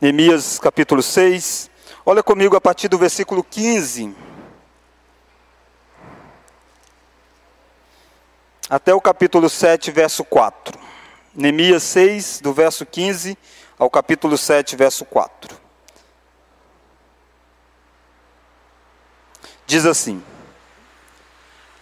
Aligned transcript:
Neemias 0.00 0.60
capítulo 0.60 1.02
6. 1.02 1.68
Olha 2.06 2.22
comigo 2.22 2.54
a 2.54 2.60
partir 2.60 2.86
do 2.86 2.96
versículo 2.96 3.42
15. 3.42 4.14
Até 8.70 8.94
o 8.94 9.00
capítulo 9.00 9.48
7, 9.48 9.90
verso 9.90 10.24
4. 10.24 10.78
Neemias 11.34 11.82
6, 11.82 12.40
do 12.40 12.52
verso 12.52 12.86
15 12.86 13.36
ao 13.76 13.90
capítulo 13.90 14.38
7, 14.38 14.76
verso 14.76 15.04
4. 15.04 15.56
Diz 19.66 19.84
assim: 19.84 20.22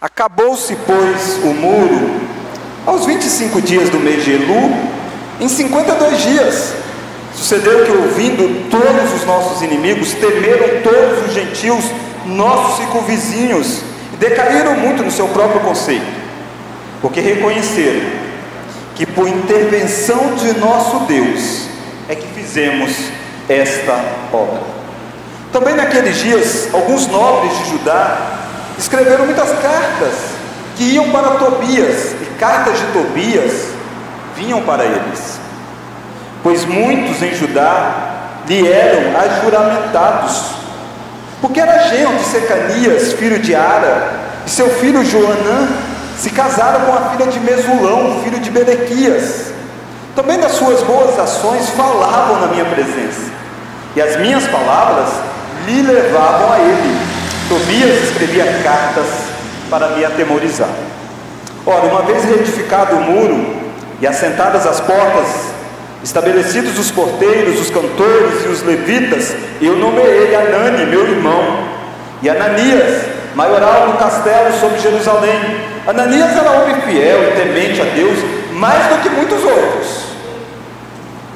Acabou-se, 0.01 0.75
pois, 0.75 1.37
o 1.43 1.53
muro 1.53 2.27
aos 2.83 3.05
25 3.05 3.61
dias 3.61 3.91
do 3.91 3.99
mês 3.99 4.23
de 4.23 4.31
Elu, 4.31 4.71
em 5.39 5.47
52 5.47 6.21
dias. 6.23 6.76
Sucedeu 7.37 7.85
que, 7.85 7.91
ouvindo 7.91 8.67
todos 8.71 9.13
os 9.13 9.23
nossos 9.25 9.61
inimigos, 9.61 10.11
temeram 10.13 10.81
todos 10.81 11.27
os 11.27 11.33
gentios, 11.35 11.85
nossos 12.25 12.77
circunvizinhos, 12.77 13.81
e 14.11 14.17
decaíram 14.17 14.75
muito 14.75 15.03
no 15.03 15.11
seu 15.11 15.27
próprio 15.27 15.61
conceito, 15.61 16.07
porque 16.99 17.21
reconheceram 17.21 18.01
que, 18.95 19.05
por 19.05 19.27
intervenção 19.27 20.33
de 20.33 20.59
nosso 20.59 21.01
Deus, 21.05 21.67
é 22.09 22.15
que 22.15 22.27
fizemos 22.27 22.91
esta 23.47 24.03
obra. 24.33 24.61
Também 25.53 25.75
naqueles 25.75 26.17
dias, 26.17 26.69
alguns 26.73 27.05
nobres 27.05 27.55
de 27.59 27.69
Judá 27.69 28.39
escreveram 28.79 29.25
muitas 29.25 29.49
cartas 29.59 30.13
que 30.75 30.83
iam 30.85 31.11
para 31.11 31.35
Tobias, 31.35 32.13
e 32.19 32.25
cartas 32.39 32.79
de 32.79 32.85
Tobias 32.87 33.67
vinham 34.35 34.63
para 34.63 34.85
eles 34.85 35.46
pois 36.43 36.65
muitos 36.65 37.21
em 37.21 37.33
Judá 37.33 38.07
lhe 38.47 38.67
eram 38.71 39.19
ajuramentados, 39.19 40.41
porque 41.41 41.59
era 41.59 41.89
genro 41.89 42.15
de 42.15 42.23
Secanias, 42.23 43.13
filho 43.13 43.39
de 43.39 43.53
Ara, 43.53 44.11
e 44.45 44.49
seu 44.49 44.69
filho 44.69 45.03
Joanã 45.03 45.67
se 46.17 46.29
casaram 46.29 46.85
com 46.85 46.93
a 46.93 47.09
filha 47.11 47.27
de 47.27 47.39
Mesulão, 47.39 48.21
filho 48.23 48.39
de 48.39 48.49
Berequias. 48.49 49.51
Também 50.15 50.39
das 50.39 50.53
suas 50.53 50.81
boas 50.81 51.19
ações 51.19 51.69
falavam 51.71 52.41
na 52.41 52.47
minha 52.47 52.65
presença, 52.65 53.31
e 53.95 54.01
as 54.01 54.17
minhas 54.17 54.47
palavras 54.47 55.09
lhe 55.65 55.81
levavam 55.81 56.53
a 56.53 56.59
ele. 56.59 56.97
Tobias 57.49 58.03
escrevia 58.03 58.45
cartas 58.63 59.05
para 59.69 59.89
me 59.89 60.03
atemorizar. 60.03 60.69
Ora, 61.65 61.85
uma 61.85 62.01
vez 62.01 62.23
reedificado 62.23 62.95
o 62.95 63.01
muro 63.01 63.55
e 63.99 64.07
assentadas 64.07 64.65
as 64.65 64.79
portas 64.79 65.56
Estabelecidos 66.03 66.77
os 66.77 66.91
porteiros, 66.91 67.59
os 67.59 67.69
cantores 67.69 68.45
e 68.45 68.47
os 68.49 68.61
levitas, 68.61 69.35
eu 69.61 69.75
nomeei 69.75 70.35
Anani, 70.35 70.85
meu 70.85 71.07
irmão, 71.07 71.67
e 72.21 72.29
Ananias, 72.29 73.03
maioral 73.35 73.91
do 73.91 73.97
castelo 73.97 74.59
sobre 74.59 74.79
Jerusalém. 74.79 75.39
Ananias 75.87 76.35
era 76.35 76.51
homem 76.51 76.81
fiel 76.81 77.31
e 77.31 77.35
temente 77.35 77.81
a 77.81 77.85
Deus, 77.85 78.17
mais 78.53 78.87
do 78.87 79.01
que 79.01 79.09
muitos 79.09 79.43
outros. 79.43 80.03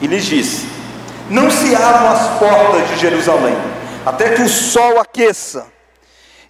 E 0.02 0.08
lhes 0.08 0.26
disse: 0.26 0.68
Não 1.30 1.50
se 1.50 1.76
abram 1.76 2.12
as 2.12 2.40
portas 2.40 2.88
de 2.90 2.98
Jerusalém, 2.98 3.56
até 4.06 4.30
que 4.30 4.42
o 4.42 4.50
sol 4.50 5.00
aqueça. 5.00 5.68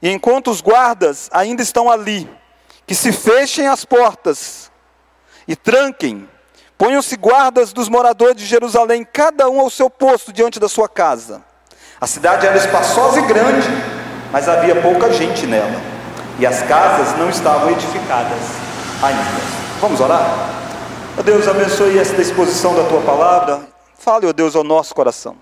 E 0.02 0.10
enquanto 0.10 0.50
os 0.50 0.62
guardas 0.62 1.30
ainda 1.32 1.62
estão 1.62 1.90
ali, 1.90 2.28
que 2.88 2.96
se 2.96 3.12
fechem 3.12 3.68
as 3.68 3.86
portas 3.86 4.72
e 5.48 5.56
tranquem 5.56 6.28
Ponham-se 6.82 7.16
guardas 7.16 7.72
dos 7.72 7.88
moradores 7.88 8.36
de 8.36 8.44
Jerusalém, 8.44 9.06
cada 9.06 9.48
um 9.48 9.60
ao 9.60 9.70
seu 9.70 9.88
posto 9.88 10.34
diante 10.34 10.60
da 10.60 10.68
sua 10.68 10.90
casa. 10.90 11.44
A 12.02 12.08
cidade 12.08 12.48
era 12.48 12.58
espaçosa 12.58 13.20
e 13.20 13.22
grande, 13.28 13.68
mas 14.32 14.50
havia 14.50 14.82
pouca 14.82 15.14
gente 15.14 15.46
nela, 15.46 15.80
e 16.40 16.46
as 16.48 16.64
casas 16.64 17.16
não 17.20 17.30
estavam 17.30 17.70
edificadas 17.70 18.40
ainda. 19.00 19.42
Vamos 19.80 20.02
orar? 20.02 20.26
Ó 21.20 21.22
Deus, 21.22 21.48
abençoe 21.48 22.00
esta 22.00 22.20
exposição 22.20 22.74
da 22.74 22.84
tua 22.86 23.02
palavra. 23.02 23.62
Fale, 24.00 24.26
ó 24.26 24.34
Deus, 24.34 24.56
ao 24.56 24.64
nosso 24.64 24.96
coração. 24.96 25.38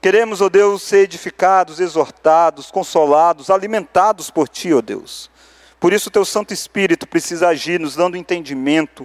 Queremos, 0.00 0.40
ó 0.40 0.48
Deus, 0.48 0.82
ser 0.82 0.98
edificados, 0.98 1.80
exortados, 1.80 2.70
consolados, 2.70 3.50
alimentados 3.50 4.30
por 4.30 4.48
ti, 4.48 4.72
ó 4.72 4.80
Deus. 4.80 5.32
Por 5.80 5.92
isso, 5.92 6.10
o 6.10 6.12
teu 6.12 6.24
Santo 6.24 6.54
Espírito 6.54 7.08
precisa 7.08 7.48
agir, 7.48 7.80
nos 7.80 7.96
dando 7.96 8.16
entendimento, 8.16 9.04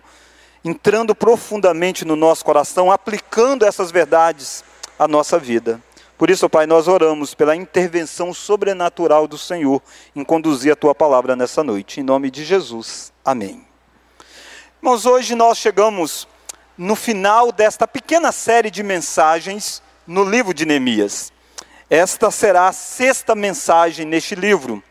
entrando 0.63 1.15
profundamente 1.15 2.05
no 2.05 2.15
nosso 2.15 2.45
coração, 2.45 2.91
aplicando 2.91 3.65
essas 3.65 3.91
verdades 3.91 4.63
à 4.97 5.07
nossa 5.07 5.39
vida. 5.39 5.81
Por 6.17 6.29
isso, 6.29 6.47
Pai, 6.47 6.67
nós 6.67 6.87
oramos 6.87 7.33
pela 7.33 7.55
intervenção 7.55 8.31
sobrenatural 8.31 9.27
do 9.27 9.39
Senhor 9.39 9.81
em 10.15 10.23
conduzir 10.23 10.71
a 10.71 10.75
tua 10.75 10.93
palavra 10.93 11.35
nessa 11.35 11.63
noite. 11.63 11.99
Em 11.99 12.03
nome 12.03 12.29
de 12.29 12.45
Jesus. 12.45 13.11
Amém. 13.25 13.65
Mas 14.79 15.07
hoje 15.07 15.33
nós 15.33 15.57
chegamos 15.57 16.27
no 16.77 16.95
final 16.95 17.51
desta 17.51 17.87
pequena 17.87 18.31
série 18.31 18.69
de 18.69 18.83
mensagens 18.83 19.81
no 20.05 20.23
livro 20.23 20.53
de 20.53 20.65
Neemias. 20.65 21.33
Esta 21.89 22.29
será 22.29 22.67
a 22.67 22.73
sexta 22.73 23.33
mensagem 23.33 24.05
neste 24.05 24.35
livro. 24.35 24.83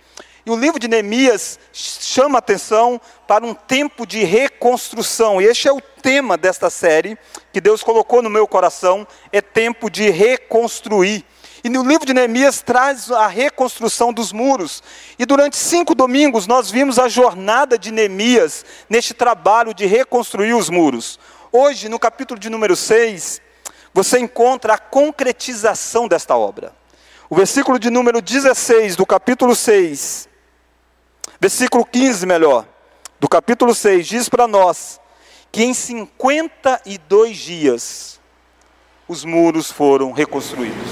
O 0.50 0.56
livro 0.56 0.81
de 0.81 0.88
Neemias 0.88 1.61
chama 1.72 2.38
atenção 2.38 3.00
para 3.25 3.47
um 3.47 3.55
tempo 3.55 4.05
de 4.05 4.25
reconstrução. 4.25 5.41
E 5.41 5.44
este 5.44 5.69
é 5.69 5.72
o 5.72 5.81
tema 5.81 6.37
desta 6.37 6.69
série 6.69 7.16
que 7.53 7.61
Deus 7.61 7.84
colocou 7.84 8.21
no 8.21 8.28
meu 8.28 8.49
coração, 8.49 9.06
é 9.31 9.41
tempo 9.41 9.89
de 9.89 10.10
reconstruir. 10.10 11.25
E 11.62 11.69
no 11.69 11.84
livro 11.84 12.05
de 12.05 12.12
Neemias 12.12 12.62
traz 12.62 13.12
a 13.12 13.28
reconstrução 13.28 14.12
dos 14.12 14.33
muros. 14.33 14.83
E 15.21 15.25
durante 15.25 15.56
cinco 15.56 15.94
domingos 15.94 16.49
nós 16.49 16.69
vimos 16.69 16.99
a 16.99 17.09
jornada 17.09 17.78
de 17.78 17.93
Neemias 17.93 18.65
neste 18.89 19.15
trabalho 19.15 19.72
de 19.72 19.87
reconstruir 19.87 20.55
os 20.55 20.69
muros. 20.69 21.16
Hoje, 21.53 21.89
no 21.89 21.97
capítulo 21.97 22.41
de 22.41 22.50
número 22.50 22.75
6, 22.75 23.41
você 23.94 24.19
encontra 24.19 24.75
a 24.75 24.78
concretização 24.78 26.09
desta 26.09 26.37
obra. 26.37 26.75
O 27.28 27.37
versículo 27.37 27.78
de 27.78 27.89
número 27.89 28.21
16 28.21 28.97
do 28.97 29.06
capítulo 29.06 29.55
6 29.55 30.28
Versículo 31.41 31.87
15, 31.87 32.27
melhor, 32.27 32.67
do 33.19 33.27
capítulo 33.27 33.75
6, 33.75 34.06
diz 34.06 34.28
para 34.28 34.47
nós 34.47 35.01
que 35.51 35.65
em 35.65 35.73
52 35.73 37.37
dias 37.37 38.21
os 39.09 39.25
muros 39.25 39.71
foram 39.71 40.12
reconstruídos. 40.12 40.91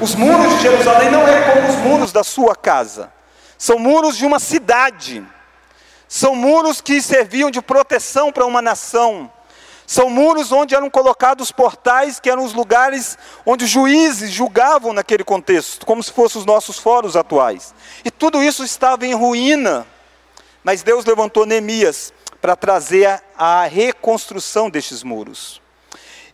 Os 0.00 0.14
muros 0.14 0.56
de 0.56 0.62
Jerusalém 0.62 1.10
não 1.10 1.28
é 1.28 1.52
como 1.52 1.68
os 1.68 1.76
muros 1.76 2.12
da 2.12 2.24
sua 2.24 2.56
casa, 2.56 3.12
são 3.58 3.78
muros 3.78 4.16
de 4.16 4.24
uma 4.24 4.38
cidade, 4.38 5.22
são 6.08 6.34
muros 6.34 6.80
que 6.80 7.02
serviam 7.02 7.50
de 7.50 7.60
proteção 7.60 8.32
para 8.32 8.46
uma 8.46 8.62
nação. 8.62 9.30
São 9.90 10.08
muros 10.08 10.52
onde 10.52 10.72
eram 10.72 10.88
colocados 10.88 11.50
portais, 11.50 12.20
que 12.20 12.30
eram 12.30 12.44
os 12.44 12.52
lugares 12.52 13.18
onde 13.44 13.64
os 13.64 13.70
juízes 13.72 14.30
julgavam 14.30 14.92
naquele 14.92 15.24
contexto, 15.24 15.84
como 15.84 16.00
se 16.00 16.12
fossem 16.12 16.38
os 16.38 16.46
nossos 16.46 16.78
fóruns 16.78 17.16
atuais. 17.16 17.74
E 18.04 18.08
tudo 18.08 18.40
isso 18.40 18.62
estava 18.62 19.04
em 19.04 19.14
ruína. 19.14 19.84
Mas 20.62 20.84
Deus 20.84 21.04
levantou 21.04 21.44
Neemias 21.44 22.12
para 22.40 22.54
trazer 22.54 23.20
a, 23.36 23.64
reconstrução 23.64 24.70
destes 24.70 25.02
muros. 25.02 25.60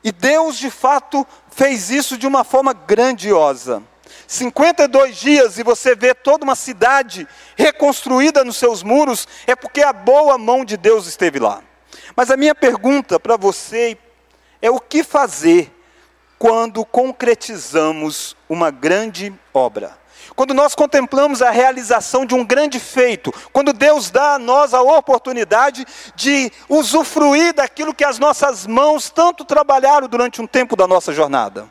E 0.05 0.13
Deus, 0.13 0.59
de 0.59 0.71
fato, 0.71 1.27
fez 1.49 1.89
isso 1.89 2.19
de 2.19 2.27
uma 2.27 2.45
forma 2.45 2.75
grandiosa. 2.75 3.83
52 4.29 5.17
dias 5.17 5.59
e 5.59 5.63
você 5.63 5.95
vê 5.95 6.15
toda 6.15 6.45
uma 6.45 6.57
cidade 6.57 7.27
reconstruída 7.57 8.45
nos 8.45 8.59
seus 8.59 8.83
muros, 8.83 9.27
é 9.47 9.57
porque 9.57 9.81
a 9.81 9.95
boa 9.95 10.37
mão 10.37 10.63
de 10.63 10.77
Deus 10.77 11.07
esteve 11.07 11.39
lá. 11.39 11.63
Mas 12.17 12.31
a 12.31 12.37
minha 12.37 12.55
pergunta 12.55 13.21
para 13.21 13.37
você 13.37 13.99
é 14.63 14.71
o 14.71 14.81
que 14.81 15.05
fazer 15.05 15.71
quando 16.39 16.83
concretizamos 16.83 18.35
uma 18.49 18.71
grande 18.71 19.33
obra? 19.53 19.99
Quando 20.35 20.55
nós 20.55 20.75
contemplamos 20.75 21.43
a 21.43 21.51
realização 21.51 22.25
de 22.25 22.35
um 22.35 22.45
grande 22.45 22.81
feito, 22.81 23.33
quando 23.53 23.73
Deus 23.73 24.11
dá 24.11 24.35
a 24.35 24.39
nós 24.39 24.73
a 24.73 24.81
oportunidade 24.81 25.87
de 26.15 26.51
usufruir 26.69 27.53
daquilo 27.53 27.95
que 27.95 28.05
as 28.05 28.19
nossas 28.19 28.67
mãos 28.67 29.11
tanto 29.11 29.45
trabalharam 29.45 30.09
durante 30.09 30.41
um 30.41 30.47
tempo 30.47 30.75
da 30.75 30.87
nossa 30.87 31.13
jornada. 31.13 31.71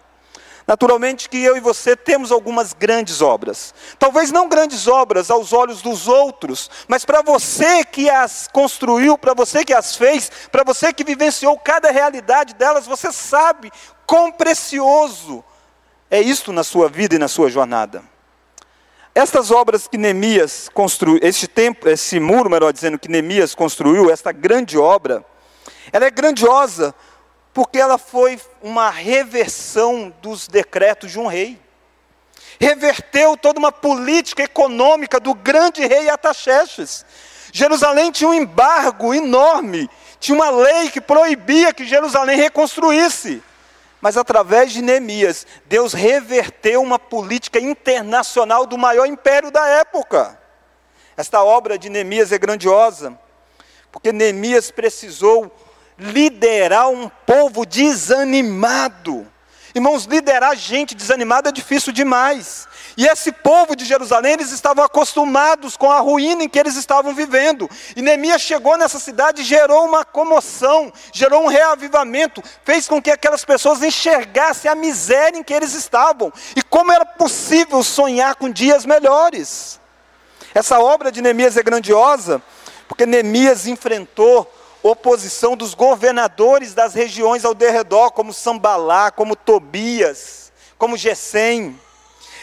Naturalmente 0.68 1.30
que 1.30 1.38
eu 1.44 1.56
e 1.56 1.60
você 1.60 1.96
temos 1.96 2.32
algumas 2.32 2.74
grandes 2.74 3.22
obras. 3.22 3.74
Talvez 4.00 4.32
não 4.32 4.50
grandes 4.50 4.88
obras 4.88 5.30
aos 5.30 5.54
olhos 5.54 5.82
dos 5.82 6.08
outros, 6.08 6.72
mas 6.88 7.06
para 7.06 7.22
você 7.22 7.84
que 7.84 8.10
as 8.10 8.48
construiu, 8.48 9.16
para 9.16 9.36
você 9.36 9.64
que 9.64 9.74
as 9.74 9.96
fez, 9.96 10.32
para 10.52 10.64
você 10.64 10.92
que 10.92 11.04
vivenciou 11.04 11.58
cada 11.60 11.92
realidade 11.92 12.56
delas, 12.56 12.88
você 12.88 13.12
sabe 13.12 13.72
quão 14.08 14.32
precioso 14.32 15.44
é 16.10 16.20
isto 16.20 16.52
na 16.52 16.64
sua 16.64 16.90
vida 16.90 17.16
e 17.16 17.20
na 17.20 17.28
sua 17.28 17.50
jornada. 17.50 18.04
Estas 19.14 19.52
obras 19.52 19.88
que 19.88 19.98
Neemias 19.98 20.68
construiu, 20.74 21.20
este 21.22 21.48
tempo, 21.48 21.88
esse 21.88 22.20
muro, 22.20 22.50
melhor 22.50 22.74
dizendo, 22.74 23.00
que 23.00 23.08
Neemias 23.08 23.54
construiu, 23.54 24.10
esta 24.10 24.32
grande 24.32 24.78
obra, 24.78 25.24
ela 25.94 26.06
é 26.06 26.12
grandiosa 26.12 26.94
Porque 27.56 27.80
ela 27.80 27.98
foi 27.98 28.38
uma 28.62 28.90
reversão 28.90 30.14
dos 30.22 30.46
decretos 30.46 31.10
de 31.10 31.18
um 31.18 31.26
rei. 31.26 31.58
Reverteu 32.60 33.38
toda 33.38 33.58
uma 33.58 33.72
política 33.72 34.44
econômica 34.44 35.22
do 35.22 35.34
grande 35.34 35.88
rei 35.88 36.10
Ataxerxes. 36.10 37.06
Jerusalém 37.54 38.12
tinha 38.12 38.30
um 38.30 38.34
embargo 38.34 39.14
enorme, 39.14 39.90
tinha 40.20 40.36
uma 40.36 40.50
lei 40.50 40.90
que 40.90 41.00
proibia 41.00 41.74
que 41.74 41.86
Jerusalém 41.86 42.36
reconstruísse. 42.36 43.42
Mas 44.02 44.18
através 44.18 44.74
de 44.74 44.82
Neemias, 44.82 45.48
Deus 45.66 45.94
reverteu 45.94 46.82
uma 46.82 47.00
política 47.00 47.58
internacional 47.58 48.66
do 48.66 48.78
maior 48.78 49.06
império 49.06 49.50
da 49.50 49.66
época. 49.66 50.38
Esta 51.16 51.42
obra 51.42 51.80
de 51.80 51.90
Neemias 51.90 52.34
é 52.34 52.38
grandiosa, 52.38 53.18
porque 53.94 54.12
Neemias 54.12 54.72
precisou 54.72 55.50
liderar 55.98 56.90
um 56.90 57.10
povo 57.26 57.66
desanimado. 57.66 59.28
Irmãos, 59.74 60.06
liderar 60.06 60.56
gente 60.56 60.96
desanimada 60.96 61.50
é 61.50 61.52
difícil 61.52 61.92
demais. 61.92 62.66
E 62.98 63.06
esse 63.06 63.30
povo 63.30 63.76
de 63.76 63.84
Jerusalém, 63.84 64.34
eles 64.34 64.52
estavam 64.52 64.86
acostumados 64.86 65.76
com 65.76 65.92
a 65.92 66.00
ruína 66.00 66.46
em 66.46 66.50
que 66.50 66.58
eles 66.58 66.78
estavam 66.78 67.14
vivendo. 67.14 67.70
E 67.94 68.02
Neemias 68.02 68.42
chegou 68.42 68.78
nessa 68.78 69.00
cidade 69.00 69.42
e 69.42 69.46
gerou 69.46 69.86
uma 69.86 70.06
comoção, 70.06 70.94
gerou 71.12 71.44
um 71.44 71.48
reavivamento, 71.48 72.42
fez 72.64 72.88
com 72.88 73.02
que 73.02 73.12
aquelas 73.12 73.44
pessoas 73.44 73.84
enxergassem 73.84 74.72
a 74.72 74.76
miséria 74.76 75.38
em 75.38 75.44
que 75.44 75.54
eles 75.54 75.74
estavam 75.74 76.32
e 76.56 76.62
como 76.62 76.94
era 76.94 77.06
possível 77.06 77.84
sonhar 77.84 78.36
com 78.36 78.50
dias 78.50 78.86
melhores. 78.86 79.78
Essa 80.54 80.80
obra 80.80 81.12
de 81.12 81.22
Neemias 81.22 81.58
é 81.58 81.64
grandiosa, 81.64 82.42
porque 82.88 83.06
Neemias 83.06 83.68
enfrentou 83.68 84.50
oposição 84.90 85.58
dos 85.58 85.74
governadores 85.74 86.76
das 86.76 86.94
regiões 86.94 87.44
ao 87.44 87.56
derredor, 87.56 88.12
como 88.12 88.32
Sambalá, 88.32 89.10
como 89.10 89.36
Tobias, 89.36 90.52
como 90.78 90.96
Gesem. 90.96 91.80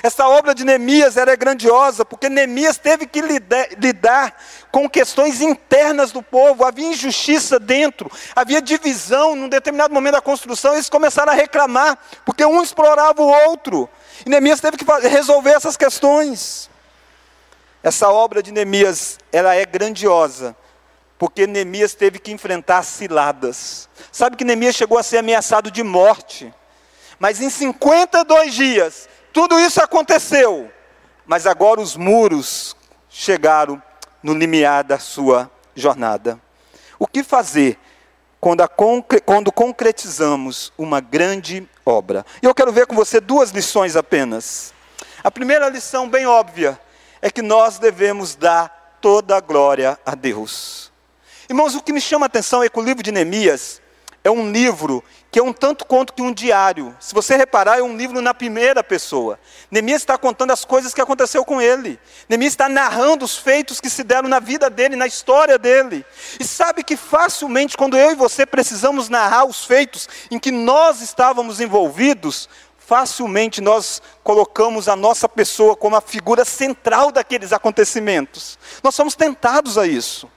Essa 0.03 0.27
obra 0.27 0.53
de 0.53 0.65
Neemias 0.65 1.17
era 1.17 1.37
grandiosa, 1.37 2.05
porque 2.05 2.29
Neemias 2.29 2.77
teve 2.77 3.07
que 3.07 3.21
lidar, 3.21 3.69
lidar, 3.79 4.37
com 4.73 4.91
questões 4.91 5.41
internas 5.41 6.11
do 6.11 6.21
povo, 6.21 6.65
havia 6.65 6.89
injustiça 6.89 7.61
dentro, 7.61 8.11
havia 8.35 8.61
divisão, 8.61 9.37
num 9.37 9.49
determinado 9.49 9.95
momento 9.95 10.15
da 10.15 10.21
construção, 10.21 10.73
eles 10.73 10.91
começaram 10.91 11.31
a 11.33 11.37
reclamar, 11.37 11.97
porque 12.25 12.45
um 12.45 12.61
explorava 12.61 13.23
o 13.23 13.49
outro, 13.49 13.89
e 14.27 14.29
Neemias 14.29 14.61
teve 14.61 14.77
que 14.77 14.85
resolver 15.09 15.53
essas 15.53 15.77
questões. 15.77 16.69
Essa 17.81 18.09
obra 18.09 18.43
de 18.43 18.51
Neemias, 18.51 19.19
ela 19.31 19.55
é 19.55 19.65
grandiosa, 19.65 20.57
porque 21.23 21.47
Neemias 21.47 21.95
teve 21.95 22.19
que 22.19 22.33
enfrentar 22.33 22.83
ciladas. 22.83 23.89
Sabe 24.11 24.37
que 24.37 24.43
Neemias 24.43 24.75
chegou 24.75 24.99
a 24.99 25.05
ser 25.05 25.19
ameaçado 25.19 25.71
de 25.71 25.81
morte, 25.81 26.53
mas 27.17 27.41
em 27.41 27.49
52 27.49 28.53
dias, 28.53 29.09
tudo 29.33 29.57
isso 29.61 29.81
aconteceu, 29.81 30.69
mas 31.25 31.47
agora 31.47 31.81
os 31.81 31.97
muros 31.97 32.77
chegaram 33.09 33.81
no 34.21 34.35
limiar 34.35 34.83
da 34.83 34.99
sua 34.99 35.49
jornada. 35.77 36.41
O 36.99 37.07
que 37.07 37.23
fazer 37.23 37.79
quando, 38.41 38.69
concre 38.71 39.21
quando 39.21 39.53
concretizamos 39.53 40.73
uma 40.77 40.99
grande 40.99 41.69
obra? 41.87 42.27
E 42.43 42.47
eu 42.47 42.53
quero 42.53 42.73
ver 42.73 42.89
com 42.89 42.97
você 42.97 43.21
duas 43.21 43.53
lições 43.53 43.95
apenas. 43.95 44.75
A 45.23 45.31
primeira 45.31 45.69
lição, 45.69 46.11
bem 46.11 46.27
óbvia, 46.27 46.81
é 47.21 47.31
que 47.31 47.43
nós 47.43 47.79
devemos 47.79 48.35
dar 48.35 48.99
toda 49.01 49.37
a 49.37 49.41
glória 49.41 49.97
a 50.05 50.17
Deus. 50.17 50.91
Irmãos, 51.53 51.75
o 51.75 51.83
que 51.83 51.93
me 51.93 52.01
chama 52.01 52.25
a 52.25 52.29
atenção 52.29 52.63
é 52.63 52.69
que 52.71 52.79
o 52.79 52.83
livro 52.83 53.03
de 53.03 53.13
Neemias 53.13 53.79
é 54.25 54.31
um 54.31 54.51
livro 54.51 55.05
que 55.31 55.39
é 55.39 55.43
um 55.43 55.53
tanto 55.53 55.85
quanto 55.85 56.15
que 56.15 56.23
um 56.23 56.33
diário. 56.33 56.97
Se 56.99 57.13
você 57.13 57.37
reparar, 57.37 57.79
é 57.79 57.83
um 57.83 57.95
livro 57.95 58.23
na 58.23 58.33
primeira 58.33 58.83
pessoa. 58.83 59.39
Neemias 59.71 60.01
está 60.01 60.17
contando 60.17 60.51
as 60.51 60.65
coisas 60.65 60.95
que 60.95 61.01
aconteceu 61.03 61.45
com 61.45 61.61
ele. 61.61 62.01
Neemias 62.27 62.55
está 62.55 62.71
narrando 62.71 63.27
os 63.27 63.37
feitos 63.37 63.83
que 63.83 63.91
se 63.91 64.03
deram 64.03 64.31
na 64.31 64.41
vida 64.41 64.71
dele, 64.71 64.97
na 64.97 65.07
história 65.07 65.59
dele. 65.59 66.07
E 66.41 66.45
sabe 66.45 66.83
que 66.83 66.97
facilmente, 66.97 67.77
quando 67.77 67.99
eu 67.99 68.13
e 68.13 68.15
você 68.15 68.47
precisamos 68.47 69.11
narrar 69.11 69.45
os 69.45 69.63
feitos 69.63 70.09
em 70.31 70.39
que 70.39 70.51
nós 70.51 71.03
estávamos 71.03 71.61
envolvidos, 71.61 72.49
facilmente 72.79 73.61
nós 73.61 74.01
colocamos 74.25 74.89
a 74.89 74.97
nossa 74.97 75.29
pessoa 75.29 75.77
como 75.77 75.97
a 75.97 76.01
figura 76.01 76.47
central 76.47 77.13
daqueles 77.13 77.53
acontecimentos. 77.53 78.59
Nós 78.83 78.95
somos 78.95 79.15
tentados 79.15 79.77
a 79.77 79.87
isso. 79.87 80.31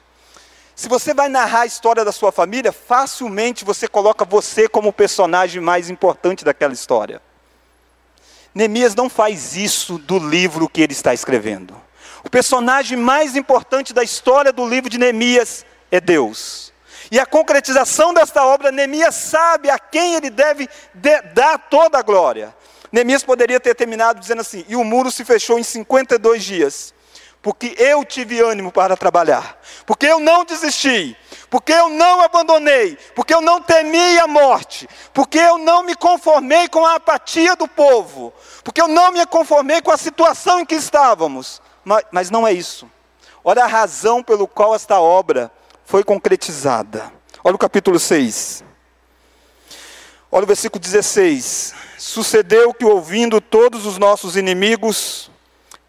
Se 0.75 0.89
você 0.89 1.13
vai 1.13 1.29
narrar 1.29 1.61
a 1.61 1.65
história 1.65 2.03
da 2.03 2.11
sua 2.11 2.33
família, 2.33 2.73
facilmente 2.73 3.63
você 3.63 3.87
coloca 3.87 4.25
você 4.25 4.67
como 4.67 4.89
o 4.89 4.93
personagem 4.93 5.61
mais 5.61 5.89
importante 5.89 6.43
daquela 6.43 6.73
história. 6.73 7.21
Neemias 8.53 8.93
não 8.93 9.09
faz 9.09 9.55
isso 9.55 9.97
do 9.97 10.19
livro 10.19 10.67
que 10.67 10.81
ele 10.81 10.91
está 10.91 11.13
escrevendo. 11.13 11.81
O 12.25 12.29
personagem 12.29 12.97
mais 12.97 13.37
importante 13.37 13.93
da 13.93 14.03
história 14.03 14.51
do 14.51 14.67
livro 14.67 14.89
de 14.89 14.97
Neemias 14.97 15.65
é 15.89 16.01
Deus. 16.01 16.73
E 17.09 17.19
a 17.19 17.25
concretização 17.25 18.13
desta 18.13 18.45
obra, 18.45 18.71
Neemias 18.71 19.15
sabe 19.15 19.69
a 19.69 19.79
quem 19.79 20.15
ele 20.15 20.29
deve 20.29 20.67
de 20.93 21.21
dar 21.33 21.57
toda 21.57 21.99
a 21.99 22.01
glória. 22.01 22.53
Neemias 22.91 23.23
poderia 23.23 23.59
ter 23.59 23.75
terminado 23.75 24.19
dizendo 24.19 24.41
assim: 24.41 24.65
e 24.67 24.75
o 24.75 24.83
muro 24.83 25.09
se 25.09 25.23
fechou 25.23 25.57
em 25.57 25.63
52 25.63 26.43
dias 26.43 26.94
porque 27.45 27.75
eu 27.77 28.03
tive 28.03 28.41
ânimo 28.41 28.71
para 28.71 28.97
trabalhar, 28.97 29.61
porque 29.85 30.07
eu 30.07 30.19
não 30.19 30.43
desisti, 30.43 31.15
porque 31.47 31.71
eu 31.71 31.89
não 31.89 32.19
abandonei, 32.21 32.97
porque 33.13 33.35
eu 33.35 33.39
não 33.39 33.61
temi 33.61 34.17
a 34.17 34.25
morte, 34.25 34.89
porque 35.13 35.37
eu 35.37 35.59
não 35.59 35.83
me 35.83 35.93
conformei 35.93 36.67
com 36.67 36.83
a 36.83 36.95
apatia 36.95 37.55
do 37.55 37.67
povo, 37.67 38.33
porque 38.63 38.81
eu 38.81 38.87
não 38.87 39.11
me 39.11 39.23
conformei 39.27 39.79
com 39.79 39.91
a 39.91 39.97
situação 39.97 40.59
em 40.59 40.65
que 40.65 40.73
estávamos. 40.73 41.61
Mas, 41.83 42.03
mas 42.11 42.31
não 42.31 42.47
é 42.47 42.51
isso. 42.51 42.89
Olha 43.43 43.65
a 43.65 43.67
razão 43.67 44.23
pelo 44.23 44.47
qual 44.47 44.73
esta 44.73 44.99
obra 44.99 45.51
foi 45.85 46.03
concretizada. 46.03 47.13
Olha 47.43 47.55
o 47.55 47.59
capítulo 47.59 47.99
6. 47.99 48.63
Olha 50.31 50.45
o 50.45 50.47
versículo 50.47 50.81
16. 50.81 51.75
Sucedeu 51.95 52.73
que, 52.73 52.85
ouvindo 52.85 53.39
todos 53.39 53.85
os 53.85 53.99
nossos 53.99 54.35
inimigos, 54.35 55.29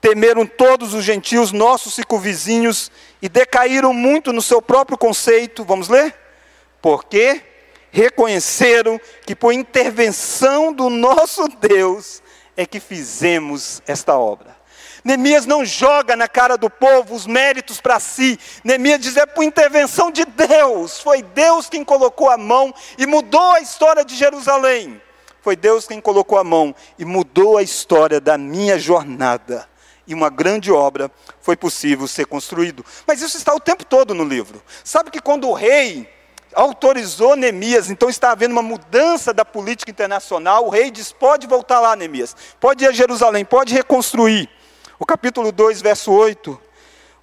temeram 0.07 0.47
todos 0.47 0.95
os 0.95 1.03
gentios, 1.03 1.51
nossos 1.51 1.95
circunvizinhos, 1.95 2.93
e 3.21 3.29
decaíram 3.29 3.93
muito 3.93 4.33
no 4.33 4.41
seu 4.41 4.63
próprio 4.63 4.97
conceito. 4.97 5.65
Vamos 5.65 5.89
ler? 5.89 6.15
Porque 6.81 7.43
reconheceram 7.91 9.01
que 9.27 9.35
por 9.35 9.51
intervenção 9.51 10.73
do 10.73 10.89
nosso 10.89 11.49
Deus 11.49 12.23
é 12.57 12.65
que 12.65 12.79
fizemos 12.79 13.83
esta 13.85 14.17
obra. 14.17 14.57
Neemias 15.03 15.45
não 15.45 15.65
joga 15.65 16.15
na 16.15 16.29
cara 16.29 16.57
do 16.57 16.71
povo 16.71 17.13
os 17.13 17.27
méritos 17.27 17.81
para 17.81 17.99
si. 17.99 18.39
Neemias 18.63 19.01
diz: 19.01 19.17
é 19.17 19.27
por 19.27 19.43
intervenção 19.43 20.13
de 20.13 20.25
Deus. 20.25 21.01
Foi 21.01 21.21
Deus 21.21 21.69
quem 21.69 21.83
colocou 21.83 22.31
a 22.31 22.39
mão 22.39 22.73
e 22.97 23.07
mudou 23.07 23.55
a 23.55 23.61
história 23.61 24.05
de 24.05 24.15
Jerusalém. 24.15 25.03
Foi 25.43 25.57
Deus 25.57 25.85
quem 25.85 26.01
colocou 26.01 26.39
a 26.39 26.45
mão 26.45 26.73
e 26.97 27.05
mudou 27.05 27.59
a 27.59 27.63
história 27.63 28.21
da 28.21 28.39
minha 28.39 28.79
jornada 28.79 29.69
e 30.07 30.15
uma 30.15 30.31
grande 30.31 30.71
obra 30.71 31.11
foi 31.41 31.57
possível 31.57 32.07
ser 32.07 32.27
construído. 32.27 32.85
Mas 33.07 33.21
isso 33.21 33.37
está 33.37 33.55
o 33.55 33.61
tempo 33.61 33.85
todo 33.85 34.15
no 34.15 34.25
livro. 34.25 34.63
Sabe 34.85 35.11
que 35.11 35.21
quando 35.21 35.49
o 35.49 35.53
rei 35.53 36.09
autorizou 36.55 37.37
Neemias, 37.37 37.91
então 37.91 38.09
está 38.09 38.31
havendo 38.33 38.53
uma 38.53 38.63
mudança 38.63 39.35
da 39.35 39.45
política 39.45 39.91
internacional, 39.91 40.67
o 40.67 40.71
rei 40.71 40.91
diz: 40.91 41.13
pode 41.13 41.47
voltar 41.47 41.81
lá, 41.81 41.95
Neemias, 41.95 42.35
pode 42.59 42.85
ir 42.85 42.89
a 42.89 42.93
Jerusalém, 42.93 43.45
pode 43.45 43.75
reconstruir. 43.75 44.49
O 44.99 45.05
capítulo 45.05 45.53
2, 45.53 45.83
verso 45.83 46.11
8, 46.11 46.59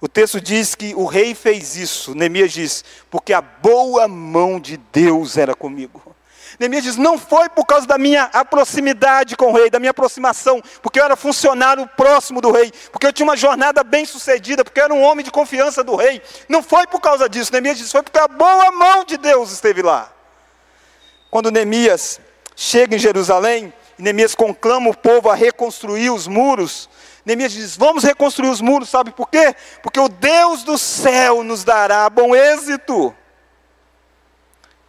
o 0.00 0.08
texto 0.08 0.40
diz 0.40 0.74
que 0.76 0.94
o 0.94 1.06
rei 1.06 1.34
fez 1.34 1.76
isso. 1.76 2.14
Neemias 2.14 2.52
diz: 2.52 2.84
porque 3.10 3.32
a 3.32 3.40
boa 3.40 4.06
mão 4.06 4.60
de 4.60 4.76
Deus 4.76 5.36
era 5.36 5.54
comigo. 5.54 6.13
Neemias 6.58 6.84
diz: 6.84 6.96
não 6.96 7.18
foi 7.18 7.48
por 7.48 7.64
causa 7.64 7.86
da 7.86 7.98
minha 7.98 8.28
proximidade 8.50 9.36
com 9.36 9.50
o 9.50 9.52
rei, 9.52 9.70
da 9.70 9.78
minha 9.78 9.90
aproximação, 9.90 10.62
porque 10.82 11.00
eu 11.00 11.04
era 11.04 11.16
funcionário 11.16 11.88
próximo 11.96 12.40
do 12.40 12.50
rei, 12.50 12.72
porque 12.92 13.06
eu 13.06 13.12
tinha 13.12 13.26
uma 13.26 13.36
jornada 13.36 13.82
bem 13.82 14.04
sucedida, 14.04 14.64
porque 14.64 14.80
eu 14.80 14.84
era 14.84 14.94
um 14.94 15.02
homem 15.02 15.24
de 15.24 15.30
confiança 15.30 15.82
do 15.82 15.96
rei. 15.96 16.22
Não 16.48 16.62
foi 16.62 16.86
por 16.86 17.00
causa 17.00 17.28
disso. 17.28 17.52
Neemias 17.52 17.78
diz: 17.78 17.90
foi 17.90 18.02
porque 18.02 18.18
a 18.18 18.28
boa 18.28 18.70
mão 18.72 19.04
de 19.04 19.16
Deus 19.16 19.50
esteve 19.50 19.82
lá. 19.82 20.12
Quando 21.30 21.50
Neemias 21.50 22.20
chega 22.54 22.94
em 22.94 22.98
Jerusalém, 22.98 23.72
Neemias 23.98 24.34
conclama 24.34 24.90
o 24.90 24.96
povo 24.96 25.30
a 25.30 25.34
reconstruir 25.34 26.10
os 26.10 26.28
muros. 26.28 26.88
Neemias 27.24 27.52
diz: 27.52 27.76
Vamos 27.76 28.04
reconstruir 28.04 28.50
os 28.50 28.60
muros, 28.60 28.88
sabe 28.88 29.10
por 29.10 29.28
quê? 29.28 29.54
Porque 29.82 29.98
o 29.98 30.08
Deus 30.08 30.62
do 30.62 30.78
céu 30.78 31.42
nos 31.42 31.64
dará 31.64 32.08
bom 32.08 32.34
êxito 32.34 33.14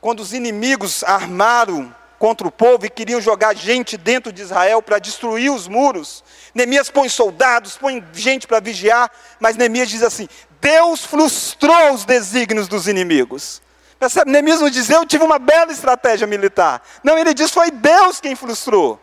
quando 0.06 0.20
os 0.20 0.34
inimigos 0.34 1.04
armaram 1.04 1.92
contra 2.20 2.48
o 2.48 2.52
povo 2.52 2.86
e 2.86 2.92
queriam 2.92 3.20
jogar 3.20 3.56
gente 3.56 3.98
dentro 3.98 4.32
de 4.32 4.40
Israel 4.40 4.80
para 4.80 5.00
destruir 5.00 5.52
os 5.52 5.68
muros, 5.68 6.24
Neemias 6.54 6.92
põe 6.92 7.10
soldados, 7.10 7.76
põe 7.76 8.06
gente 8.14 8.46
para 8.46 8.60
vigiar, 8.60 9.10
mas 9.40 9.58
Neemias 9.58 9.90
diz 9.90 10.04
assim: 10.04 10.30
Deus 10.62 11.04
frustrou 11.04 11.92
os 11.92 12.06
desígnios 12.06 12.68
dos 12.68 12.88
inimigos. 12.88 13.64
Percebe? 14.00 14.30
Neemias 14.30 14.62
não 14.62 14.70
diz, 14.70 14.88
eu 14.92 15.08
tive 15.08 15.24
uma 15.24 15.40
bela 15.40 15.72
estratégia 15.72 16.28
militar. 16.28 16.84
Não, 17.04 17.18
ele 17.18 17.34
diz, 17.34 17.50
foi 17.50 17.72
Deus 17.72 18.22
quem 18.22 18.36
frustrou. 18.36 19.02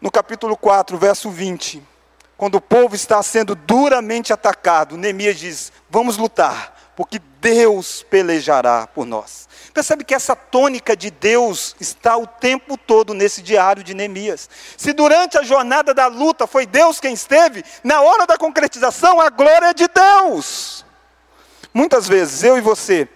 No 0.00 0.10
capítulo 0.10 0.56
4, 0.56 0.96
verso 0.96 1.28
20, 1.28 1.86
quando 2.38 2.54
o 2.54 2.60
povo 2.60 2.94
está 2.94 3.22
sendo 3.22 3.54
duramente 3.54 4.32
atacado, 4.32 4.96
Neemias 4.96 5.38
diz: 5.38 5.72
Vamos 5.90 6.16
lutar, 6.16 6.77
porque 6.98 7.20
Deus 7.40 8.02
pelejará 8.02 8.88
por 8.88 9.06
nós. 9.06 9.48
Percebe 9.72 10.02
que 10.02 10.12
essa 10.12 10.34
tônica 10.34 10.96
de 10.96 11.12
Deus 11.12 11.76
está 11.78 12.16
o 12.16 12.26
tempo 12.26 12.76
todo 12.76 13.14
nesse 13.14 13.40
diário 13.40 13.84
de 13.84 13.94
Neemias. 13.94 14.50
Se 14.76 14.92
durante 14.92 15.38
a 15.38 15.44
jornada 15.44 15.94
da 15.94 16.08
luta 16.08 16.44
foi 16.44 16.66
Deus 16.66 16.98
quem 16.98 17.14
esteve, 17.14 17.64
na 17.84 18.00
hora 18.00 18.26
da 18.26 18.36
concretização, 18.36 19.20
a 19.20 19.30
glória 19.30 19.66
é 19.66 19.74
de 19.74 19.86
Deus. 19.86 20.84
Muitas 21.72 22.08
vezes, 22.08 22.42
eu 22.42 22.58
e 22.58 22.60
você, 22.60 23.08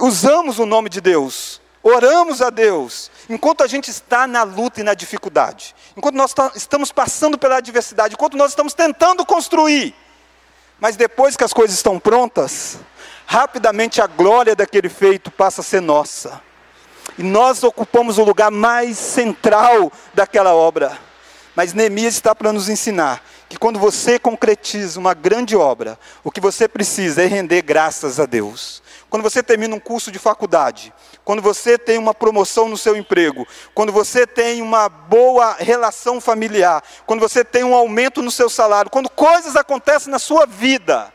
usamos 0.00 0.58
o 0.58 0.66
nome 0.66 0.88
de 0.88 1.00
Deus, 1.00 1.60
oramos 1.84 2.42
a 2.42 2.50
Deus, 2.50 3.12
enquanto 3.30 3.62
a 3.62 3.68
gente 3.68 3.92
está 3.92 4.26
na 4.26 4.42
luta 4.42 4.80
e 4.80 4.82
na 4.82 4.94
dificuldade, 4.94 5.72
enquanto 5.96 6.16
nós 6.16 6.34
estamos 6.56 6.90
passando 6.90 7.38
pela 7.38 7.58
adversidade, 7.58 8.14
enquanto 8.14 8.36
nós 8.36 8.50
estamos 8.50 8.74
tentando 8.74 9.24
construir, 9.24 9.94
mas 10.80 10.96
depois 10.96 11.36
que 11.36 11.44
as 11.44 11.52
coisas 11.52 11.76
estão 11.76 11.98
prontas, 11.98 12.78
rapidamente 13.26 14.00
a 14.00 14.06
glória 14.06 14.54
daquele 14.54 14.88
feito 14.88 15.30
passa 15.30 15.60
a 15.60 15.64
ser 15.64 15.80
nossa. 15.80 16.40
E 17.18 17.22
nós 17.22 17.62
ocupamos 17.62 18.18
o 18.18 18.24
lugar 18.24 18.50
mais 18.50 18.98
central 18.98 19.90
daquela 20.12 20.54
obra. 20.54 20.98
Mas 21.54 21.72
Neemias 21.72 22.14
está 22.14 22.34
para 22.34 22.52
nos 22.52 22.68
ensinar 22.68 23.22
que 23.48 23.56
quando 23.56 23.78
você 23.78 24.18
concretiza 24.18 25.00
uma 25.00 25.14
grande 25.14 25.56
obra, 25.56 25.98
o 26.22 26.30
que 26.30 26.40
você 26.40 26.68
precisa 26.68 27.22
é 27.22 27.26
render 27.26 27.62
graças 27.62 28.20
a 28.20 28.26
Deus. 28.26 28.82
Quando 29.08 29.22
você 29.22 29.42
termina 29.42 29.74
um 29.74 29.80
curso 29.80 30.10
de 30.10 30.18
faculdade, 30.18 30.92
quando 31.24 31.40
você 31.40 31.78
tem 31.78 31.96
uma 31.96 32.12
promoção 32.12 32.68
no 32.68 32.76
seu 32.76 32.96
emprego, 32.96 33.46
quando 33.72 33.92
você 33.92 34.26
tem 34.26 34.60
uma 34.60 34.88
boa 34.88 35.54
relação 35.54 36.20
familiar, 36.20 36.82
quando 37.06 37.20
você 37.20 37.44
tem 37.44 37.62
um 37.62 37.74
aumento 37.74 38.20
no 38.20 38.30
seu 38.30 38.50
salário, 38.50 38.90
quando 38.90 39.08
coisas 39.08 39.54
acontecem 39.54 40.10
na 40.10 40.18
sua 40.18 40.44
vida, 40.44 41.12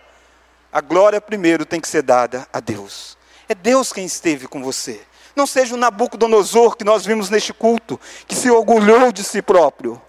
a 0.72 0.80
glória 0.80 1.20
primeiro 1.20 1.66
tem 1.66 1.82
que 1.82 1.88
ser 1.88 2.02
dada 2.02 2.48
a 2.54 2.62
Deus. 2.62 3.18
É 3.50 3.54
Deus 3.54 3.92
quem 3.92 4.06
esteve 4.06 4.48
com 4.48 4.64
você. 4.64 5.02
Não 5.36 5.46
seja 5.46 5.76
o 5.76 5.78
Nabucodonosor 5.78 6.78
que 6.78 6.86
nós 6.86 7.06
vimos 7.06 7.30
neste 7.30 7.54
culto, 7.54 8.00
que 8.26 8.36
se 8.36 8.50
orgulhou 8.50 9.12
de 9.12 9.24
si 9.24 9.42
próprio. 9.42 10.02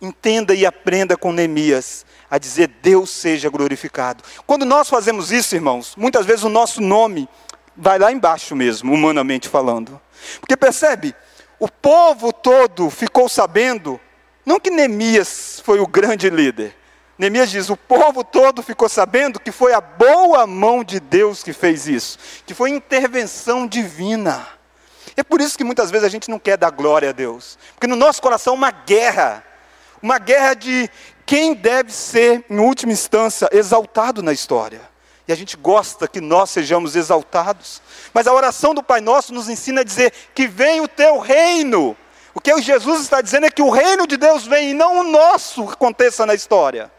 Entenda 0.00 0.54
e 0.54 0.64
aprenda 0.64 1.16
com 1.16 1.32
Neemias 1.32 2.06
a 2.30 2.38
dizer 2.38 2.68
Deus 2.82 3.10
seja 3.10 3.48
glorificado. 3.48 4.22
Quando 4.46 4.64
nós 4.64 4.88
fazemos 4.88 5.32
isso, 5.32 5.54
irmãos, 5.54 5.94
muitas 5.96 6.26
vezes 6.26 6.44
o 6.44 6.48
nosso 6.48 6.80
nome 6.80 7.28
vai 7.76 7.98
lá 7.98 8.10
embaixo 8.12 8.54
mesmo, 8.54 8.92
humanamente 8.92 9.48
falando. 9.48 10.00
Porque 10.40 10.56
percebe, 10.56 11.14
o 11.58 11.68
povo 11.68 12.32
todo 12.32 12.90
ficou 12.90 13.28
sabendo, 13.28 14.00
não 14.44 14.60
que 14.60 14.70
Neemias 14.70 15.62
foi 15.64 15.80
o 15.80 15.86
grande 15.86 16.28
líder. 16.28 16.76
Neemias 17.18 17.50
diz: 17.50 17.68
o 17.68 17.76
povo 17.76 18.22
todo 18.22 18.62
ficou 18.62 18.88
sabendo 18.88 19.40
que 19.40 19.50
foi 19.50 19.72
a 19.72 19.80
boa 19.80 20.46
mão 20.46 20.84
de 20.84 21.00
Deus 21.00 21.42
que 21.42 21.52
fez 21.52 21.88
isso, 21.88 22.18
que 22.46 22.54
foi 22.54 22.70
intervenção 22.70 23.66
divina. 23.66 24.46
É 25.16 25.22
por 25.24 25.40
isso 25.40 25.58
que 25.58 25.64
muitas 25.64 25.90
vezes 25.90 26.06
a 26.06 26.08
gente 26.08 26.30
não 26.30 26.38
quer 26.38 26.56
dar 26.56 26.70
glória 26.70 27.08
a 27.08 27.12
Deus, 27.12 27.58
porque 27.74 27.88
no 27.88 27.96
nosso 27.96 28.22
coração 28.22 28.54
uma 28.54 28.70
guerra, 28.70 29.44
uma 30.00 30.18
guerra 30.18 30.54
de 30.54 30.88
quem 31.28 31.52
deve 31.52 31.92
ser, 31.92 32.42
em 32.48 32.58
última 32.58 32.90
instância, 32.90 33.50
exaltado 33.52 34.22
na 34.22 34.32
história. 34.32 34.80
E 35.28 35.32
a 35.32 35.36
gente 35.36 35.58
gosta 35.58 36.08
que 36.08 36.22
nós 36.22 36.48
sejamos 36.48 36.96
exaltados. 36.96 37.82
Mas 38.14 38.26
a 38.26 38.32
oração 38.32 38.72
do 38.72 38.82
Pai 38.82 39.02
Nosso 39.02 39.34
nos 39.34 39.46
ensina 39.46 39.82
a 39.82 39.84
dizer 39.84 40.10
que 40.34 40.48
vem 40.48 40.80
o 40.80 40.88
teu 40.88 41.18
reino. 41.18 41.94
O 42.32 42.40
que 42.40 42.62
Jesus 42.62 43.02
está 43.02 43.20
dizendo 43.20 43.44
é 43.44 43.50
que 43.50 43.60
o 43.60 43.68
reino 43.68 44.06
de 44.06 44.16
Deus 44.16 44.46
vem 44.46 44.70
e 44.70 44.74
não 44.74 45.00
o 45.00 45.02
nosso 45.02 45.68
aconteça 45.68 46.24
na 46.24 46.32
história. 46.34 46.90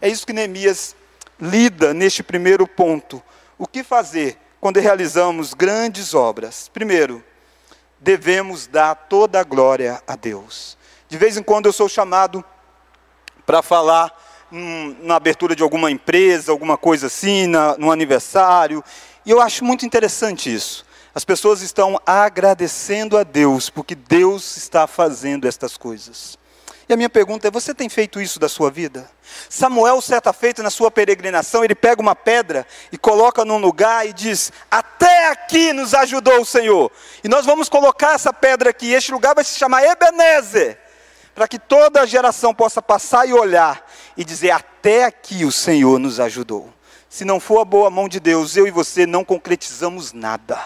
É 0.00 0.08
isso 0.08 0.24
que 0.24 0.32
Neemias 0.32 0.94
lida 1.40 1.92
neste 1.92 2.22
primeiro 2.22 2.64
ponto. 2.64 3.20
O 3.58 3.66
que 3.66 3.82
fazer 3.82 4.38
quando 4.60 4.78
realizamos 4.78 5.52
grandes 5.52 6.14
obras? 6.14 6.68
Primeiro, 6.68 7.24
devemos 7.98 8.68
dar 8.68 8.94
toda 8.94 9.40
a 9.40 9.44
glória 9.44 10.00
a 10.06 10.14
Deus. 10.14 10.78
De 11.08 11.18
vez 11.18 11.36
em 11.36 11.42
quando 11.42 11.66
eu 11.66 11.72
sou 11.72 11.88
chamado 11.88 12.44
para 13.46 13.62
falar 13.62 14.12
hum, 14.52 14.96
na 15.02 15.16
abertura 15.16 15.56
de 15.56 15.62
alguma 15.62 15.90
empresa, 15.90 16.52
alguma 16.52 16.76
coisa 16.76 17.06
assim, 17.06 17.46
na, 17.46 17.76
no 17.76 17.90
aniversário. 17.90 18.82
E 19.24 19.30
eu 19.30 19.40
acho 19.40 19.64
muito 19.64 19.86
interessante 19.86 20.52
isso. 20.52 20.84
As 21.14 21.24
pessoas 21.24 21.60
estão 21.60 22.00
agradecendo 22.06 23.18
a 23.18 23.22
Deus, 23.22 23.68
porque 23.68 23.94
Deus 23.94 24.56
está 24.56 24.86
fazendo 24.86 25.46
estas 25.46 25.76
coisas. 25.76 26.38
E 26.88 26.92
a 26.92 26.96
minha 26.96 27.10
pergunta 27.10 27.48
é: 27.48 27.50
você 27.50 27.74
tem 27.74 27.88
feito 27.88 28.20
isso 28.20 28.38
da 28.40 28.48
sua 28.48 28.70
vida? 28.70 29.08
Samuel, 29.48 30.00
certa 30.00 30.32
feita 30.32 30.62
na 30.62 30.70
sua 30.70 30.90
peregrinação, 30.90 31.64
ele 31.64 31.74
pega 31.74 32.00
uma 32.00 32.16
pedra 32.16 32.66
e 32.90 32.98
coloca 32.98 33.44
num 33.44 33.58
lugar 33.58 34.06
e 34.06 34.12
diz: 34.12 34.50
Até 34.70 35.28
aqui 35.28 35.72
nos 35.72 35.94
ajudou 35.94 36.40
o 36.40 36.46
Senhor. 36.46 36.90
E 37.22 37.28
nós 37.28 37.44
vamos 37.44 37.68
colocar 37.68 38.14
essa 38.14 38.32
pedra 38.32 38.70
aqui. 38.70 38.92
Este 38.92 39.12
lugar 39.12 39.34
vai 39.34 39.44
se 39.44 39.58
chamar 39.58 39.84
Ebenezer 39.84 40.81
para 41.34 41.48
que 41.48 41.58
toda 41.58 42.00
a 42.00 42.06
geração 42.06 42.54
possa 42.54 42.82
passar 42.82 43.28
e 43.28 43.32
olhar 43.32 43.86
e 44.16 44.24
dizer: 44.24 44.50
até 44.50 45.04
aqui 45.04 45.44
o 45.44 45.52
Senhor 45.52 45.98
nos 45.98 46.20
ajudou. 46.20 46.72
Se 47.08 47.24
não 47.24 47.38
for 47.38 47.60
a 47.60 47.64
boa 47.64 47.90
mão 47.90 48.08
de 48.08 48.18
Deus, 48.18 48.56
eu 48.56 48.66
e 48.66 48.70
você 48.70 49.06
não 49.06 49.24
concretizamos 49.24 50.12
nada. 50.12 50.58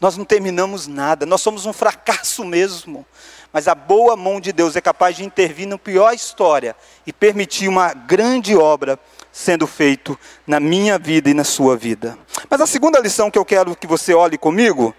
Nós 0.00 0.16
não 0.16 0.24
terminamos 0.24 0.86
nada, 0.86 1.26
nós 1.26 1.42
somos 1.42 1.66
um 1.66 1.72
fracasso 1.72 2.44
mesmo. 2.44 3.04
Mas 3.52 3.66
a 3.66 3.74
boa 3.74 4.16
mão 4.16 4.40
de 4.40 4.52
Deus 4.52 4.76
é 4.76 4.80
capaz 4.80 5.16
de 5.16 5.24
intervir 5.24 5.66
na 5.66 5.76
pior 5.76 6.14
história 6.14 6.76
e 7.06 7.12
permitir 7.12 7.68
uma 7.68 7.92
grande 7.92 8.56
obra 8.56 8.98
sendo 9.32 9.66
feito 9.66 10.18
na 10.46 10.60
minha 10.60 10.98
vida 10.98 11.28
e 11.28 11.34
na 11.34 11.44
sua 11.44 11.76
vida. 11.76 12.16
Mas 12.48 12.60
a 12.60 12.66
segunda 12.66 13.00
lição 13.00 13.30
que 13.30 13.38
eu 13.38 13.44
quero 13.44 13.74
que 13.74 13.86
você 13.86 14.14
olhe 14.14 14.38
comigo 14.38 14.94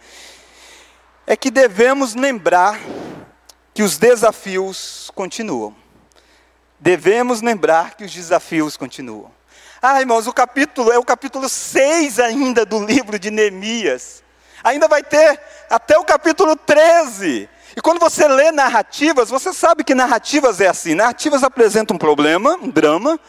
é 1.26 1.36
que 1.36 1.50
devemos 1.50 2.14
lembrar 2.14 2.80
que 3.74 3.84
os 3.84 3.98
desafios 3.98 5.12
continuam. 5.16 5.76
Devemos 6.80 7.42
lembrar 7.42 7.96
que 7.96 8.04
os 8.04 8.12
desafios 8.12 8.76
continuam. 8.76 9.32
Ah, 9.82 10.00
irmãos, 10.00 10.28
o 10.28 10.34
capítulo 10.34 10.92
é 10.92 10.98
o 10.98 11.04
capítulo 11.04 11.48
6 11.48 12.20
ainda 12.20 12.66
do 12.66 12.84
livro 12.84 13.18
de 13.18 13.32
Neemias. 13.32 14.24
Ainda 14.64 14.88
vai 14.88 15.02
ter 15.02 15.40
até 15.70 15.98
o 15.98 16.04
capítulo 16.04 16.56
13. 16.56 17.50
E 17.76 17.82
quando 17.82 18.00
você 18.00 18.28
lê 18.28 18.52
narrativas, 18.52 19.30
você 19.30 19.54
sabe 19.54 19.84
que 19.84 19.96
narrativas 19.96 20.60
é 20.60 20.68
assim: 20.68 20.94
narrativas 20.94 21.44
apresentam 21.44 21.96
um 21.96 22.00
problema, 22.00 22.58
um 22.62 22.70
drama, 22.70 23.20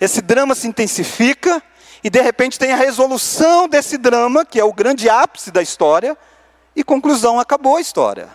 esse 0.00 0.22
drama 0.22 0.54
se 0.54 0.68
intensifica, 0.68 1.62
e 2.02 2.08
de 2.08 2.20
repente 2.20 2.58
tem 2.58 2.72
a 2.72 2.76
resolução 2.76 3.68
desse 3.68 3.98
drama, 3.98 4.44
que 4.44 4.60
é 4.60 4.64
o 4.64 4.72
grande 4.72 5.10
ápice 5.10 5.50
da 5.50 5.60
história, 5.60 6.16
e 6.76 6.84
conclusão, 6.84 7.40
acabou 7.40 7.76
a 7.76 7.80
história. 7.80 8.28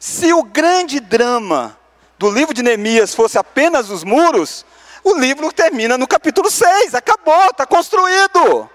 Se 0.00 0.32
o 0.32 0.42
grande 0.42 1.00
drama 1.00 1.78
do 2.18 2.30
livro 2.30 2.52
de 2.52 2.62
Neemias 2.62 3.14
fosse 3.14 3.38
apenas 3.38 3.90
os 3.90 4.02
muros, 4.02 4.64
o 5.04 5.14
livro 5.14 5.52
termina 5.52 5.96
no 5.96 6.06
capítulo 6.06 6.50
6, 6.50 6.94
acabou, 6.94 7.50
está 7.50 7.66
construído. 7.66 8.68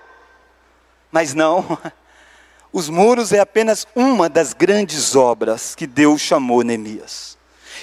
Mas 1.11 1.33
não, 1.33 1.77
os 2.71 2.89
muros 2.89 3.31
é 3.31 3.39
apenas 3.39 3.85
uma 3.95 4.29
das 4.29 4.53
grandes 4.53 5.15
obras 5.15 5.75
que 5.75 5.85
Deus 5.85 6.21
chamou 6.21 6.63
Neemias. 6.63 7.37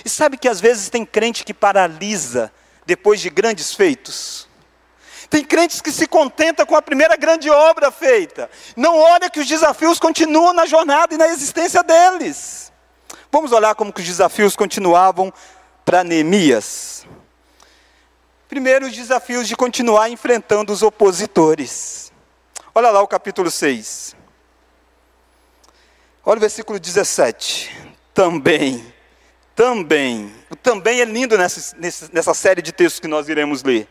E 0.05 0.09
sabe 0.09 0.37
que 0.37 0.49
às 0.49 0.61
vezes 0.61 0.89
tem 0.89 1.05
crente 1.05 1.45
que 1.45 1.53
paralisa 1.53 2.53
depois 2.87 3.21
de 3.21 3.29
grandes 3.29 3.75
feitos? 3.75 4.49
Tem 5.29 5.45
crentes 5.45 5.81
que 5.81 5.93
se 5.93 6.09
contenta 6.09 6.67
com 6.67 6.75
a 6.75 6.83
primeira 6.83 7.17
grande 7.17 7.49
obra 7.49 7.93
feita. 7.93 8.51
Não 8.75 8.99
olha 8.99 9.31
que 9.31 9.39
os 9.39 9.47
desafios 9.47 10.01
continuam 10.01 10.53
na 10.53 10.67
jornada 10.67 11.15
e 11.15 11.19
na 11.19 11.29
existência 11.29 11.85
deles. 11.85 12.70
Vamos 13.33 13.53
olhar 13.53 13.75
como 13.77 13.93
que 13.93 14.01
os 14.01 14.07
desafios 14.07 14.57
continuavam 14.57 15.33
para 15.85 16.03
Neemias. 16.03 17.07
Primeiro, 18.49 18.87
os 18.87 18.93
desafios 18.93 19.47
de 19.47 19.55
continuar 19.55 20.11
enfrentando 20.11 20.73
os 20.73 20.83
opositores. 20.83 22.13
Olha 22.75 22.91
lá 22.91 23.01
o 23.01 23.07
capítulo 23.07 23.49
6. 23.49 24.17
Olha 26.25 26.39
o 26.39 26.41
versículo 26.41 26.81
17. 26.81 27.95
Também, 28.13 28.93
também, 29.55 30.35
o 30.51 30.57
também 30.57 31.01
é 31.01 31.05
lindo 31.05 31.39
nessa, 31.39 31.77
nessa 32.13 32.35
série 32.35 32.61
de 32.61 32.73
textos 32.73 32.99
que 32.99 33.07
nós 33.07 33.29
iremos 33.29 33.63
ler. 33.63 33.89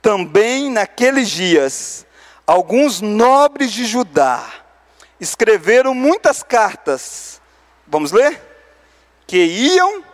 Também 0.00 0.70
naqueles 0.70 1.28
dias, 1.28 2.06
alguns 2.46 3.02
nobres 3.02 3.70
de 3.70 3.84
Judá 3.84 4.50
escreveram 5.20 5.94
muitas 5.94 6.42
cartas. 6.42 7.40
Vamos 7.86 8.10
ler? 8.10 8.53
Que 9.26 9.44
iam 9.44 10.04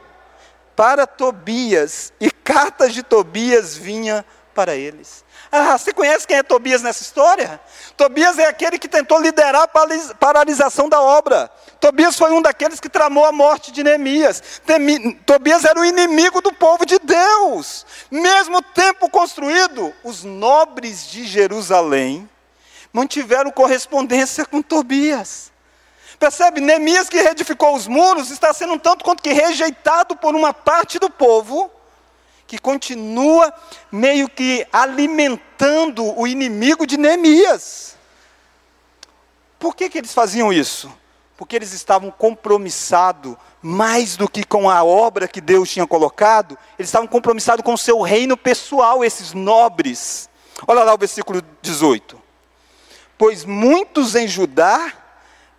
para 0.77 1.07
Tobias, 1.07 2.13
e 2.21 2.31
cartas 2.31 2.95
de 2.95 3.03
Tobias 3.03 3.77
vinha 3.77 4.25
para 4.55 4.75
eles. 4.75 5.25
Ah, 5.53 5.77
você 5.77 5.93
conhece 5.93 6.27
quem 6.27 6.37
é 6.37 6.43
Tobias 6.43 6.81
nessa 6.81 7.03
história? 7.03 7.61
Tobias 7.97 8.39
é 8.39 8.47
aquele 8.47 8.79
que 8.79 8.89
tentou 8.89 9.21
liderar 9.21 9.63
a 9.63 10.15
paralisação 10.15 10.89
da 10.89 11.01
obra. 11.01 11.51
Tobias 11.81 12.17
foi 12.17 12.31
um 12.31 12.41
daqueles 12.41 12.79
que 12.79 12.89
tramou 12.89 13.25
a 13.25 13.33
morte 13.33 13.73
de 13.73 13.83
Neemias. 13.83 14.61
Tobias 15.27 15.65
era 15.65 15.81
o 15.81 15.85
inimigo 15.85 16.41
do 16.41 16.53
povo 16.53 16.87
de 16.87 16.99
Deus. 17.01 17.85
Mesmo 18.11 18.63
tempo 18.63 19.11
construído, 19.11 19.93
os 20.05 20.23
nobres 20.23 21.11
de 21.11 21.27
Jerusalém 21.27 22.29
mantiveram 22.93 23.51
correspondência 23.51 24.47
com 24.47 24.63
Tobias. 24.63 25.50
Percebe? 26.21 26.61
Neemias 26.61 27.09
que 27.09 27.19
reedificou 27.19 27.75
os 27.75 27.87
muros 27.87 28.31
está 28.31 28.53
sendo 28.53 28.75
um 28.75 28.79
tanto 28.79 29.03
quanto 29.03 29.23
que 29.23 29.33
rejeitado 29.33 30.15
por 30.15 30.35
uma 30.35 30.53
parte 30.53 30.99
do 30.99 31.09
povo 31.09 31.71
que 32.47 32.59
continua 32.59 33.51
meio 33.91 34.29
que 34.29 34.67
alimentando 34.71 36.05
o 36.19 36.27
inimigo 36.27 36.87
de 36.87 36.99
Neemias. 36.99 37.97
Por 39.59 39.75
que, 39.75 39.89
que 39.89 39.97
eles 39.97 40.13
faziam 40.13 40.53
isso? 40.53 40.93
Porque 41.39 41.57
eles 41.57 41.73
estavam 41.73 42.11
compromissados 42.11 43.35
mais 43.63 44.15
do 44.15 44.29
que 44.29 44.45
com 44.45 44.69
a 44.69 44.85
obra 44.85 45.27
que 45.27 45.41
Deus 45.41 45.71
tinha 45.71 45.87
colocado, 45.87 46.59
eles 46.79 46.91
estavam 46.91 47.09
compromissados 47.09 47.65
com 47.65 47.73
o 47.73 47.79
seu 47.79 48.03
reino 48.03 48.37
pessoal, 48.37 49.03
esses 49.03 49.33
nobres. 49.33 50.29
Olha 50.67 50.85
lá 50.85 50.93
o 50.93 50.99
versículo 50.99 51.43
18. 51.63 52.21
Pois 53.17 53.47
muitos 53.47 54.15
em 54.15 54.29
Judá 54.29 55.00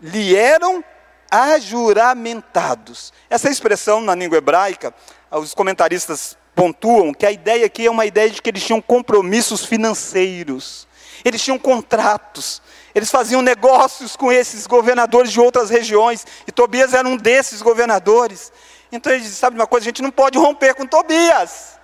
lhe 0.01 0.35
eram 0.35 0.83
ajuramentados. 1.29 3.13
Essa 3.29 3.49
expressão 3.49 4.01
na 4.01 4.15
língua 4.15 4.37
hebraica, 4.37 4.93
os 5.31 5.53
comentaristas 5.53 6.37
pontuam 6.53 7.13
que 7.13 7.25
a 7.25 7.31
ideia 7.31 7.65
aqui 7.65 7.85
é 7.85 7.91
uma 7.91 8.05
ideia 8.05 8.29
de 8.29 8.41
que 8.41 8.49
eles 8.49 8.63
tinham 8.63 8.81
compromissos 8.81 9.63
financeiros, 9.63 10.87
eles 11.23 11.41
tinham 11.41 11.57
contratos, 11.57 12.61
eles 12.93 13.09
faziam 13.09 13.41
negócios 13.41 14.15
com 14.15 14.31
esses 14.31 14.67
governadores 14.67 15.31
de 15.31 15.39
outras 15.39 15.69
regiões, 15.69 16.25
e 16.45 16.51
Tobias 16.51 16.93
era 16.93 17.07
um 17.07 17.15
desses 17.15 17.61
governadores. 17.61 18.51
Então 18.91 19.11
eles 19.11 19.23
dizem: 19.23 19.37
sabe 19.37 19.55
uma 19.55 19.67
coisa, 19.67 19.85
a 19.85 19.89
gente 19.89 20.01
não 20.01 20.11
pode 20.11 20.37
romper 20.37 20.75
com 20.75 20.85
Tobias. 20.85 21.79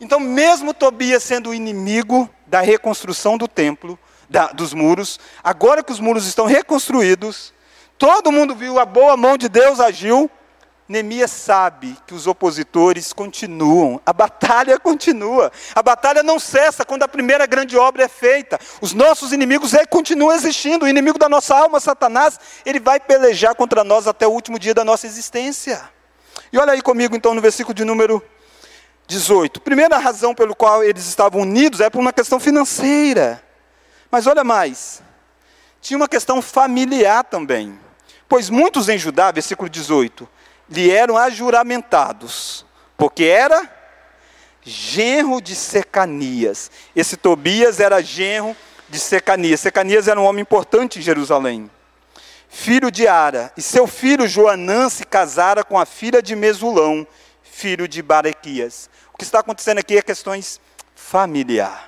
Então, 0.00 0.20
mesmo 0.20 0.72
Tobias 0.72 1.24
sendo 1.24 1.50
o 1.50 1.54
inimigo 1.54 2.30
da 2.46 2.60
reconstrução 2.60 3.36
do 3.36 3.48
templo, 3.48 3.98
da, 4.28 4.48
dos 4.48 4.74
muros, 4.74 5.18
agora 5.42 5.82
que 5.82 5.92
os 5.92 6.00
muros 6.00 6.26
estão 6.26 6.46
reconstruídos, 6.46 7.52
todo 7.96 8.32
mundo 8.32 8.54
viu 8.54 8.78
a 8.78 8.84
boa 8.84 9.16
mão 9.16 9.36
de 9.36 9.48
Deus 9.48 9.80
agiu, 9.80 10.30
Neemias 10.88 11.30
sabe 11.30 11.94
que 12.06 12.14
os 12.14 12.26
opositores 12.26 13.12
continuam, 13.12 14.00
a 14.06 14.12
batalha 14.12 14.78
continua, 14.80 15.52
a 15.74 15.82
batalha 15.82 16.22
não 16.22 16.38
cessa 16.38 16.82
quando 16.82 17.02
a 17.02 17.08
primeira 17.08 17.44
grande 17.44 17.76
obra 17.76 18.04
é 18.04 18.08
feita. 18.08 18.58
Os 18.80 18.94
nossos 18.94 19.30
inimigos 19.30 19.72
continuam 19.90 20.32
existindo, 20.32 20.86
o 20.86 20.88
inimigo 20.88 21.18
da 21.18 21.28
nossa 21.28 21.54
alma, 21.54 21.78
Satanás, 21.78 22.40
ele 22.64 22.80
vai 22.80 22.98
pelejar 22.98 23.54
contra 23.54 23.84
nós 23.84 24.06
até 24.06 24.26
o 24.26 24.30
último 24.30 24.58
dia 24.58 24.72
da 24.72 24.82
nossa 24.82 25.06
existência. 25.06 25.90
E 26.50 26.56
olha 26.56 26.72
aí 26.72 26.80
comigo 26.80 27.14
então 27.14 27.34
no 27.34 27.40
versículo 27.42 27.74
de 27.74 27.84
número 27.84 28.22
18. 29.06 29.60
Primeira 29.60 29.98
razão 29.98 30.34
pelo 30.34 30.56
qual 30.56 30.82
eles 30.82 31.06
estavam 31.06 31.42
unidos 31.42 31.80
é 31.80 31.90
por 31.90 31.98
uma 31.98 32.14
questão 32.14 32.40
financeira. 32.40 33.44
Mas 34.10 34.26
olha 34.26 34.42
mais, 34.42 35.02
tinha 35.80 35.96
uma 35.96 36.08
questão 36.08 36.40
familiar 36.40 37.24
também. 37.24 37.78
Pois 38.28 38.50
muitos 38.50 38.88
em 38.88 38.98
Judá, 38.98 39.30
versículo 39.30 39.68
18, 39.68 40.28
lhe 40.68 40.90
eram 40.90 41.16
ajuramentados, 41.16 42.64
porque 42.96 43.24
era 43.24 43.68
genro 44.62 45.40
de 45.40 45.54
Secanias. 45.54 46.70
Esse 46.94 47.16
Tobias 47.16 47.80
era 47.80 48.02
genro 48.02 48.56
de 48.88 48.98
Secanias. 48.98 49.60
Secanias 49.60 50.08
era 50.08 50.20
um 50.20 50.24
homem 50.24 50.42
importante 50.42 50.98
em 50.98 51.02
Jerusalém. 51.02 51.70
Filho 52.50 52.90
de 52.90 53.06
Ara, 53.06 53.52
e 53.56 53.62
seu 53.62 53.86
filho 53.86 54.26
Joanã 54.26 54.88
se 54.88 55.04
casara 55.04 55.62
com 55.62 55.78
a 55.78 55.84
filha 55.84 56.22
de 56.22 56.34
Mesulão, 56.34 57.06
filho 57.42 57.86
de 57.86 58.02
Barequias. 58.02 58.88
O 59.12 59.18
que 59.18 59.24
está 59.24 59.40
acontecendo 59.40 59.78
aqui 59.78 59.98
é 59.98 60.02
questões 60.02 60.60
familiar. 60.94 61.87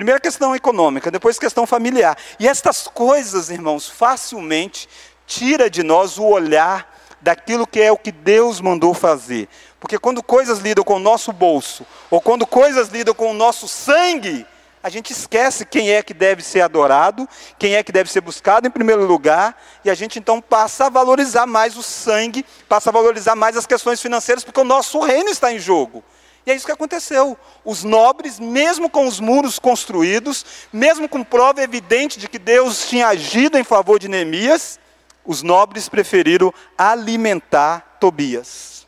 Primeira 0.00 0.18
questão 0.18 0.56
econômica, 0.56 1.10
depois 1.10 1.38
questão 1.38 1.66
familiar. 1.66 2.16
E 2.38 2.48
estas 2.48 2.88
coisas, 2.88 3.50
irmãos, 3.50 3.86
facilmente 3.86 4.88
tira 5.26 5.68
de 5.68 5.82
nós 5.82 6.16
o 6.16 6.24
olhar 6.24 6.98
daquilo 7.20 7.66
que 7.66 7.82
é 7.82 7.92
o 7.92 7.98
que 7.98 8.10
Deus 8.10 8.62
mandou 8.62 8.94
fazer. 8.94 9.46
Porque 9.78 9.98
quando 9.98 10.22
coisas 10.22 10.58
lidam 10.60 10.82
com 10.82 10.94
o 10.94 10.98
nosso 10.98 11.34
bolso, 11.34 11.84
ou 12.10 12.18
quando 12.18 12.46
coisas 12.46 12.88
lidam 12.88 13.12
com 13.12 13.30
o 13.30 13.34
nosso 13.34 13.68
sangue, 13.68 14.46
a 14.82 14.88
gente 14.88 15.12
esquece 15.12 15.66
quem 15.66 15.90
é 15.90 16.02
que 16.02 16.14
deve 16.14 16.42
ser 16.42 16.62
adorado, 16.62 17.28
quem 17.58 17.74
é 17.74 17.82
que 17.82 17.92
deve 17.92 18.10
ser 18.10 18.22
buscado 18.22 18.66
em 18.66 18.70
primeiro 18.70 19.04
lugar, 19.04 19.54
e 19.84 19.90
a 19.90 19.94
gente 19.94 20.18
então 20.18 20.40
passa 20.40 20.86
a 20.86 20.88
valorizar 20.88 21.44
mais 21.44 21.76
o 21.76 21.82
sangue, 21.82 22.42
passa 22.66 22.88
a 22.88 22.92
valorizar 22.94 23.36
mais 23.36 23.54
as 23.54 23.66
questões 23.66 24.00
financeiras, 24.00 24.44
porque 24.44 24.60
o 24.60 24.64
nosso 24.64 24.98
reino 25.00 25.28
está 25.28 25.52
em 25.52 25.58
jogo. 25.58 26.02
E 26.50 26.52
é 26.52 26.56
isso 26.56 26.66
que 26.66 26.72
aconteceu. 26.72 27.38
Os 27.64 27.84
nobres, 27.84 28.40
mesmo 28.40 28.90
com 28.90 29.06
os 29.06 29.20
muros 29.20 29.60
construídos, 29.60 30.44
mesmo 30.72 31.08
com 31.08 31.22
prova 31.22 31.62
evidente 31.62 32.18
de 32.18 32.28
que 32.28 32.40
Deus 32.40 32.88
tinha 32.88 33.06
agido 33.06 33.56
em 33.56 33.62
favor 33.62 34.00
de 34.00 34.08
Neemias, 34.08 34.76
os 35.24 35.42
nobres 35.42 35.88
preferiram 35.88 36.52
alimentar 36.76 37.98
Tobias. 38.00 38.84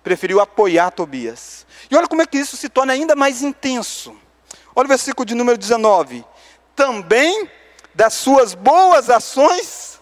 Preferiu 0.00 0.40
apoiar 0.40 0.92
Tobias. 0.92 1.66
E 1.90 1.96
olha 1.96 2.06
como 2.06 2.22
é 2.22 2.26
que 2.26 2.38
isso 2.38 2.56
se 2.56 2.68
torna 2.68 2.92
ainda 2.92 3.16
mais 3.16 3.42
intenso. 3.42 4.16
Olha 4.72 4.86
o 4.86 4.88
versículo 4.88 5.26
de 5.26 5.34
número 5.34 5.58
19. 5.58 6.24
Também 6.76 7.50
das 7.96 8.14
suas 8.14 8.54
boas 8.54 9.10
ações 9.10 9.98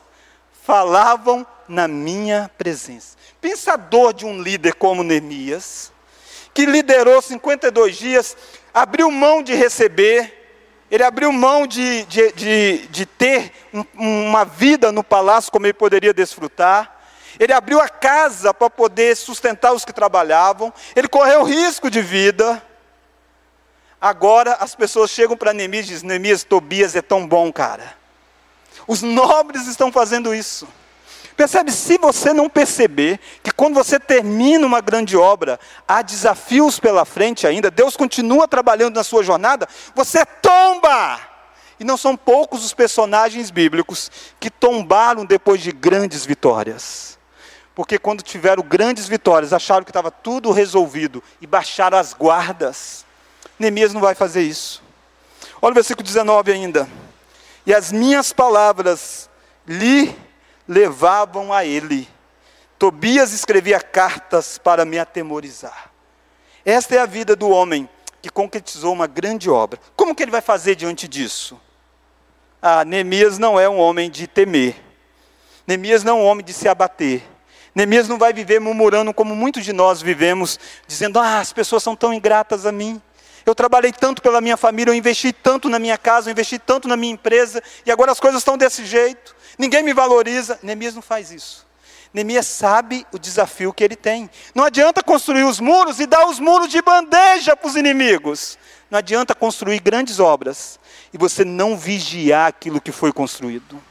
falavam 0.62 1.46
na 1.66 1.88
minha 1.88 2.50
presença. 2.58 3.16
Pensador 3.40 4.12
de 4.12 4.26
um 4.26 4.38
líder 4.42 4.74
como 4.74 5.02
Neemias, 5.02 5.93
que 6.54 6.64
liderou 6.64 7.20
52 7.20 7.96
dias, 7.96 8.36
abriu 8.72 9.10
mão 9.10 9.42
de 9.42 9.52
receber, 9.54 10.44
ele 10.90 11.02
abriu 11.02 11.32
mão 11.32 11.66
de, 11.66 12.04
de, 12.04 12.32
de, 12.32 12.86
de 12.86 13.04
ter 13.04 13.52
um, 13.72 13.84
uma 14.28 14.44
vida 14.44 14.92
no 14.92 15.02
palácio 15.02 15.50
como 15.50 15.66
ele 15.66 15.74
poderia 15.74 16.14
desfrutar. 16.14 16.94
Ele 17.40 17.52
abriu 17.52 17.80
a 17.80 17.88
casa 17.88 18.54
para 18.54 18.70
poder 18.70 19.16
sustentar 19.16 19.72
os 19.72 19.84
que 19.84 19.92
trabalhavam. 19.92 20.72
Ele 20.94 21.08
correu 21.08 21.42
risco 21.42 21.90
de 21.90 22.00
vida. 22.00 22.62
Agora 24.00 24.52
as 24.60 24.76
pessoas 24.76 25.10
chegam 25.10 25.36
para 25.36 25.52
Neemias 25.52 25.86
e 25.86 25.88
dizem: 25.88 26.08
Neemias, 26.08 26.44
Tobias 26.44 26.94
é 26.94 27.02
tão 27.02 27.26
bom, 27.26 27.52
cara. 27.52 27.96
Os 28.86 29.02
nobres 29.02 29.66
estão 29.66 29.90
fazendo 29.90 30.32
isso. 30.32 30.68
Percebe? 31.36 31.72
Se 31.72 31.98
você 31.98 32.32
não 32.32 32.48
perceber 32.48 33.18
que 33.42 33.50
quando 33.50 33.74
você 33.74 33.98
termina 33.98 34.66
uma 34.66 34.80
grande 34.80 35.16
obra, 35.16 35.58
há 35.86 36.00
desafios 36.00 36.78
pela 36.78 37.04
frente 37.04 37.46
ainda, 37.46 37.70
Deus 37.70 37.96
continua 37.96 38.46
trabalhando 38.46 38.96
na 38.96 39.04
sua 39.04 39.22
jornada, 39.22 39.68
você 39.94 40.24
tomba! 40.24 41.20
E 41.78 41.84
não 41.84 41.96
são 41.96 42.16
poucos 42.16 42.64
os 42.64 42.72
personagens 42.72 43.50
bíblicos 43.50 44.10
que 44.38 44.48
tombaram 44.48 45.24
depois 45.24 45.60
de 45.60 45.72
grandes 45.72 46.24
vitórias. 46.24 47.18
Porque 47.74 47.98
quando 47.98 48.22
tiveram 48.22 48.62
grandes 48.62 49.08
vitórias, 49.08 49.52
acharam 49.52 49.82
que 49.82 49.90
estava 49.90 50.10
tudo 50.10 50.52
resolvido 50.52 51.20
e 51.40 51.46
baixaram 51.46 51.98
as 51.98 52.14
guardas. 52.14 53.04
Neemias 53.58 53.92
não 53.92 54.00
vai 54.00 54.14
fazer 54.14 54.42
isso. 54.42 54.80
Olha 55.60 55.72
o 55.72 55.74
versículo 55.74 56.06
19 56.06 56.52
ainda. 56.52 56.88
E 57.66 57.74
as 57.74 57.90
minhas 57.90 58.32
palavras 58.32 59.28
lhe 59.66 60.16
levavam 60.66 61.52
a 61.52 61.64
ele. 61.64 62.08
Tobias 62.78 63.32
escrevia 63.32 63.80
cartas 63.80 64.58
para 64.58 64.84
me 64.84 64.98
atemorizar. 64.98 65.90
Esta 66.64 66.96
é 66.96 66.98
a 66.98 67.06
vida 67.06 67.36
do 67.36 67.48
homem 67.48 67.88
que 68.20 68.30
concretizou 68.30 68.92
uma 68.92 69.06
grande 69.06 69.50
obra. 69.50 69.78
Como 69.94 70.14
que 70.14 70.22
ele 70.22 70.30
vai 70.30 70.40
fazer 70.40 70.74
diante 70.74 71.06
disso? 71.06 71.60
Ah, 72.60 72.84
Neemias 72.84 73.38
não 73.38 73.60
é 73.60 73.68
um 73.68 73.78
homem 73.78 74.10
de 74.10 74.26
temer. 74.26 74.74
Neemias 75.66 76.02
não 76.02 76.18
é 76.18 76.22
um 76.22 76.24
homem 76.24 76.44
de 76.44 76.52
se 76.52 76.66
abater. 76.66 77.22
Neemias 77.74 78.08
não 78.08 78.18
vai 78.18 78.32
viver 78.32 78.60
murmurando 78.60 79.12
como 79.12 79.36
muitos 79.36 79.64
de 79.64 79.72
nós 79.72 80.00
vivemos, 80.00 80.58
dizendo: 80.86 81.18
Ah, 81.18 81.40
as 81.40 81.52
pessoas 81.52 81.82
são 81.82 81.94
tão 81.94 82.14
ingratas 82.14 82.64
a 82.64 82.72
mim. 82.72 83.00
Eu 83.44 83.54
trabalhei 83.54 83.92
tanto 83.92 84.22
pela 84.22 84.40
minha 84.40 84.56
família, 84.56 84.90
eu 84.90 84.94
investi 84.94 85.30
tanto 85.30 85.68
na 85.68 85.78
minha 85.78 85.98
casa, 85.98 86.30
eu 86.30 86.32
investi 86.32 86.58
tanto 86.58 86.88
na 86.88 86.96
minha 86.96 87.12
empresa, 87.12 87.62
e 87.84 87.92
agora 87.92 88.10
as 88.10 88.18
coisas 88.18 88.40
estão 88.40 88.56
desse 88.56 88.86
jeito 88.86 89.36
ninguém 89.58 89.82
me 89.82 89.92
valoriza. 89.92 90.58
Neemias 90.62 90.94
não 90.94 91.02
faz 91.02 91.30
isso. 91.30 91.66
Neemias 92.12 92.46
sabe 92.46 93.04
o 93.12 93.18
desafio 93.18 93.72
que 93.72 93.82
ele 93.82 93.96
tem. 93.96 94.30
Não 94.54 94.64
adianta 94.64 95.02
construir 95.02 95.42
os 95.42 95.58
muros 95.58 95.98
e 95.98 96.06
dar 96.06 96.26
os 96.26 96.38
muros 96.38 96.68
de 96.68 96.80
bandeja 96.80 97.56
para 97.56 97.68
os 97.68 97.74
inimigos. 97.74 98.56
Não 98.88 98.98
adianta 98.98 99.34
construir 99.34 99.80
grandes 99.80 100.20
obras 100.20 100.78
e 101.12 101.18
você 101.18 101.44
não 101.44 101.76
vigiar 101.76 102.46
aquilo 102.46 102.80
que 102.80 102.92
foi 102.92 103.12
construído. 103.12 103.82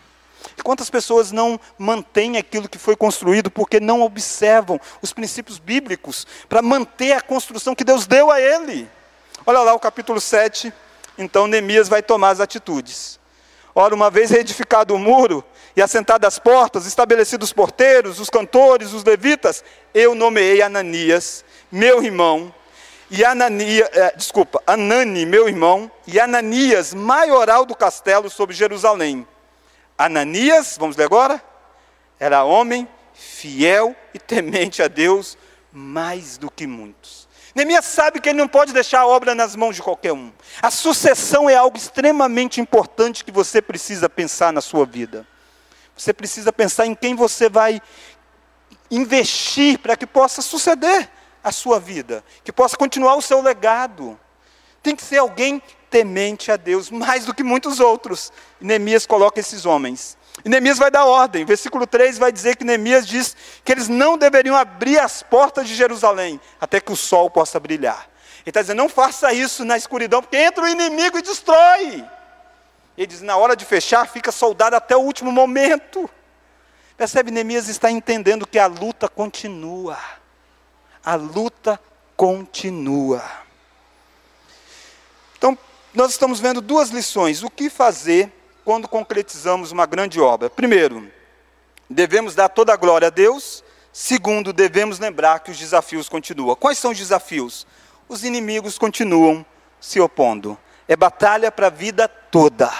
E 0.58 0.62
quantas 0.62 0.90
pessoas 0.90 1.32
não 1.32 1.60
mantêm 1.78 2.38
aquilo 2.38 2.70
que 2.70 2.78
foi 2.78 2.96
construído 2.96 3.52
porque 3.52 3.80
não 3.80 4.02
observam 4.02 4.80
os 5.02 5.12
princípios 5.12 5.60
bíblicos 5.60 6.26
para 6.48 6.62
manter 6.62 7.14
a 7.14 7.22
construção 7.22 7.76
que 7.76 7.84
Deus 7.84 8.08
deu 8.08 8.32
a 8.32 8.40
ele? 8.40 8.90
Olha 9.46 9.60
lá 9.60 9.74
o 9.74 9.80
capítulo 9.80 10.22
7. 10.22 10.72
Então 11.18 11.48
Neemias 11.48 11.90
vai 11.90 12.02
tomar 12.02 12.30
as 12.30 12.40
atitudes. 12.40 13.20
Ora, 13.76 13.96
uma 13.96 14.10
vez 14.10 14.30
reedificado 14.30 14.94
o 14.94 15.00
muro 15.00 15.44
e 15.76 15.82
assentadas 15.82 16.28
as 16.28 16.40
portas, 16.40 16.86
estabelecidos 16.86 17.50
os 17.50 17.54
porteiros, 17.54 18.20
os 18.20 18.30
cantores, 18.30 18.94
os 18.94 19.04
levitas, 19.04 19.64
eu 19.94 20.14
nomeei 20.14 20.62
Ananias, 20.62 21.44
meu 21.72 22.04
irmão, 22.04 22.54
e 23.10 23.24
Ananias, 23.24 23.90
eh, 23.94 24.14
desculpa, 24.16 24.62
Anani, 24.66 25.26
meu 25.26 25.48
irmão, 25.48 25.92
e 26.08 26.20
Ananias, 26.20 26.94
maioral 26.94 27.66
do 27.66 27.76
castelo 27.76 28.30
sobre 28.30 28.56
Jerusalém. 28.56 29.28
Ananias, 29.98 30.78
vamos 30.80 30.96
ler 30.96 31.06
agora, 31.06 31.42
era 32.20 32.44
homem 32.44 32.88
fiel 33.14 33.96
e 34.14 34.20
temente 34.20 34.82
a 34.82 34.88
Deus 34.88 35.38
mais 35.72 36.38
do 36.38 36.50
que 36.50 36.68
muitos. 36.68 37.28
Neemias 37.56 37.86
sabe 37.86 38.20
que 38.20 38.30
ele 38.30 38.40
não 38.40 38.48
pode 38.48 38.74
deixar 38.74 39.02
a 39.02 39.08
obra 39.08 39.36
nas 39.36 39.56
mãos 39.56 39.76
de 39.76 39.82
qualquer 39.82 40.12
um. 40.12 40.32
A 40.62 40.72
sucessão 40.72 41.48
é 41.48 41.56
algo 41.56 41.78
extremamente 41.78 42.60
importante 42.60 43.24
que 43.24 43.32
você 43.32 43.62
precisa 43.62 44.10
pensar 44.10 44.52
na 44.52 44.62
sua 44.62 44.86
vida. 44.86 45.28
Você 45.96 46.14
precisa 46.14 46.52
pensar 46.52 46.86
em 46.86 46.96
quem 46.96 47.16
você 47.16 47.50
vai 47.50 47.82
investir 48.90 49.80
para 49.80 49.96
que 49.96 50.06
possa 50.06 50.42
suceder 50.42 51.10
a 51.44 51.52
sua 51.52 51.80
vida, 51.80 52.24
que 52.44 52.52
possa 52.52 52.78
continuar 52.78 53.16
o 53.16 53.22
seu 53.22 53.42
legado. 53.42 54.20
Tem 54.82 54.96
que 54.96 55.04
ser 55.04 55.18
alguém 55.18 55.62
temente 55.90 56.52
a 56.52 56.58
Deus, 56.58 56.90
mais 56.90 57.26
do 57.26 57.34
que 57.34 57.44
muitos 57.44 57.80
outros. 57.80 58.32
Neemias 58.60 59.06
coloca 59.06 59.40
esses 59.40 59.66
homens. 59.66 60.18
E 60.44 60.50
Neemias 60.50 60.78
vai 60.78 60.90
dar 60.90 61.06
ordem. 61.06 61.46
Versículo 61.46 61.86
3 61.86 62.18
vai 62.18 62.32
dizer 62.32 62.56
que 62.56 62.64
Neemias 62.64 63.08
diz 63.08 63.36
que 63.64 63.72
eles 63.72 63.88
não 63.88 64.18
deveriam 64.18 64.56
abrir 64.56 65.00
as 65.00 65.22
portas 65.22 65.68
de 65.68 65.76
Jerusalém 65.76 66.40
até 66.60 66.80
que 66.80 66.92
o 66.92 66.96
sol 66.96 67.30
possa 67.30 67.60
brilhar. 67.60 68.10
Ele 68.42 68.50
está 68.50 68.62
dizendo: 68.62 68.78
não 68.78 68.90
faça 68.90 69.32
isso 69.34 69.64
na 69.64 69.78
escuridão, 69.78 70.22
porque 70.22 70.38
entra 70.38 70.64
o 70.64 70.68
inimigo 70.68 71.18
e 71.18 71.22
destrói. 71.22 72.04
Ele 72.98 73.08
diz: 73.08 73.22
na 73.22 73.38
hora 73.38 73.56
de 73.56 73.66
fechar, 73.66 74.08
fica 74.08 74.32
soldado 74.32 74.76
até 74.76 74.96
o 74.96 75.02
último 75.02 75.32
momento. 75.32 76.10
Percebe? 76.96 77.32
Neemias 77.32 77.68
está 77.68 77.90
entendendo 77.90 78.48
que 78.48 78.60
a 78.60 78.68
luta 78.68 79.10
continua. 79.10 79.98
A 81.04 81.16
luta 81.16 81.80
continua. 82.16 83.22
Então, 85.38 85.58
nós 85.94 86.12
estamos 86.12 86.40
vendo 86.40 86.62
duas 86.62 86.90
lições. 86.90 87.44
O 87.44 87.50
que 87.50 87.70
fazer 87.70 88.32
quando 88.64 88.88
concretizamos 88.88 89.72
uma 89.72 89.86
grande 89.86 90.22
obra? 90.22 90.50
Primeiro, 90.50 91.12
devemos 91.90 92.36
dar 92.36 92.50
toda 92.50 92.74
a 92.74 92.78
glória 92.78 93.08
a 93.08 93.12
Deus. 93.12 93.64
Segundo, 93.92 94.54
devemos 94.54 94.98
lembrar 94.98 95.40
que 95.40 95.52
os 95.52 95.60
desafios 95.60 96.08
continuam. 96.08 96.56
Quais 96.56 96.78
são 96.78 96.92
os 96.92 96.98
desafios? 96.98 97.68
Os 98.08 98.24
inimigos 98.24 98.78
continuam 98.78 99.46
se 99.80 100.00
opondo. 100.00 100.58
É 100.88 100.96
batalha 100.96 101.52
para 101.52 101.68
a 101.68 101.70
vida 101.70 102.10
toda. 102.34 102.74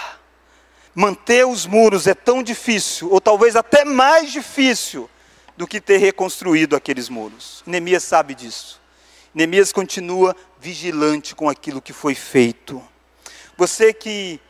Manter 0.92 1.46
os 1.46 1.64
muros 1.64 2.08
é 2.08 2.14
tão 2.14 2.42
difícil, 2.42 3.08
ou 3.12 3.20
talvez 3.20 3.54
até 3.54 3.84
mais 3.84 4.32
difícil, 4.32 5.08
do 5.56 5.64
que 5.64 5.80
ter 5.80 5.98
reconstruído 5.98 6.74
aqueles 6.74 7.08
muros. 7.08 7.62
Neemias 7.64 8.02
sabe 8.02 8.34
disso. 8.34 8.80
Neemias 9.32 9.72
continua 9.72 10.34
vigilante 10.60 11.36
com 11.36 11.48
aquilo 11.48 11.80
que 11.80 11.92
foi 11.92 12.16
feito. 12.16 12.82
Você 13.56 13.92
que 13.92 14.40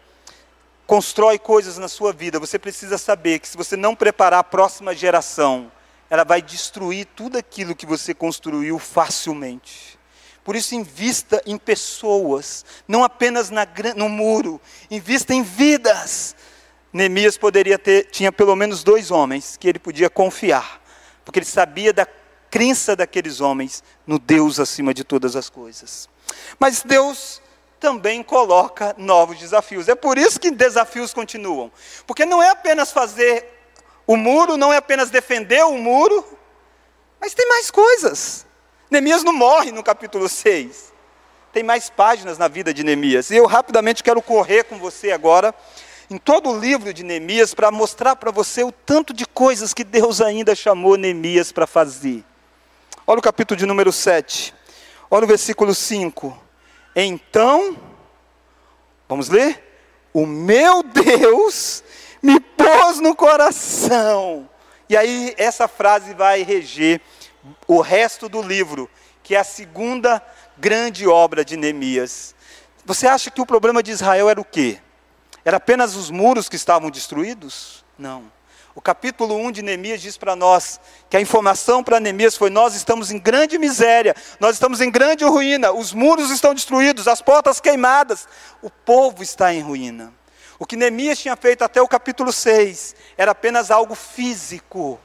constrói 0.87 1.39
coisas 1.39 1.77
na 1.77 1.89
sua 1.89 2.11
vida, 2.11 2.41
você 2.41 2.59
precisa 2.59 2.97
saber 2.97 3.41
que 3.41 3.49
se 3.49 3.59
você 3.59 3.77
não 3.77 3.95
preparar 3.95 4.41
a 4.41 4.45
próxima 4.45 4.95
geração, 4.95 5.71
ela 6.09 6.25
vai 6.25 6.41
destruir 6.41 7.07
tudo 7.15 7.37
aquilo 7.37 7.77
que 7.77 7.85
você 7.85 8.15
construiu 8.15 8.79
facilmente. 8.79 9.94
Por 10.45 10.55
isso, 10.55 10.75
invista 10.75 11.43
em 11.47 11.57
pessoas, 11.57 12.65
não 12.87 13.03
apenas 13.03 13.49
na, 13.49 13.67
no 13.97 14.09
muro, 14.09 14.61
invista 14.91 15.33
em 15.33 15.43
vidas. 15.43 16.37
Neemias 16.93 17.39
poderia 17.39 17.79
ter, 17.79 18.05
tinha 18.11 18.31
pelo 18.31 18.55
menos 18.55 18.85
dois 18.85 19.11
homens 19.11 19.57
que 19.57 19.67
ele 19.67 19.79
podia 19.79 20.11
confiar, 20.11 20.81
porque 21.25 21.39
ele 21.39 21.47
sabia 21.47 21.93
da 21.93 22.07
crença 22.51 22.95
daqueles 22.95 23.41
homens 23.41 23.83
no 24.07 24.19
Deus 24.19 24.61
acima 24.61 24.95
de 24.95 25.03
todas 25.03 25.35
as 25.35 25.51
coisas. 25.51 26.09
Mas 26.59 26.83
Deus 26.83 27.43
também 27.81 28.23
coloca 28.23 28.95
novos 28.97 29.39
desafios. 29.39 29.89
É 29.89 29.95
por 29.95 30.17
isso 30.17 30.39
que 30.39 30.51
desafios 30.51 31.13
continuam. 31.13 31.73
Porque 32.07 32.25
não 32.25 32.43
é 32.43 32.51
apenas 32.51 32.93
fazer 32.93 33.45
o 34.07 34.17
muro, 34.17 34.57
não 34.57 34.73
é 34.73 34.77
apenas 34.77 35.11
defender 35.11 35.65
o 35.65 35.77
muro, 35.79 36.25
mas 37.21 37.35
tem 37.35 37.49
mais 37.49 37.71
coisas. 37.71 38.47
Neemias 38.91 39.25
não 39.25 39.33
morre 39.33 39.73
no 39.73 39.83
capítulo 39.83 40.29
6. 40.29 40.93
Tem 41.53 41.63
mais 41.63 41.89
páginas 41.89 42.37
na 42.37 42.49
vida 42.49 42.75
de 42.75 42.85
Neemias. 42.85 43.31
E 43.31 43.37
eu 43.37 43.47
rapidamente 43.47 44.03
quero 44.03 44.21
correr 44.21 44.65
com 44.65 44.79
você 44.79 45.13
agora 45.13 45.55
em 46.11 46.19
todo 46.19 46.51
o 46.51 46.59
livro 46.59 46.93
de 46.93 47.03
Neemias 47.03 47.55
para 47.55 47.71
mostrar 47.71 48.17
para 48.17 48.31
você 48.31 48.63
o 48.63 48.71
tanto 48.71 49.13
de 49.15 49.27
coisas 49.27 49.73
que 49.73 49.85
Deus 49.85 50.21
ainda 50.21 50.55
chamou 50.55 50.97
Neemias 50.97 51.51
para 51.51 51.67
fazer. 51.67 52.25
Olha 53.07 53.19
o 53.19 53.23
capítulo 53.23 53.59
de 53.59 53.67
número 53.67 53.93
7. 53.93 54.55
Olha 55.11 55.25
o 55.25 55.29
versículo 55.29 55.75
5. 55.75 56.39
Então, 56.95 57.77
vamos 59.09 59.29
ler? 59.29 59.63
O 60.13 60.27
meu 60.27 60.83
Deus 60.83 61.83
me 62.23 62.39
pôs 62.39 63.01
no 63.01 63.15
coração. 63.15 64.49
E 64.89 64.97
aí, 64.97 65.35
essa 65.39 65.67
frase 65.67 66.15
vai 66.15 66.43
reger 66.43 67.01
o 67.67 67.81
resto 67.81 68.29
do 68.29 68.43
livro, 68.43 68.91
que 69.23 69.35
é 69.35 69.39
a 69.39 69.45
segunda 69.45 70.23
grande 70.57 71.07
obra 71.07 71.45
de 71.45 71.57
Neemias. 71.57 72.35
Você 72.85 73.07
acha 73.07 73.31
que 73.31 73.41
o 73.41 73.47
problema 73.47 73.83
de 73.83 73.91
Israel 73.91 74.29
era 74.29 74.41
o 74.41 74.45
quê? 74.45 74.79
Era 75.45 75.57
apenas 75.57 75.95
os 75.95 76.11
muros 76.11 76.49
que 76.49 76.57
estavam 76.57 76.91
destruídos? 76.91 77.85
Não. 77.99 78.33
O 78.75 78.81
capítulo 78.81 79.37
1 79.37 79.53
de 79.53 79.63
Neemias 79.63 80.03
diz 80.03 80.17
para 80.17 80.35
nós 80.35 80.81
que 81.09 81.17
a 81.17 81.21
informação 81.21 81.85
para 81.85 82.01
Neemias 82.01 82.37
foi: 82.37 82.51
nós 82.51 82.75
estamos 82.75 83.13
em 83.13 83.19
grande 83.19 83.57
miséria, 83.57 84.17
nós 84.41 84.57
estamos 84.57 84.81
em 84.81 84.91
grande 84.91 85.25
ruína, 85.25 85.71
os 85.71 85.93
muros 85.93 86.31
estão 86.31 86.53
destruídos, 86.53 87.07
as 87.07 87.23
portas 87.23 87.61
queimadas, 87.61 88.27
o 88.61 88.69
povo 88.69 89.23
está 89.23 89.55
em 89.55 89.61
ruína. 89.61 90.13
O 90.59 90.67
que 90.67 90.77
Neemias 90.77 91.21
tinha 91.21 91.37
feito 91.37 91.63
até 91.63 91.81
o 91.81 91.87
capítulo 91.87 92.33
6 92.33 92.97
era 93.17 93.31
apenas 93.31 93.71
algo 93.71 93.95
físico, 93.95 94.99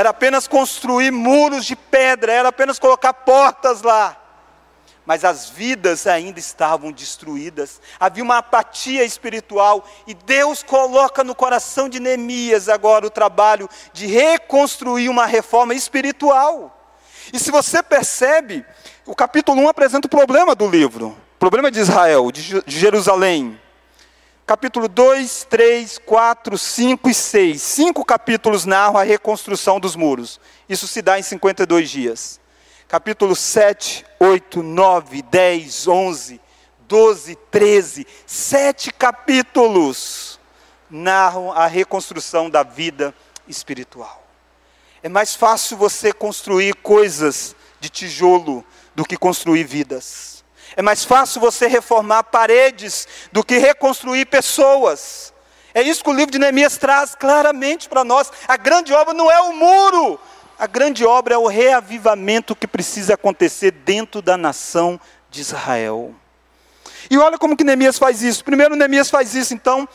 era 0.00 0.10
apenas 0.10 0.48
construir 0.48 1.10
muros 1.10 1.64
de 1.64 1.76
pedra, 1.76 2.32
era 2.32 2.48
apenas 2.48 2.78
colocar 2.78 3.12
portas 3.12 3.82
lá 3.82 4.16
mas 5.10 5.24
as 5.24 5.50
vidas 5.50 6.06
ainda 6.06 6.38
estavam 6.38 6.92
destruídas. 6.92 7.80
Havia 7.98 8.22
uma 8.22 8.38
apatia 8.38 9.04
espiritual 9.04 9.84
e 10.06 10.14
Deus 10.14 10.62
coloca 10.62 11.24
no 11.24 11.34
coração 11.34 11.88
de 11.88 11.98
Neemias 11.98 12.68
agora 12.68 13.04
o 13.04 13.10
trabalho 13.10 13.68
de 13.92 14.06
reconstruir 14.06 15.08
uma 15.08 15.26
reforma 15.26 15.74
espiritual. 15.74 16.94
E 17.32 17.40
se 17.40 17.50
você 17.50 17.82
percebe, 17.82 18.64
o 19.04 19.12
capítulo 19.12 19.60
1 19.62 19.68
apresenta 19.70 20.06
o 20.06 20.10
problema 20.10 20.54
do 20.54 20.68
livro, 20.68 21.08
o 21.08 21.38
problema 21.40 21.72
de 21.72 21.80
Israel, 21.80 22.30
de 22.30 22.62
Jerusalém. 22.66 23.60
Capítulo 24.50 24.88
2, 24.88 25.46
3, 25.48 25.98
4, 25.98 26.58
5 26.58 27.08
e 27.08 27.14
6. 27.14 27.62
Cinco 27.62 28.04
capítulos 28.04 28.64
narram 28.64 28.96
a 28.98 29.04
reconstrução 29.04 29.78
dos 29.78 29.94
muros. 29.94 30.40
Isso 30.68 30.88
se 30.88 31.00
dá 31.00 31.20
em 31.20 31.22
52 31.22 31.88
dias 31.88 32.40
capítulo 32.88 33.36
7, 33.36 34.04
8, 34.18 34.64
9, 34.64 35.22
10, 35.22 35.86
11, 35.86 36.40
12, 36.88 37.36
13, 37.48 38.06
sete 38.26 38.92
capítulos 38.92 40.40
narram 40.90 41.52
a 41.52 41.68
reconstrução 41.68 42.50
da 42.50 42.64
vida 42.64 43.14
espiritual. 43.46 44.26
É 45.00 45.08
mais 45.08 45.36
fácil 45.36 45.76
você 45.76 46.12
construir 46.12 46.74
coisas 46.74 47.54
de 47.78 47.88
tijolo 47.88 48.64
do 48.96 49.04
que 49.04 49.16
construir 49.16 49.62
vidas. 49.62 50.39
É 50.76 50.82
mais 50.82 51.04
fácil 51.04 51.40
você 51.40 51.66
reformar 51.66 52.24
paredes 52.24 53.06
do 53.32 53.44
que 53.44 53.58
reconstruir 53.58 54.26
pessoas. 54.26 55.32
É 55.74 55.82
isso 55.82 56.02
que 56.02 56.10
o 56.10 56.12
livro 56.12 56.32
de 56.32 56.38
Neemias 56.38 56.76
traz 56.76 57.14
claramente 57.14 57.88
para 57.88 58.04
nós. 58.04 58.30
A 58.46 58.56
grande 58.56 58.92
obra 58.92 59.14
não 59.14 59.30
é 59.30 59.40
o 59.40 59.52
muro, 59.52 60.18
a 60.58 60.66
grande 60.66 61.04
obra 61.04 61.34
é 61.34 61.38
o 61.38 61.46
reavivamento 61.46 62.56
que 62.56 62.66
precisa 62.66 63.14
acontecer 63.14 63.70
dentro 63.70 64.20
da 64.20 64.36
nação 64.36 65.00
de 65.30 65.40
Israel. 65.40 66.14
E 67.08 67.16
olha 67.18 67.38
como 67.38 67.56
que 67.56 67.64
Neemias 67.64 67.98
faz 67.98 68.22
isso. 68.22 68.44
Primeiro, 68.44 68.76
Neemias 68.76 69.10
faz 69.10 69.34
isso, 69.34 69.54
então, 69.54 69.88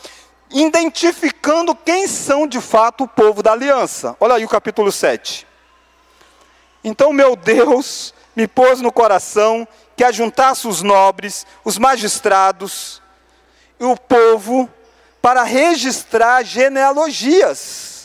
identificando 0.50 1.76
quem 1.76 2.08
são 2.08 2.48
de 2.48 2.60
fato 2.62 3.04
o 3.04 3.08
povo 3.08 3.44
da 3.44 3.52
aliança. 3.52 4.16
Olha 4.20 4.36
aí 4.36 4.46
o 4.46 4.50
capítulo 4.50 4.92
7. 4.92 5.46
Então, 6.84 7.12
meu 7.12 7.36
Deus 7.36 8.14
me 8.36 8.48
pôs 8.48 8.82
no 8.82 8.92
coração 8.92 9.68
que 9.96 10.04
ajuntasse 10.04 10.68
os 10.68 10.82
nobres, 10.82 11.46
os 11.64 11.78
magistrados 11.78 13.02
e 13.80 13.84
o 13.84 13.98
povo 13.98 14.70
para 15.22 15.44
registrar 15.44 16.44
genealogias 16.44 17.96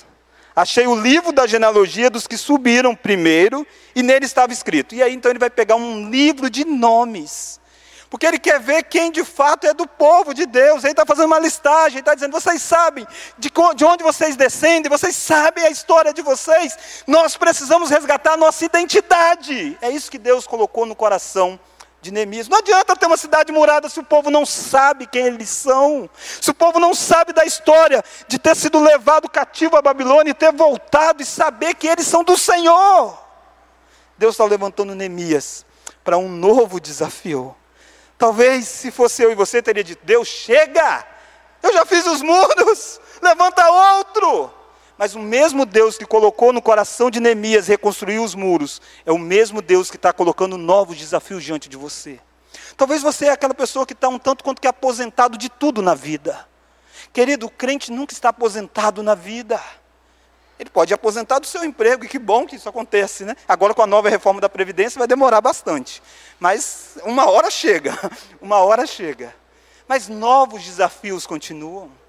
Achei 0.54 0.86
o 0.86 0.94
livro 0.94 1.32
da 1.32 1.46
genealogia 1.46 2.10
dos 2.10 2.26
que 2.26 2.36
subiram 2.36 2.94
primeiro, 2.94 3.66
e 3.94 4.02
nele 4.02 4.26
estava 4.26 4.52
escrito. 4.52 4.94
E 4.94 5.02
aí 5.02 5.14
então 5.14 5.30
ele 5.30 5.38
vai 5.38 5.48
pegar 5.50 5.76
um 5.76 6.10
livro 6.10 6.50
de 6.50 6.64
nomes. 6.64 7.60
Porque 8.10 8.26
ele 8.26 8.38
quer 8.38 8.58
ver 8.58 8.82
quem 8.82 9.12
de 9.12 9.24
fato 9.24 9.68
é 9.68 9.72
do 9.72 9.86
povo 9.86 10.34
de 10.34 10.44
Deus. 10.44 10.82
Ele 10.82 10.92
está 10.92 11.06
fazendo 11.06 11.26
uma 11.26 11.38
listagem, 11.38 12.00
está 12.00 12.14
dizendo: 12.14 12.32
vocês 12.32 12.60
sabem 12.60 13.06
de 13.38 13.84
onde 13.84 14.02
vocês 14.02 14.34
descendem, 14.34 14.90
vocês 14.90 15.14
sabem 15.14 15.64
a 15.64 15.70
história 15.70 16.12
de 16.12 16.20
vocês. 16.20 16.76
Nós 17.06 17.36
precisamos 17.36 17.88
resgatar 17.88 18.32
a 18.32 18.36
nossa 18.36 18.64
identidade. 18.64 19.78
É 19.80 19.88
isso 19.88 20.10
que 20.10 20.18
Deus 20.18 20.46
colocou 20.46 20.84
no 20.84 20.96
coração 20.96 21.58
de 22.00 22.10
Neemias. 22.10 22.48
Não 22.48 22.58
adianta 22.58 22.96
ter 22.96 23.06
uma 23.06 23.16
cidade 23.16 23.52
murada 23.52 23.88
se 23.88 24.00
o 24.00 24.04
povo 24.04 24.30
não 24.30 24.46
sabe 24.46 25.06
quem 25.06 25.26
eles 25.26 25.48
são, 25.48 26.08
se 26.16 26.50
o 26.50 26.54
povo 26.54 26.78
não 26.78 26.94
sabe 26.94 27.32
da 27.32 27.44
história 27.44 28.02
de 28.26 28.38
ter 28.38 28.56
sido 28.56 28.78
levado 28.80 29.28
cativo 29.28 29.76
à 29.76 29.82
Babilônia 29.82 30.30
e 30.30 30.34
ter 30.34 30.52
voltado 30.52 31.22
e 31.22 31.26
saber 31.26 31.74
que 31.74 31.86
eles 31.86 32.06
são 32.06 32.24
do 32.24 32.36
Senhor. 32.36 33.18
Deus 34.16 34.34
está 34.34 34.44
levantando 34.44 34.94
Neemias 34.94 35.64
para 36.04 36.18
um 36.18 36.28
novo 36.28 36.80
desafio. 36.80 37.54
Talvez 38.18 38.66
se 38.68 38.90
fosse 38.90 39.22
eu 39.22 39.32
e 39.32 39.34
você, 39.34 39.62
teria 39.62 39.84
dito: 39.84 40.04
Deus, 40.04 40.28
chega! 40.28 41.06
Eu 41.62 41.72
já 41.72 41.84
fiz 41.84 42.06
os 42.06 42.22
muros, 42.22 43.00
levanta 43.20 43.70
outro. 43.70 44.59
Mas 45.00 45.14
o 45.14 45.18
mesmo 45.18 45.64
Deus 45.64 45.96
que 45.96 46.04
colocou 46.04 46.52
no 46.52 46.60
coração 46.60 47.10
de 47.10 47.20
Neemias 47.20 47.66
reconstruir 47.66 48.18
os 48.18 48.34
muros, 48.34 48.82
é 49.06 49.10
o 49.10 49.16
mesmo 49.16 49.62
Deus 49.62 49.90
que 49.90 49.96
está 49.96 50.12
colocando 50.12 50.58
novos 50.58 50.98
desafios 50.98 51.42
diante 51.42 51.70
de 51.70 51.76
você. 51.78 52.20
Talvez 52.76 53.00
você 53.00 53.24
é 53.24 53.30
aquela 53.30 53.54
pessoa 53.54 53.86
que 53.86 53.94
está 53.94 54.10
um 54.10 54.18
tanto 54.18 54.44
quanto 54.44 54.60
que 54.60 54.68
aposentado 54.68 55.38
de 55.38 55.48
tudo 55.48 55.80
na 55.80 55.94
vida. 55.94 56.46
Querido, 57.14 57.46
o 57.46 57.50
crente 57.50 57.90
nunca 57.90 58.12
está 58.12 58.28
aposentado 58.28 59.02
na 59.02 59.14
vida. 59.14 59.58
Ele 60.58 60.68
pode 60.68 60.92
aposentar 60.92 61.38
do 61.38 61.46
seu 61.46 61.64
emprego, 61.64 62.04
e 62.04 62.08
que 62.08 62.18
bom 62.18 62.44
que 62.44 62.56
isso 62.56 62.68
acontece, 62.68 63.24
né? 63.24 63.34
Agora 63.48 63.72
com 63.72 63.80
a 63.80 63.86
nova 63.86 64.10
reforma 64.10 64.38
da 64.38 64.50
Previdência 64.50 64.98
vai 64.98 65.08
demorar 65.08 65.40
bastante. 65.40 66.02
Mas 66.38 66.98
uma 67.04 67.26
hora 67.30 67.50
chega, 67.50 67.96
uma 68.38 68.58
hora 68.58 68.86
chega. 68.86 69.34
Mas 69.88 70.08
novos 70.08 70.62
desafios 70.62 71.26
continuam. 71.26 71.99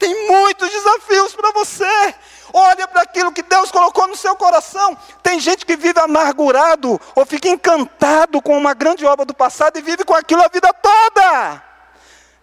Tem 0.00 0.26
muitos 0.26 0.70
desafios 0.70 1.34
para 1.34 1.52
você. 1.52 2.14
Olha 2.54 2.88
para 2.88 3.02
aquilo 3.02 3.30
que 3.30 3.42
Deus 3.42 3.70
colocou 3.70 4.08
no 4.08 4.16
seu 4.16 4.34
coração. 4.34 4.96
Tem 5.22 5.38
gente 5.38 5.66
que 5.66 5.76
vive 5.76 6.00
amargurado 6.00 6.98
ou 7.14 7.26
fica 7.26 7.50
encantado 7.50 8.40
com 8.40 8.56
uma 8.56 8.72
grande 8.72 9.04
obra 9.04 9.26
do 9.26 9.34
passado 9.34 9.78
e 9.78 9.82
vive 9.82 10.02
com 10.02 10.14
aquilo 10.14 10.42
a 10.42 10.48
vida 10.48 10.72
toda. 10.72 11.62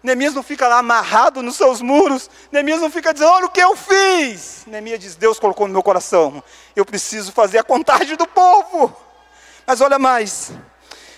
Neemias 0.03 0.35
não 0.35 0.43
fica 0.43 0.67
lá 0.67 0.77
amarrado 0.77 1.41
nos 1.41 1.55
seus 1.55 1.81
muros. 1.81 2.29
Neemias 2.51 2.79
não 2.79 2.91
fica 2.91 3.11
dizendo: 3.11 3.31
Olha 3.31 3.47
o 3.47 3.49
que 3.49 3.59
eu 3.59 3.75
fiz. 3.75 4.63
Neemias 4.67 4.99
diz: 4.99 5.15
Deus 5.15 5.39
colocou 5.39 5.67
no 5.67 5.73
meu 5.73 5.81
coração. 5.81 6.43
Eu 6.75 6.85
preciso 6.85 7.31
fazer 7.31 7.57
a 7.57 7.63
contagem 7.63 8.15
do 8.15 8.27
povo. 8.27 8.95
Mas 9.65 9.81
olha 9.81 9.97
mais. 9.97 10.51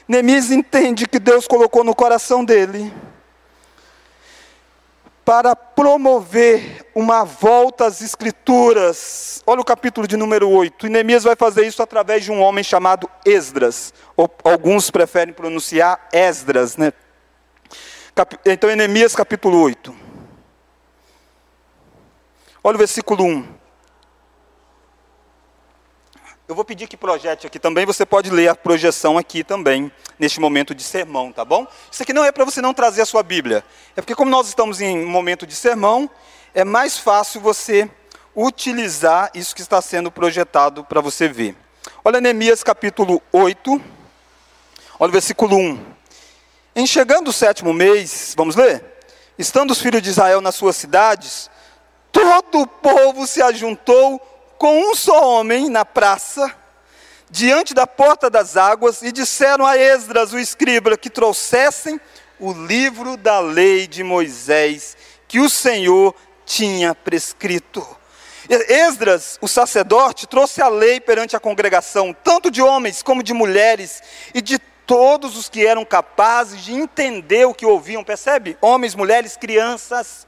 Neemias 0.08 0.52
entende 0.52 1.06
que 1.06 1.19
Deus 1.19 1.45
colocou 1.45 1.84
no 1.84 1.93
coração 1.93 2.45
dele 2.45 2.93
para 5.30 5.56
promover 5.56 6.88
uma 6.96 7.24
volta 7.24 7.86
às 7.86 8.02
Escrituras. 8.02 9.44
Olha 9.46 9.62
o 9.62 9.63
capítulo 9.63 10.08
de 10.08 10.18
número 10.18 10.50
8. 10.50 10.88
E 10.88 10.89
Neemias 10.89 11.24
vai 11.24 11.36
fazer 11.36 11.68
isso 11.68 11.84
através 11.84 12.24
de 12.24 12.32
um 12.32 12.42
homem 12.42 12.63
chamado 12.63 13.08
Esdras. 13.24 13.94
Ou, 14.18 14.28
alguns 14.44 14.89
preferem 14.89 15.32
pronunciar 15.32 16.10
Esdras, 16.12 16.78
né? 16.78 16.92
Então, 18.44 18.76
Neemias 18.76 19.13
capítulo 19.13 19.62
8. 19.62 19.96
Olha 22.63 22.76
o 22.76 22.80
versículo 22.80 23.24
1. 23.24 23.48
Eu 26.49 26.55
vou 26.55 26.65
pedir 26.65 26.88
que 26.88 26.97
projete 26.97 27.45
aqui 27.45 27.59
também, 27.59 27.85
você 27.85 28.03
pode 28.03 28.31
ler 28.31 28.47
a 28.47 28.55
projeção 28.55 29.19
aqui 29.19 29.43
também, 29.43 29.91
neste 30.17 30.39
momento 30.39 30.73
de 30.73 30.81
sermão, 30.81 31.31
tá 31.31 31.45
bom? 31.45 31.67
Isso 31.91 32.01
aqui 32.01 32.12
não 32.12 32.25
é 32.25 32.31
para 32.31 32.43
você 32.43 32.59
não 32.59 32.73
trazer 32.73 33.03
a 33.03 33.05
sua 33.05 33.21
Bíblia. 33.21 33.63
É 33.95 34.01
porque 34.01 34.15
como 34.15 34.31
nós 34.31 34.47
estamos 34.47 34.81
em 34.81 35.05
momento 35.05 35.45
de 35.45 35.55
sermão, 35.55 36.09
é 36.51 36.63
mais 36.63 36.97
fácil 36.97 37.39
você 37.39 37.88
utilizar 38.35 39.29
isso 39.35 39.53
que 39.53 39.62
está 39.62 39.79
sendo 39.79 40.09
projetado 40.09 40.83
para 40.83 40.99
você 41.01 41.27
ver. 41.27 41.55
Olha 42.03 42.19
Neemias 42.19 42.63
capítulo 42.63 43.21
8, 43.31 43.79
olha 44.99 45.09
o 45.09 45.13
versículo 45.13 45.55
1. 45.55 45.85
Em 46.77 46.88
chegando 46.88 47.27
o 47.27 47.33
sétimo 47.33 47.73
mês, 47.73 48.33
vamos 48.35 48.55
ler? 48.55 48.83
Estando 49.38 49.69
os 49.69 49.79
filhos 49.79 50.01
de 50.01 50.09
Israel 50.09 50.41
nas 50.41 50.55
suas 50.55 50.75
cidades, 50.75 51.47
todo 52.12 52.62
o 52.62 52.65
povo 52.65 53.27
se 53.27 53.39
ajuntou 53.39 54.19
com 54.60 54.78
um 54.78 54.93
só 54.93 55.26
homem 55.26 55.69
na 55.69 55.86
praça, 55.86 56.54
diante 57.30 57.74
da 57.74 57.88
porta 57.88 58.30
das 58.30 58.58
águas, 58.58 59.02
e 59.02 59.10
disseram 59.10 59.65
a 59.65 59.78
Esdras, 59.78 60.34
o 60.34 60.38
escriba, 60.38 60.98
que 60.98 61.10
trouxessem 61.10 62.00
o 62.38 62.52
livro 62.52 63.15
da 63.15 63.39
lei 63.39 63.88
de 63.88 64.04
Moisés, 64.04 64.98
que 65.30 65.39
o 65.39 65.50
Senhor 65.50 66.13
tinha 66.45 66.93
prescrito. 66.93 67.88
Esdras, 68.50 69.38
o 69.41 69.48
sacerdote, 69.48 70.28
trouxe 70.28 70.62
a 70.62 70.67
lei 70.67 71.00
perante 71.00 71.38
a 71.38 71.39
congregação, 71.39 72.13
tanto 72.13 72.52
de 72.52 72.62
homens 72.62 73.02
como 73.02 73.24
de 73.24 73.34
mulheres, 73.34 74.04
e 74.34 74.41
de 74.41 74.60
todos 74.86 75.38
os 75.38 75.48
que 75.48 75.65
eram 75.65 75.86
capazes 75.86 76.65
de 76.65 76.74
entender 76.74 77.45
o 77.45 77.54
que 77.54 77.65
ouviam, 77.65 78.04
percebe? 78.04 78.58
Homens, 78.60 78.93
mulheres, 78.93 79.38
crianças, 79.38 80.28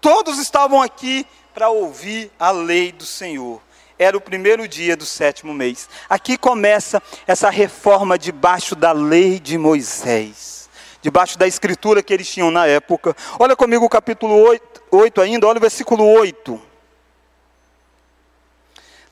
todos 0.00 0.38
estavam 0.38 0.80
aqui 0.80 1.26
para 1.52 1.68
ouvir 1.68 2.30
a 2.38 2.52
lei 2.52 2.92
do 2.92 3.04
Senhor. 3.04 3.60
Era 4.02 4.16
o 4.16 4.20
primeiro 4.20 4.66
dia 4.66 4.96
do 4.96 5.04
sétimo 5.06 5.54
mês. 5.54 5.88
Aqui 6.08 6.36
começa 6.36 7.02
essa 7.26 7.48
reforma 7.50 8.18
debaixo 8.18 8.74
da 8.74 8.92
lei 8.92 9.38
de 9.38 9.56
Moisés, 9.56 10.68
debaixo 11.00 11.38
da 11.38 11.46
escritura 11.46 12.02
que 12.02 12.12
eles 12.12 12.28
tinham 12.28 12.50
na 12.50 12.66
época. 12.66 13.16
Olha 13.38 13.54
comigo 13.54 13.84
o 13.84 13.88
capítulo 13.88 14.34
8, 14.34 14.82
8 14.90 15.20
ainda, 15.20 15.46
olha 15.46 15.58
o 15.58 15.60
versículo 15.60 16.04
8. 16.04 16.60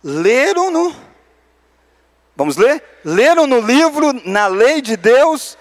Leram-no 0.02 1.10
Vamos 2.40 2.56
ler? 2.56 2.82
Leram 3.04 3.46
no 3.46 3.60
livro, 3.60 4.14
na 4.24 4.46
lei 4.46 4.80
de 4.80 4.96
Deus, 4.96 5.58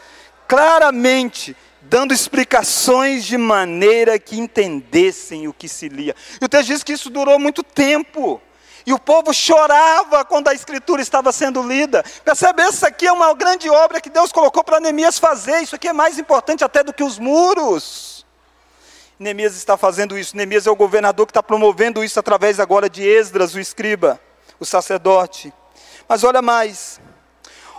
claramente, 0.47 1.53
dando 1.81 2.13
explicações 2.13 3.25
de 3.25 3.37
maneira 3.37 4.17
que 4.17 4.39
entendessem 4.39 5.45
o 5.45 5.51
que 5.51 5.67
se 5.67 5.89
lia. 5.89 6.15
E 6.39 6.45
o 6.45 6.47
texto 6.47 6.67
diz 6.67 6.81
que 6.81 6.93
isso 6.93 7.09
durou 7.09 7.37
muito 7.37 7.63
tempo. 7.63 8.41
E 8.89 8.93
o 8.93 8.97
povo 8.97 9.31
chorava 9.31 10.25
quando 10.25 10.47
a 10.47 10.53
escritura 10.55 10.99
estava 10.99 11.31
sendo 11.31 11.61
lida. 11.61 12.03
Percebe? 12.25 12.63
Essa 12.63 12.87
aqui 12.87 13.05
é 13.05 13.11
uma 13.11 13.31
grande 13.35 13.69
obra 13.69 14.01
que 14.01 14.09
Deus 14.09 14.31
colocou 14.31 14.63
para 14.63 14.79
Neemias 14.79 15.19
fazer. 15.19 15.61
Isso 15.61 15.75
aqui 15.75 15.87
é 15.87 15.93
mais 15.93 16.17
importante 16.17 16.63
até 16.63 16.83
do 16.83 16.91
que 16.91 17.03
os 17.03 17.19
muros. 17.19 18.25
Neemias 19.19 19.55
está 19.55 19.77
fazendo 19.77 20.17
isso. 20.17 20.35
Neemias 20.35 20.65
é 20.65 20.71
o 20.71 20.75
governador 20.75 21.27
que 21.27 21.29
está 21.29 21.43
promovendo 21.43 22.03
isso 22.03 22.19
através 22.19 22.59
agora 22.59 22.89
de 22.89 23.07
Esdras, 23.07 23.53
o 23.53 23.59
escriba, 23.59 24.19
o 24.59 24.65
sacerdote. 24.65 25.53
Mas 26.07 26.23
olha 26.23 26.41
mais. 26.41 26.99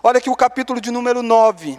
Olha 0.05 0.21
que 0.21 0.31
o 0.31 0.37
capítulo 0.37 0.81
de 0.81 0.93
número 0.93 1.25
9 1.25 1.77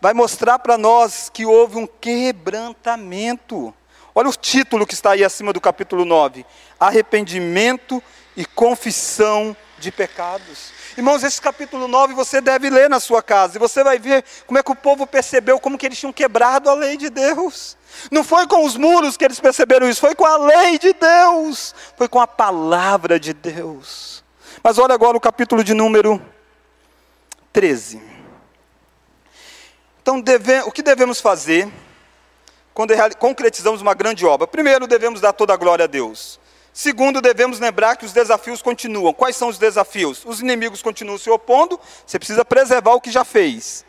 vai 0.00 0.12
mostrar 0.12 0.58
para 0.58 0.76
nós 0.76 1.30
que 1.32 1.46
houve 1.46 1.76
um 1.78 1.86
quebrantamento. 1.86 3.72
Olha 4.12 4.28
o 4.28 4.34
título 4.34 4.84
que 4.84 4.94
está 4.94 5.12
aí 5.12 5.22
acima 5.22 5.52
do 5.52 5.60
capítulo 5.60 6.04
9: 6.04 6.44
Arrependimento 6.80 8.02
e 8.02 8.16
confissão 8.44 9.56
de 9.78 9.90
pecados. 9.90 10.72
Irmãos, 10.96 11.22
esse 11.22 11.40
capítulo 11.40 11.86
9 11.86 12.14
você 12.14 12.40
deve 12.40 12.70
ler 12.70 12.88
na 12.88 13.00
sua 13.00 13.22
casa, 13.22 13.56
e 13.56 13.58
você 13.58 13.84
vai 13.84 13.98
ver 13.98 14.24
como 14.46 14.58
é 14.58 14.62
que 14.62 14.70
o 14.70 14.76
povo 14.76 15.06
percebeu 15.06 15.60
como 15.60 15.76
que 15.76 15.86
eles 15.86 15.98
tinham 15.98 16.12
quebrado 16.12 16.70
a 16.70 16.74
lei 16.74 16.96
de 16.96 17.10
Deus. 17.10 17.76
Não 18.10 18.24
foi 18.24 18.46
com 18.46 18.64
os 18.64 18.76
muros 18.76 19.16
que 19.16 19.24
eles 19.24 19.40
perceberam 19.40 19.88
isso, 19.88 20.00
foi 20.00 20.14
com 20.14 20.24
a 20.24 20.36
lei 20.36 20.78
de 20.78 20.92
Deus, 20.92 21.74
foi 21.96 22.08
com 22.08 22.20
a 22.20 22.26
palavra 22.26 23.20
de 23.20 23.32
Deus. 23.32 24.24
Mas 24.62 24.78
olha 24.78 24.94
agora 24.94 25.16
o 25.16 25.20
capítulo 25.20 25.62
de 25.62 25.74
número 25.74 26.20
13. 27.52 28.02
Então, 30.02 30.20
deve, 30.20 30.60
o 30.60 30.70
que 30.70 30.82
devemos 30.82 31.20
fazer 31.20 31.68
quando 32.72 32.94
concretizamos 33.18 33.82
uma 33.82 33.94
grande 33.94 34.24
obra? 34.24 34.46
Primeiro, 34.46 34.86
devemos 34.86 35.20
dar 35.20 35.32
toda 35.32 35.52
a 35.52 35.56
glória 35.56 35.84
a 35.84 35.88
Deus. 35.88 36.38
Segundo, 36.78 37.22
devemos 37.22 37.58
lembrar 37.58 37.96
que 37.96 38.04
os 38.04 38.12
desafios 38.12 38.60
continuam. 38.60 39.14
Quais 39.14 39.34
são 39.34 39.48
os 39.48 39.56
desafios? 39.56 40.22
Os 40.26 40.40
inimigos 40.40 40.82
continuam 40.82 41.16
se 41.16 41.30
opondo, 41.30 41.80
você 42.06 42.18
precisa 42.18 42.44
preservar 42.44 42.92
o 42.92 43.00
que 43.00 43.10
já 43.10 43.24
fez. 43.24 43.82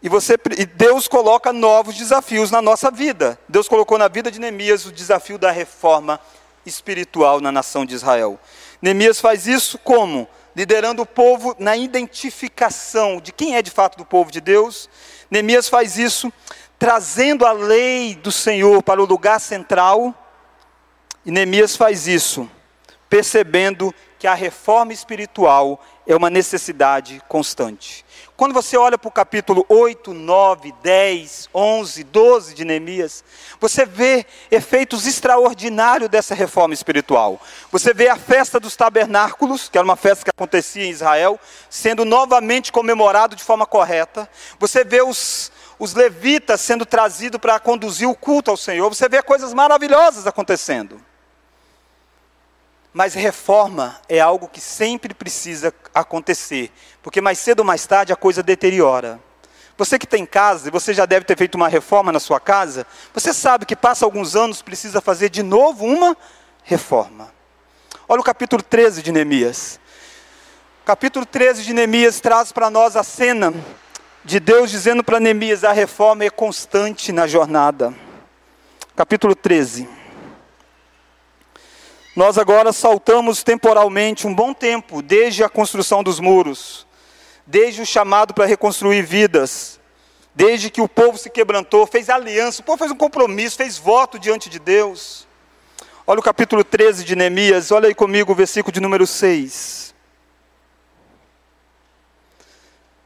E, 0.00 0.08
você, 0.08 0.38
e 0.56 0.64
Deus 0.64 1.08
coloca 1.08 1.52
novos 1.52 1.96
desafios 1.96 2.52
na 2.52 2.62
nossa 2.62 2.88
vida. 2.88 3.36
Deus 3.48 3.66
colocou 3.66 3.98
na 3.98 4.06
vida 4.06 4.30
de 4.30 4.38
Neemias 4.38 4.86
o 4.86 4.92
desafio 4.92 5.38
da 5.38 5.50
reforma 5.50 6.20
espiritual 6.64 7.40
na 7.40 7.50
nação 7.50 7.84
de 7.84 7.96
Israel. 7.96 8.38
Neemias 8.80 9.20
faz 9.20 9.48
isso 9.48 9.76
como? 9.76 10.28
Liderando 10.54 11.02
o 11.02 11.06
povo 11.06 11.56
na 11.58 11.76
identificação 11.76 13.20
de 13.20 13.32
quem 13.32 13.56
é 13.56 13.60
de 13.60 13.72
fato 13.72 13.98
do 13.98 14.04
povo 14.04 14.30
de 14.30 14.40
Deus. 14.40 14.88
Neemias 15.28 15.68
faz 15.68 15.98
isso 15.98 16.32
trazendo 16.78 17.44
a 17.44 17.50
lei 17.50 18.14
do 18.14 18.30
Senhor 18.30 18.84
para 18.84 19.02
o 19.02 19.04
lugar 19.04 19.40
central. 19.40 20.14
E 21.24 21.30
Neemias 21.30 21.76
faz 21.76 22.06
isso 22.06 22.48
percebendo 23.08 23.94
que 24.18 24.26
a 24.26 24.34
reforma 24.34 24.92
espiritual 24.92 25.80
é 26.06 26.16
uma 26.16 26.28
necessidade 26.28 27.22
constante. 27.28 28.04
Quando 28.36 28.52
você 28.52 28.76
olha 28.76 28.98
para 28.98 29.08
o 29.08 29.12
capítulo 29.12 29.64
8, 29.68 30.12
9, 30.12 30.74
10, 30.82 31.48
11, 31.54 32.02
12 32.02 32.54
de 32.54 32.64
Neemias, 32.64 33.22
você 33.60 33.86
vê 33.86 34.26
efeitos 34.50 35.06
extraordinários 35.06 36.08
dessa 36.10 36.34
reforma 36.34 36.74
espiritual. 36.74 37.40
Você 37.70 37.94
vê 37.94 38.08
a 38.08 38.16
festa 38.16 38.58
dos 38.58 38.74
tabernáculos, 38.74 39.68
que 39.68 39.78
era 39.78 39.84
uma 39.84 39.94
festa 39.94 40.24
que 40.24 40.30
acontecia 40.30 40.84
em 40.84 40.90
Israel, 40.90 41.38
sendo 41.70 42.04
novamente 42.04 42.72
comemorado 42.72 43.36
de 43.36 43.44
forma 43.44 43.64
correta. 43.64 44.28
Você 44.58 44.82
vê 44.82 45.02
os, 45.02 45.52
os 45.78 45.94
levitas 45.94 46.60
sendo 46.60 46.84
trazidos 46.84 47.40
para 47.40 47.60
conduzir 47.60 48.08
o 48.08 48.16
culto 48.16 48.50
ao 48.50 48.56
Senhor. 48.56 48.88
Você 48.88 49.08
vê 49.08 49.22
coisas 49.22 49.54
maravilhosas 49.54 50.26
acontecendo. 50.26 51.00
Mas 52.94 53.12
reforma 53.12 54.00
é 54.08 54.20
algo 54.20 54.46
que 54.46 54.60
sempre 54.60 55.12
precisa 55.12 55.74
acontecer, 55.92 56.70
porque 57.02 57.20
mais 57.20 57.40
cedo 57.40 57.58
ou 57.58 57.64
mais 57.64 57.84
tarde 57.84 58.12
a 58.12 58.16
coisa 58.16 58.40
deteriora. 58.40 59.20
Você 59.76 59.98
que 59.98 60.06
tem 60.06 60.24
casa, 60.24 60.68
e 60.68 60.70
você 60.70 60.94
já 60.94 61.04
deve 61.04 61.26
ter 61.26 61.36
feito 61.36 61.56
uma 61.56 61.66
reforma 61.66 62.12
na 62.12 62.20
sua 62.20 62.38
casa, 62.38 62.86
você 63.12 63.34
sabe 63.34 63.66
que 63.66 63.74
passa 63.74 64.04
alguns 64.04 64.36
anos 64.36 64.62
precisa 64.62 65.00
fazer 65.00 65.28
de 65.28 65.42
novo 65.42 65.84
uma 65.84 66.16
reforma. 66.62 67.34
Olha 68.08 68.20
o 68.20 68.24
capítulo 68.24 68.62
13 68.62 69.02
de 69.02 69.10
Neemias. 69.10 69.80
Capítulo 70.84 71.26
13 71.26 71.64
de 71.64 71.72
Neemias 71.74 72.20
traz 72.20 72.52
para 72.52 72.70
nós 72.70 72.94
a 72.94 73.02
cena 73.02 73.52
de 74.24 74.38
Deus 74.38 74.70
dizendo 74.70 75.02
para 75.02 75.18
Neemias: 75.18 75.64
a 75.64 75.72
reforma 75.72 76.24
é 76.24 76.30
constante 76.30 77.10
na 77.10 77.26
jornada. 77.26 77.92
Capítulo 78.94 79.34
13. 79.34 79.88
Nós 82.14 82.38
agora 82.38 82.72
saltamos 82.72 83.42
temporalmente 83.42 84.24
um 84.24 84.32
bom 84.32 84.54
tempo, 84.54 85.02
desde 85.02 85.42
a 85.42 85.48
construção 85.48 86.00
dos 86.00 86.20
muros, 86.20 86.86
desde 87.44 87.82
o 87.82 87.86
chamado 87.86 88.32
para 88.32 88.46
reconstruir 88.46 89.02
vidas, 89.02 89.80
desde 90.32 90.70
que 90.70 90.80
o 90.80 90.88
povo 90.88 91.18
se 91.18 91.28
quebrantou, 91.28 91.84
fez 91.86 92.08
aliança, 92.08 92.62
o 92.62 92.64
povo 92.64 92.78
fez 92.78 92.92
um 92.92 92.96
compromisso, 92.96 93.56
fez 93.56 93.76
voto 93.76 94.16
diante 94.16 94.48
de 94.48 94.60
Deus. 94.60 95.26
Olha 96.06 96.20
o 96.20 96.22
capítulo 96.22 96.62
13 96.62 97.02
de 97.02 97.16
Neemias, 97.16 97.72
olha 97.72 97.88
aí 97.88 97.94
comigo 97.94 98.30
o 98.30 98.36
versículo 98.36 98.72
de 98.72 98.80
número 98.80 99.08
6. 99.08 99.92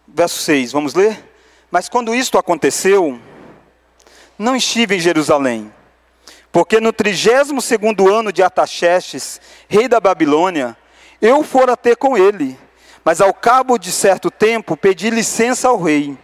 Verso 0.07 0.39
6, 0.43 0.73
vamos 0.73 0.93
ler? 0.93 1.33
Mas 1.71 1.89
quando 1.89 2.15
isto 2.15 2.37
aconteceu, 2.37 3.19
não 4.39 4.55
estive 4.55 4.97
em 4.97 5.01
Jerusalém 5.01 5.73
porque 6.51 6.81
no 6.81 6.93
trigésimo 6.93 7.61
segundo 7.61 8.13
ano 8.13 8.33
de 8.33 8.43
Ataxerxes, 8.43 9.41
rei 9.69 9.89
da 9.89 10.01
Babilônia, 10.01 10.77
eu 11.21 11.43
fora 11.43 11.77
ter 11.77 11.97
com 11.97 12.17
ele. 12.17 12.59
Mas 13.05 13.21
ao 13.21 13.33
cabo 13.33 13.79
de 13.79 13.93
certo 13.93 14.31
tempo, 14.31 14.77
pedi 14.77 15.11
licença 15.11 15.69
ao 15.69 15.81
rei 15.81 16.17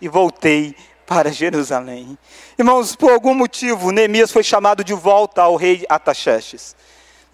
e 0.00 0.08
voltei 0.08 0.74
para 1.06 1.30
Jerusalém. 1.30 2.18
Irmãos, 2.58 2.96
por 2.96 3.12
algum 3.12 3.34
motivo, 3.34 3.90
Neemias 3.90 4.32
foi 4.32 4.42
chamado 4.42 4.82
de 4.82 4.94
volta 4.94 5.42
ao 5.42 5.56
rei 5.56 5.84
Ataxerxes. 5.88 6.74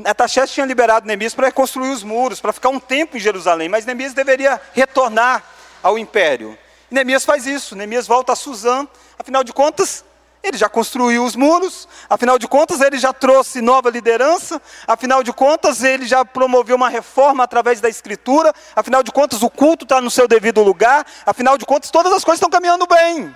Ataxerxes 0.04 0.54
tinha 0.54 0.66
liberado 0.66 1.06
Neemias 1.06 1.34
para 1.34 1.46
reconstruir 1.46 1.90
os 1.90 2.02
muros, 2.02 2.40
para 2.40 2.52
ficar 2.52 2.70
um 2.70 2.80
tempo 2.80 3.16
em 3.16 3.20
Jerusalém, 3.20 3.68
mas 3.68 3.84
Neemias 3.84 4.12
deveria 4.12 4.60
retornar 4.72 5.44
ao 5.82 5.98
império. 5.98 6.58
Neemias 6.90 7.24
faz 7.24 7.46
isso, 7.46 7.76
Neemias 7.76 8.06
volta 8.06 8.32
a 8.32 8.36
Suzã, 8.36 8.86
afinal 9.18 9.44
de 9.44 9.52
contas, 9.52 10.04
ele 10.42 10.56
já 10.56 10.68
construiu 10.68 11.24
os 11.24 11.36
muros, 11.36 11.86
afinal 12.08 12.38
de 12.38 12.48
contas, 12.48 12.80
ele 12.80 12.98
já 12.98 13.12
trouxe 13.12 13.60
nova 13.60 13.90
liderança, 13.90 14.60
afinal 14.86 15.22
de 15.22 15.32
contas, 15.32 15.82
ele 15.82 16.06
já 16.06 16.24
promoveu 16.24 16.76
uma 16.76 16.88
reforma 16.88 17.44
através 17.44 17.80
da 17.80 17.88
escritura, 17.88 18.52
afinal 18.74 19.02
de 19.02 19.12
contas, 19.12 19.42
o 19.42 19.50
culto 19.50 19.84
está 19.84 20.00
no 20.00 20.10
seu 20.10 20.26
devido 20.26 20.62
lugar, 20.62 21.06
afinal 21.26 21.58
de 21.58 21.66
contas, 21.66 21.90
todas 21.90 22.12
as 22.12 22.24
coisas 22.24 22.38
estão 22.38 22.50
caminhando 22.50 22.86
bem. 22.86 23.34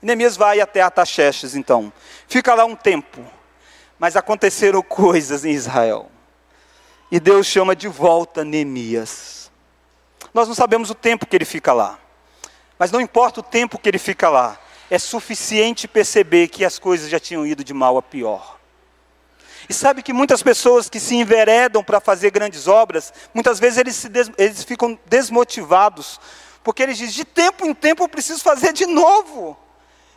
Neemias 0.00 0.36
vai 0.36 0.60
até 0.60 0.82
Ataxerxes, 0.82 1.54
então, 1.54 1.92
fica 2.26 2.52
lá 2.52 2.64
um 2.64 2.74
tempo, 2.74 3.24
mas 3.96 4.16
aconteceram 4.16 4.82
coisas 4.84 5.44
em 5.44 5.52
Israel, 5.52 6.10
e 7.12 7.20
Deus 7.20 7.46
chama 7.46 7.76
de 7.76 7.86
volta 7.86 8.44
Neemias. 8.44 9.50
Nós 10.34 10.48
não 10.48 10.54
sabemos 10.54 10.90
o 10.90 10.94
tempo 10.94 11.26
que 11.26 11.36
ele 11.36 11.44
fica 11.44 11.72
lá, 11.72 11.96
mas 12.76 12.90
não 12.90 13.00
importa 13.00 13.38
o 13.38 13.42
tempo 13.42 13.78
que 13.78 13.88
ele 13.88 13.98
fica 13.98 14.28
lá, 14.28 14.58
é 14.92 14.98
suficiente 14.98 15.88
perceber 15.88 16.48
que 16.48 16.66
as 16.66 16.78
coisas 16.78 17.08
já 17.08 17.18
tinham 17.18 17.46
ido 17.46 17.64
de 17.64 17.72
mal 17.72 17.96
a 17.96 18.02
pior. 18.02 18.60
E 19.66 19.72
sabe 19.72 20.02
que 20.02 20.12
muitas 20.12 20.42
pessoas 20.42 20.90
que 20.90 21.00
se 21.00 21.14
enveredam 21.14 21.82
para 21.82 21.98
fazer 21.98 22.30
grandes 22.30 22.68
obras, 22.68 23.10
muitas 23.32 23.58
vezes 23.58 23.78
eles, 23.78 24.04
des, 24.04 24.30
eles 24.36 24.62
ficam 24.64 24.98
desmotivados, 25.06 26.20
porque 26.62 26.82
eles 26.82 26.98
dizem: 26.98 27.14
de 27.14 27.24
tempo 27.24 27.64
em 27.64 27.72
tempo 27.72 28.04
eu 28.04 28.08
preciso 28.08 28.42
fazer 28.42 28.74
de 28.74 28.84
novo. 28.84 29.56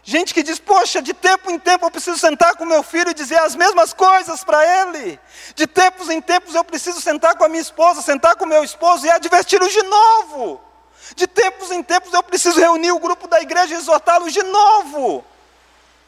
Gente 0.04 0.34
que 0.34 0.44
diz: 0.44 0.60
Poxa, 0.60 1.02
de 1.02 1.14
tempo 1.14 1.50
em 1.50 1.58
tempo 1.58 1.86
eu 1.86 1.92
preciso 1.92 2.18
sentar 2.18 2.58
com 2.58 2.66
meu 2.66 2.84
filho 2.84 3.12
e 3.12 3.14
dizer 3.14 3.40
as 3.40 3.56
mesmas 3.56 3.94
coisas 3.94 4.44
para 4.44 4.82
ele. 4.82 5.18
De 5.56 5.66
tempos 5.66 6.10
em 6.10 6.20
tempos 6.20 6.54
eu 6.54 6.66
preciso 6.66 7.00
sentar 7.00 7.38
com 7.38 7.46
a 7.46 7.48
minha 7.48 7.62
esposa, 7.62 8.02
sentar 8.02 8.36
com 8.36 8.46
meu 8.46 8.62
esposo 8.62 9.06
e 9.06 9.10
adverti-los 9.10 9.72
de 9.72 9.84
novo. 9.84 10.60
De 11.16 11.28
tempos 11.28 11.72
em 11.72 11.84
tempos 11.84 12.14
eu 12.14 12.24
preciso 12.24 12.60
reunir 12.60 12.92
o 12.92 13.00
grupo 13.00 13.28
da 13.28 13.42
igreja 13.42 13.76
e 13.76 13.78
exortá-los 13.78 14.34
de 14.34 14.42
novo. 14.42 15.24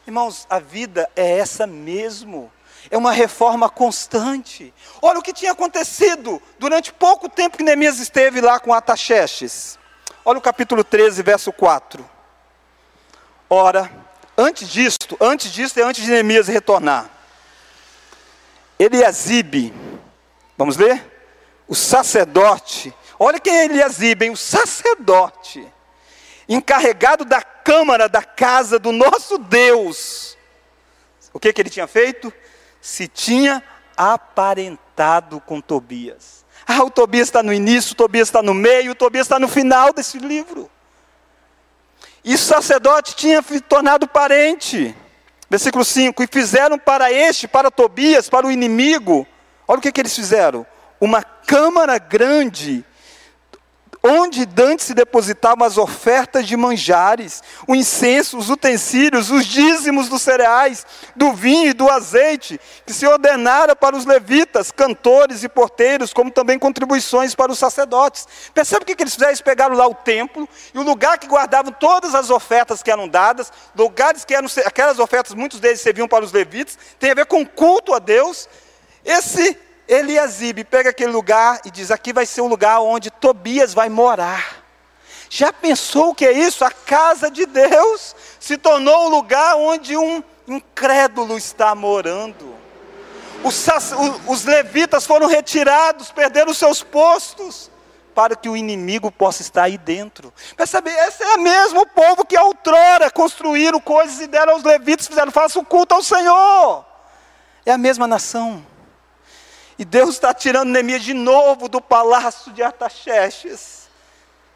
Irmãos, 0.06 0.46
a 0.48 0.58
vida 0.58 1.08
é 1.14 1.38
essa 1.38 1.66
mesmo. 1.66 2.50
É 2.90 2.96
uma 2.96 3.12
reforma 3.12 3.68
constante. 3.68 4.72
Olha 5.02 5.18
o 5.18 5.22
que 5.22 5.32
tinha 5.32 5.52
acontecido 5.52 6.40
durante 6.58 6.92
pouco 6.92 7.28
tempo 7.28 7.58
que 7.58 7.62
Neemias 7.62 7.98
esteve 7.98 8.40
lá 8.40 8.58
com 8.58 8.72
Ataxerxes. 8.72 9.78
Olha 10.24 10.38
o 10.38 10.42
capítulo 10.42 10.82
13, 10.82 11.22
verso 11.22 11.52
4. 11.52 12.08
Ora, 13.50 13.90
antes 14.36 14.68
disto, 14.68 15.16
antes 15.20 15.52
disto 15.52 15.78
é 15.78 15.82
antes 15.82 16.02
de 16.02 16.10
Neemias 16.10 16.48
retornar. 16.48 17.10
Eliasibe, 18.78 19.74
vamos 20.56 20.76
ler? 20.76 21.04
O 21.66 21.74
sacerdote 21.74 22.94
Olha 23.18 23.40
quem 23.40 23.56
é 23.56 23.64
Eliasibe, 23.64 24.30
o 24.30 24.36
sacerdote, 24.36 25.66
encarregado 26.48 27.24
da 27.24 27.42
câmara 27.42 28.08
da 28.08 28.22
casa 28.22 28.78
do 28.78 28.92
nosso 28.92 29.38
Deus. 29.38 30.36
O 31.32 31.40
que, 31.40 31.52
que 31.52 31.60
ele 31.60 31.70
tinha 31.70 31.86
feito? 31.86 32.32
Se 32.80 33.08
tinha 33.08 33.62
aparentado 33.96 35.40
com 35.40 35.60
Tobias. 35.60 36.44
Ah, 36.66 36.84
o 36.84 36.90
Tobias 36.90 37.28
está 37.28 37.42
no 37.42 37.52
início, 37.52 37.92
o 37.92 37.96
Tobias 37.96 38.28
está 38.28 38.42
no 38.42 38.54
meio, 38.54 38.92
o 38.92 38.94
Tobias 38.94 39.26
está 39.26 39.38
no 39.38 39.48
final 39.48 39.92
desse 39.92 40.18
livro. 40.18 40.70
E 42.24 42.34
o 42.34 42.38
sacerdote 42.38 43.16
tinha 43.16 43.42
tornado 43.68 44.06
parente. 44.06 44.94
Versículo 45.50 45.84
5: 45.84 46.22
E 46.22 46.26
fizeram 46.26 46.78
para 46.78 47.10
este, 47.10 47.48
para 47.48 47.70
Tobias, 47.70 48.28
para 48.28 48.46
o 48.46 48.50
inimigo, 48.50 49.26
olha 49.66 49.78
o 49.78 49.82
que, 49.82 49.90
que 49.90 50.00
eles 50.00 50.14
fizeram: 50.14 50.66
uma 51.00 51.22
câmara 51.22 51.98
grande 51.98 52.84
onde 54.08 54.46
dantes 54.46 54.86
se 54.86 54.94
depositavam 54.94 55.66
as 55.66 55.76
ofertas 55.76 56.46
de 56.46 56.56
manjares, 56.56 57.42
o 57.66 57.74
incenso, 57.74 58.38
os 58.38 58.48
utensílios, 58.48 59.30
os 59.30 59.44
dízimos 59.44 60.08
dos 60.08 60.22
cereais, 60.22 60.86
do 61.14 61.32
vinho 61.32 61.68
e 61.68 61.72
do 61.74 61.90
azeite, 61.90 62.58
que 62.86 62.92
se 62.94 63.06
ordenara 63.06 63.76
para 63.76 63.94
os 63.94 64.06
levitas, 64.06 64.70
cantores 64.70 65.44
e 65.44 65.48
porteiros, 65.48 66.14
como 66.14 66.30
também 66.30 66.58
contribuições 66.58 67.34
para 67.34 67.52
os 67.52 67.58
sacerdotes. 67.58 68.26
Percebe 68.54 68.82
o 68.82 68.86
que 68.86 69.02
eles 69.02 69.12
fizeram? 69.12 69.30
Eles 69.30 69.42
pegaram 69.42 69.76
lá 69.76 69.86
o 69.86 69.94
templo 69.94 70.48
e 70.72 70.78
o 70.78 70.82
lugar 70.82 71.18
que 71.18 71.26
guardavam 71.26 71.72
todas 71.72 72.14
as 72.14 72.30
ofertas 72.30 72.82
que 72.82 72.90
eram 72.90 73.06
dadas, 73.06 73.52
lugares 73.76 74.24
que 74.24 74.34
eram 74.34 74.48
aquelas 74.64 74.98
ofertas, 74.98 75.34
muitos 75.34 75.60
deles 75.60 75.82
serviam 75.82 76.08
para 76.08 76.24
os 76.24 76.32
levitas, 76.32 76.78
tem 76.98 77.10
a 77.10 77.14
ver 77.14 77.26
com 77.26 77.44
culto 77.44 77.92
a 77.92 77.98
Deus. 77.98 78.48
Esse 79.04 79.67
Eliasibe 79.88 80.64
pega 80.64 80.90
aquele 80.90 81.10
lugar 81.10 81.60
e 81.64 81.70
diz: 81.70 81.90
aqui 81.90 82.12
vai 82.12 82.26
ser 82.26 82.42
o 82.42 82.46
lugar 82.46 82.80
onde 82.80 83.10
Tobias 83.10 83.72
vai 83.72 83.88
morar. 83.88 84.62
Já 85.30 85.52
pensou 85.52 86.10
o 86.10 86.14
que 86.14 86.26
é 86.26 86.32
isso? 86.32 86.64
A 86.64 86.70
casa 86.70 87.30
de 87.30 87.46
Deus 87.46 88.14
se 88.38 88.56
tornou 88.58 89.06
o 89.06 89.08
lugar 89.08 89.56
onde 89.56 89.96
um 89.96 90.22
incrédulo 90.46 91.36
está 91.36 91.74
morando. 91.74 92.54
Os, 93.42 93.66
os 94.26 94.44
levitas 94.44 95.06
foram 95.06 95.26
retirados, 95.26 96.10
perderam 96.10 96.52
seus 96.52 96.82
postos, 96.82 97.70
para 98.14 98.34
que 98.34 98.48
o 98.48 98.56
inimigo 98.56 99.12
possa 99.12 99.42
estar 99.42 99.64
aí 99.64 99.78
dentro. 99.78 100.32
Percebe? 100.56 100.90
Esse 100.90 101.22
é 101.22 101.34
o 101.34 101.40
mesmo 101.40 101.86
povo 101.86 102.24
que 102.24 102.38
outrora 102.38 103.10
construíram 103.10 103.80
coisas 103.80 104.20
e 104.20 104.26
deram 104.26 104.54
aos 104.54 104.64
levitas, 104.64 105.06
fizeram, 105.06 105.30
faça 105.30 105.58
o 105.58 105.64
culto 105.64 105.94
ao 105.94 106.02
Senhor. 106.02 106.84
É 107.64 107.70
a 107.70 107.78
mesma 107.78 108.06
nação. 108.06 108.64
E 109.78 109.84
Deus 109.84 110.10
está 110.10 110.34
tirando 110.34 110.70
Neemias 110.70 111.04
de 111.04 111.14
novo 111.14 111.68
do 111.68 111.80
palácio 111.80 112.52
de 112.52 112.62
Artaxerxes, 112.62 113.88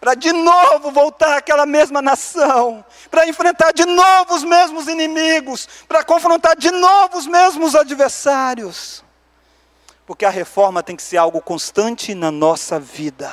para 0.01 0.15
de 0.15 0.33
novo 0.33 0.91
voltar 0.91 1.37
àquela 1.37 1.65
mesma 1.65 2.03
nação, 2.03 2.85
para 3.09 3.29
enfrentar 3.29 3.73
de 3.73 3.85
novo 3.87 4.35
os 4.35 4.43
mesmos 4.43 4.89
inimigos, 4.89 5.69
para 5.87 6.03
confrontar 6.03 6.57
de 6.57 6.73
novo 6.73 7.19
os 7.19 7.27
mesmos 7.29 7.77
adversários. 7.77 9.05
Porque 10.05 10.25
a 10.25 10.31
reforma 10.31 10.83
tem 10.83 10.97
que 10.97 11.03
ser 11.05 11.19
algo 11.19 11.41
constante 11.41 12.17
na 12.17 12.33
nossa 12.33 12.81
vida. 12.81 13.33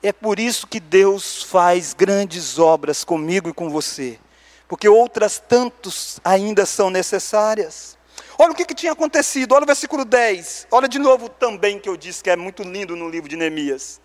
É 0.00 0.12
por 0.12 0.38
isso 0.38 0.68
que 0.68 0.78
Deus 0.78 1.42
faz 1.42 1.92
grandes 1.92 2.56
obras 2.56 3.02
comigo 3.02 3.48
e 3.48 3.52
com 3.52 3.68
você, 3.68 4.20
porque 4.68 4.88
outras 4.88 5.40
tantos 5.40 6.20
ainda 6.24 6.64
são 6.64 6.88
necessárias. 6.88 7.98
Olha 8.36 8.52
o 8.52 8.54
que, 8.54 8.64
que 8.64 8.74
tinha 8.74 8.92
acontecido, 8.92 9.52
olha 9.52 9.62
o 9.62 9.66
versículo 9.66 10.04
10, 10.04 10.66
olha 10.70 10.88
de 10.88 10.98
novo 10.98 11.28
também 11.28 11.78
que 11.78 11.88
eu 11.88 11.96
disse 11.96 12.22
que 12.22 12.30
é 12.30 12.36
muito 12.36 12.62
lindo 12.62 12.96
no 12.96 13.08
livro 13.08 13.28
de 13.28 13.36
Neemias. 13.36 14.00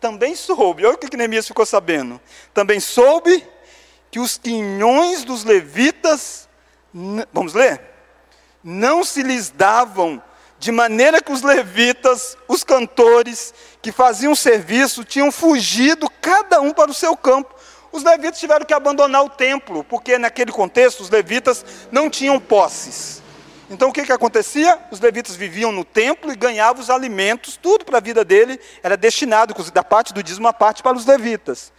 Também 0.00 0.34
soube, 0.34 0.84
olha 0.84 0.94
o 0.94 0.98
que, 0.98 1.08
que 1.08 1.16
Neemias 1.16 1.46
ficou 1.46 1.64
sabendo. 1.64 2.20
Também 2.52 2.80
soube 2.80 3.46
que 4.10 4.18
os 4.18 4.36
quinhões 4.36 5.24
dos 5.24 5.44
levitas, 5.44 6.48
vamos 7.32 7.54
ler? 7.54 7.80
Não 8.64 9.04
se 9.04 9.22
lhes 9.22 9.50
davam 9.50 10.20
de 10.58 10.72
maneira 10.72 11.22
que 11.22 11.32
os 11.32 11.42
levitas, 11.42 12.36
os 12.48 12.64
cantores 12.64 13.54
que 13.80 13.92
faziam 13.92 14.34
serviço, 14.34 15.04
tinham 15.04 15.30
fugido 15.30 16.10
cada 16.20 16.60
um 16.60 16.72
para 16.72 16.90
o 16.90 16.94
seu 16.94 17.16
campo. 17.16 17.54
Os 17.92 18.02
levitas 18.02 18.38
tiveram 18.38 18.66
que 18.66 18.74
abandonar 18.74 19.24
o 19.24 19.30
templo, 19.30 19.84
porque 19.84 20.18
naquele 20.18 20.52
contexto 20.52 21.00
os 21.00 21.10
levitas 21.10 21.64
não 21.90 22.10
tinham 22.10 22.38
posses. 22.38 23.19
Então 23.70 23.88
o 23.88 23.92
que, 23.92 24.04
que 24.04 24.12
acontecia? 24.12 24.78
Os 24.90 25.00
levitas 25.00 25.36
viviam 25.36 25.72
no 25.72 25.84
templo 25.84 26.32
e 26.32 26.36
ganhavam 26.36 26.82
os 26.82 26.90
alimentos, 26.90 27.56
tudo 27.56 27.84
para 27.84 27.98
a 27.98 28.00
vida 28.00 28.24
dele 28.24 28.60
era 28.82 28.96
destinado, 28.96 29.54
da 29.70 29.84
parte 29.84 30.12
do 30.12 30.22
dízimo, 30.22 30.46
uma 30.46 30.52
parte 30.52 30.82
para 30.82 30.96
os 30.96 31.06
levitas. 31.06 31.72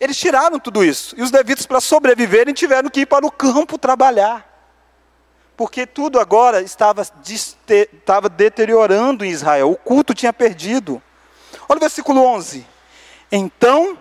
Eles 0.00 0.16
tiraram 0.16 0.58
tudo 0.58 0.84
isso. 0.84 1.14
E 1.16 1.22
os 1.22 1.30
levitas, 1.30 1.64
para 1.64 1.80
sobreviverem, 1.80 2.52
tiveram 2.52 2.90
que 2.90 3.00
ir 3.00 3.06
para 3.06 3.24
o 3.24 3.30
campo 3.30 3.78
trabalhar 3.78 4.48
porque 5.58 5.88
tudo 5.88 6.20
agora 6.20 6.62
estava, 6.62 7.02
estava 7.02 8.28
deteriorando 8.28 9.24
em 9.24 9.30
Israel, 9.30 9.72
o 9.72 9.76
culto 9.76 10.14
tinha 10.14 10.32
perdido. 10.32 11.02
Olha 11.68 11.78
o 11.78 11.80
versículo 11.80 12.24
11. 12.24 12.64
Então 13.32 13.98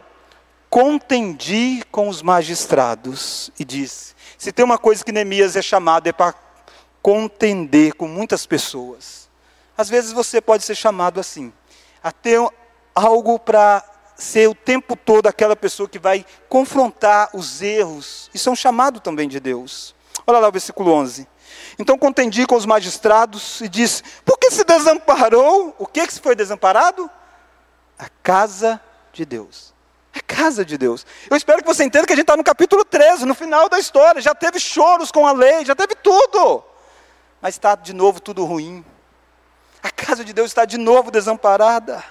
contendi 0.69 1.81
com 1.91 2.09
os 2.09 2.21
magistrados 2.21 3.51
e 3.57 3.65
disse: 3.65 4.13
se 4.37 4.51
tem 4.51 4.63
uma 4.63 4.77
coisa 4.77 5.03
que 5.03 5.11
Neemias 5.11 5.55
é 5.55 5.61
chamado 5.63 6.05
é 6.05 6.11
para 6.11 6.31
contender 7.07 7.95
com 7.95 8.05
muitas 8.05 8.45
pessoas. 8.45 9.29
Às 9.77 9.87
vezes 9.87 10.11
você 10.11 10.41
pode 10.41 10.65
ser 10.65 10.75
chamado 10.75 11.21
assim, 11.21 11.53
a 12.03 12.11
ter 12.11 12.37
algo 12.93 13.39
para 13.39 13.81
ser 14.17 14.49
o 14.49 14.53
tempo 14.53 14.93
todo 14.93 15.25
aquela 15.25 15.55
pessoa 15.55 15.87
que 15.87 15.99
vai 15.99 16.25
confrontar 16.49 17.29
os 17.33 17.61
erros. 17.61 18.29
Isso 18.33 18.49
é 18.49 18.51
um 18.51 18.57
chamado 18.57 18.99
também 18.99 19.29
de 19.29 19.39
Deus. 19.39 19.95
Olha 20.25 20.39
lá 20.39 20.49
o 20.49 20.51
versículo 20.51 20.91
11. 20.91 21.25
Então 21.79 21.97
contendi 21.97 22.45
com 22.45 22.57
os 22.57 22.65
magistrados 22.65 23.61
e 23.61 23.69
disse: 23.69 24.03
Por 24.25 24.37
que 24.37 24.51
se 24.51 24.65
desamparou? 24.65 25.73
O 25.79 25.87
que, 25.87 26.05
que 26.05 26.13
se 26.13 26.19
foi 26.19 26.35
desamparado? 26.35 27.09
A 27.97 28.09
casa 28.21 28.81
de 29.13 29.23
Deus. 29.23 29.73
A 30.13 30.19
casa 30.19 30.65
de 30.65 30.77
Deus. 30.77 31.05
Eu 31.29 31.37
espero 31.37 31.59
que 31.61 31.67
você 31.67 31.85
entenda 31.85 32.05
que 32.05 32.11
a 32.11 32.17
gente 32.17 32.25
está 32.25 32.35
no 32.35 32.43
capítulo 32.43 32.83
13, 32.83 33.25
no 33.25 33.33
final 33.33 33.69
da 33.69 33.79
história. 33.79 34.19
Já 34.21 34.35
teve 34.35 34.59
choros 34.59 35.09
com 35.09 35.25
a 35.25 35.31
lei, 35.31 35.63
já 35.63 35.73
teve 35.73 35.95
tudo. 35.95 36.65
Mas 37.41 37.55
está 37.55 37.75
de 37.75 37.93
novo 37.93 38.19
tudo 38.19 38.45
ruim. 38.45 38.83
A 39.81 39.89
casa 39.91 40.25
de 40.25 40.33
Deus 40.33 40.47
está 40.47 40.65
de 40.65 40.77
novo 40.77 41.11
desamparada. 41.11 42.03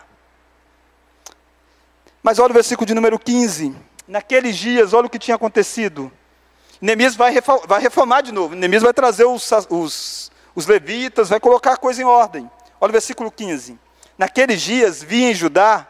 Mas 2.22 2.38
olha 2.38 2.50
o 2.50 2.54
versículo 2.54 2.86
de 2.86 2.94
número 2.94 3.18
15. 3.18 3.74
Naqueles 4.06 4.56
dias, 4.56 4.92
olha 4.92 5.06
o 5.06 5.10
que 5.10 5.18
tinha 5.18 5.34
acontecido. 5.34 6.10
Neemias 6.80 7.16
vai, 7.16 7.34
vai 7.66 7.80
reformar 7.80 8.20
de 8.20 8.32
novo. 8.32 8.54
Neemias 8.54 8.82
vai 8.82 8.92
trazer 8.92 9.24
os, 9.24 9.50
os, 9.70 10.30
os 10.54 10.66
levitas, 10.66 11.28
vai 11.28 11.40
colocar 11.40 11.72
a 11.72 11.76
coisa 11.76 12.02
em 12.02 12.04
ordem. 12.04 12.50
Olha 12.80 12.90
o 12.90 12.92
versículo 12.92 13.30
15. 13.30 13.78
Naqueles 14.18 14.60
dias 14.62 15.02
vi 15.02 15.24
em 15.24 15.34
Judá, 15.34 15.86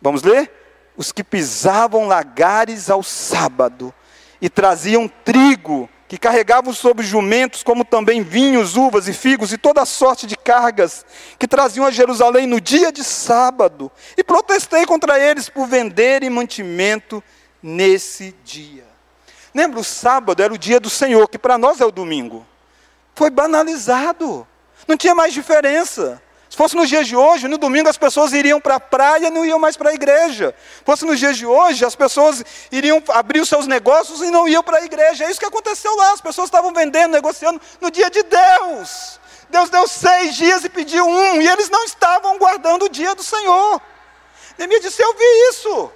vamos 0.00 0.22
ler? 0.22 0.50
Os 0.96 1.12
que 1.12 1.24
pisavam 1.24 2.06
lagares 2.06 2.90
ao 2.90 3.02
sábado 3.02 3.94
e 4.40 4.48
traziam 4.50 5.08
trigo, 5.08 5.88
que 6.12 6.18
carregavam 6.18 6.74
sobre 6.74 7.06
jumentos, 7.06 7.62
como 7.62 7.86
também 7.86 8.22
vinhos, 8.22 8.76
uvas 8.76 9.08
e 9.08 9.14
figos 9.14 9.50
e 9.50 9.56
toda 9.56 9.86
sorte 9.86 10.26
de 10.26 10.36
cargas, 10.36 11.06
que 11.38 11.48
traziam 11.48 11.86
a 11.86 11.90
Jerusalém 11.90 12.46
no 12.46 12.60
dia 12.60 12.92
de 12.92 13.02
sábado. 13.02 13.90
E 14.14 14.22
protestei 14.22 14.84
contra 14.84 15.18
eles 15.18 15.48
por 15.48 15.66
venderem 15.66 16.28
mantimento 16.28 17.24
nesse 17.62 18.34
dia. 18.44 18.84
Lembra, 19.54 19.80
o 19.80 19.84
sábado 19.84 20.42
era 20.42 20.52
o 20.52 20.58
dia 20.58 20.78
do 20.78 20.90
Senhor, 20.90 21.26
que 21.30 21.38
para 21.38 21.56
nós 21.56 21.80
é 21.80 21.86
o 21.86 21.90
domingo. 21.90 22.46
Foi 23.14 23.30
banalizado. 23.30 24.46
Não 24.86 24.98
tinha 24.98 25.14
mais 25.14 25.32
diferença. 25.32 26.22
Se 26.52 26.58
fosse 26.58 26.76
nos 26.76 26.86
dias 26.86 27.06
de 27.06 27.16
hoje, 27.16 27.48
no 27.48 27.56
domingo 27.56 27.88
as 27.88 27.96
pessoas 27.96 28.34
iriam 28.34 28.60
para 28.60 28.74
a 28.74 28.80
praia 28.80 29.28
e 29.28 29.30
não 29.30 29.42
iam 29.42 29.58
mais 29.58 29.74
para 29.74 29.88
a 29.88 29.94
igreja. 29.94 30.54
Se 30.80 30.84
fosse 30.84 31.02
nos 31.06 31.18
dias 31.18 31.38
de 31.38 31.46
hoje, 31.46 31.82
as 31.82 31.96
pessoas 31.96 32.44
iriam 32.70 33.02
abrir 33.08 33.40
os 33.40 33.48
seus 33.48 33.66
negócios 33.66 34.20
e 34.20 34.30
não 34.30 34.46
iam 34.46 34.62
para 34.62 34.76
a 34.76 34.84
igreja. 34.84 35.24
É 35.24 35.30
isso 35.30 35.40
que 35.40 35.46
aconteceu 35.46 35.96
lá. 35.96 36.12
As 36.12 36.20
pessoas 36.20 36.48
estavam 36.48 36.70
vendendo, 36.70 37.12
negociando 37.12 37.58
no 37.80 37.90
dia 37.90 38.10
de 38.10 38.22
Deus. 38.22 39.18
Deus 39.48 39.70
deu 39.70 39.88
seis 39.88 40.36
dias 40.36 40.62
e 40.62 40.68
pediu 40.68 41.06
um, 41.06 41.40
e 41.40 41.48
eles 41.48 41.70
não 41.70 41.86
estavam 41.86 42.36
guardando 42.36 42.84
o 42.84 42.90
dia 42.90 43.14
do 43.14 43.22
Senhor. 43.22 43.80
Neemias 44.58 44.82
disse: 44.82 45.02
Eu 45.02 45.14
vi 45.14 45.48
isso. 45.48 45.90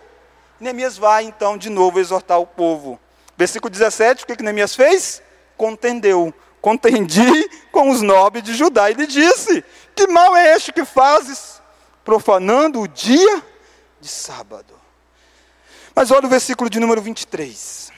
Neemias 0.58 0.96
vai 0.96 1.24
então 1.24 1.58
de 1.58 1.68
novo 1.68 2.00
exortar 2.00 2.40
o 2.40 2.46
povo. 2.46 2.98
Versículo 3.36 3.68
17, 3.68 4.24
o 4.24 4.26
que, 4.26 4.36
que 4.36 4.42
Neemias 4.42 4.74
fez? 4.74 5.20
Contendeu. 5.54 6.32
Contendi 6.66 7.48
com 7.70 7.90
os 7.90 8.02
nobres 8.02 8.42
de 8.42 8.52
Judá. 8.52 8.90
E 8.90 8.94
lhe 8.94 9.06
disse: 9.06 9.62
Que 9.94 10.08
mal 10.08 10.34
é 10.34 10.56
este 10.56 10.72
que 10.72 10.84
fazes, 10.84 11.62
profanando 12.04 12.80
o 12.80 12.88
dia 12.88 13.40
de 14.00 14.08
sábado? 14.08 14.74
Mas 15.94 16.10
olha 16.10 16.26
o 16.26 16.28
versículo 16.28 16.68
de 16.68 16.80
número 16.80 17.00
23. 17.00 17.92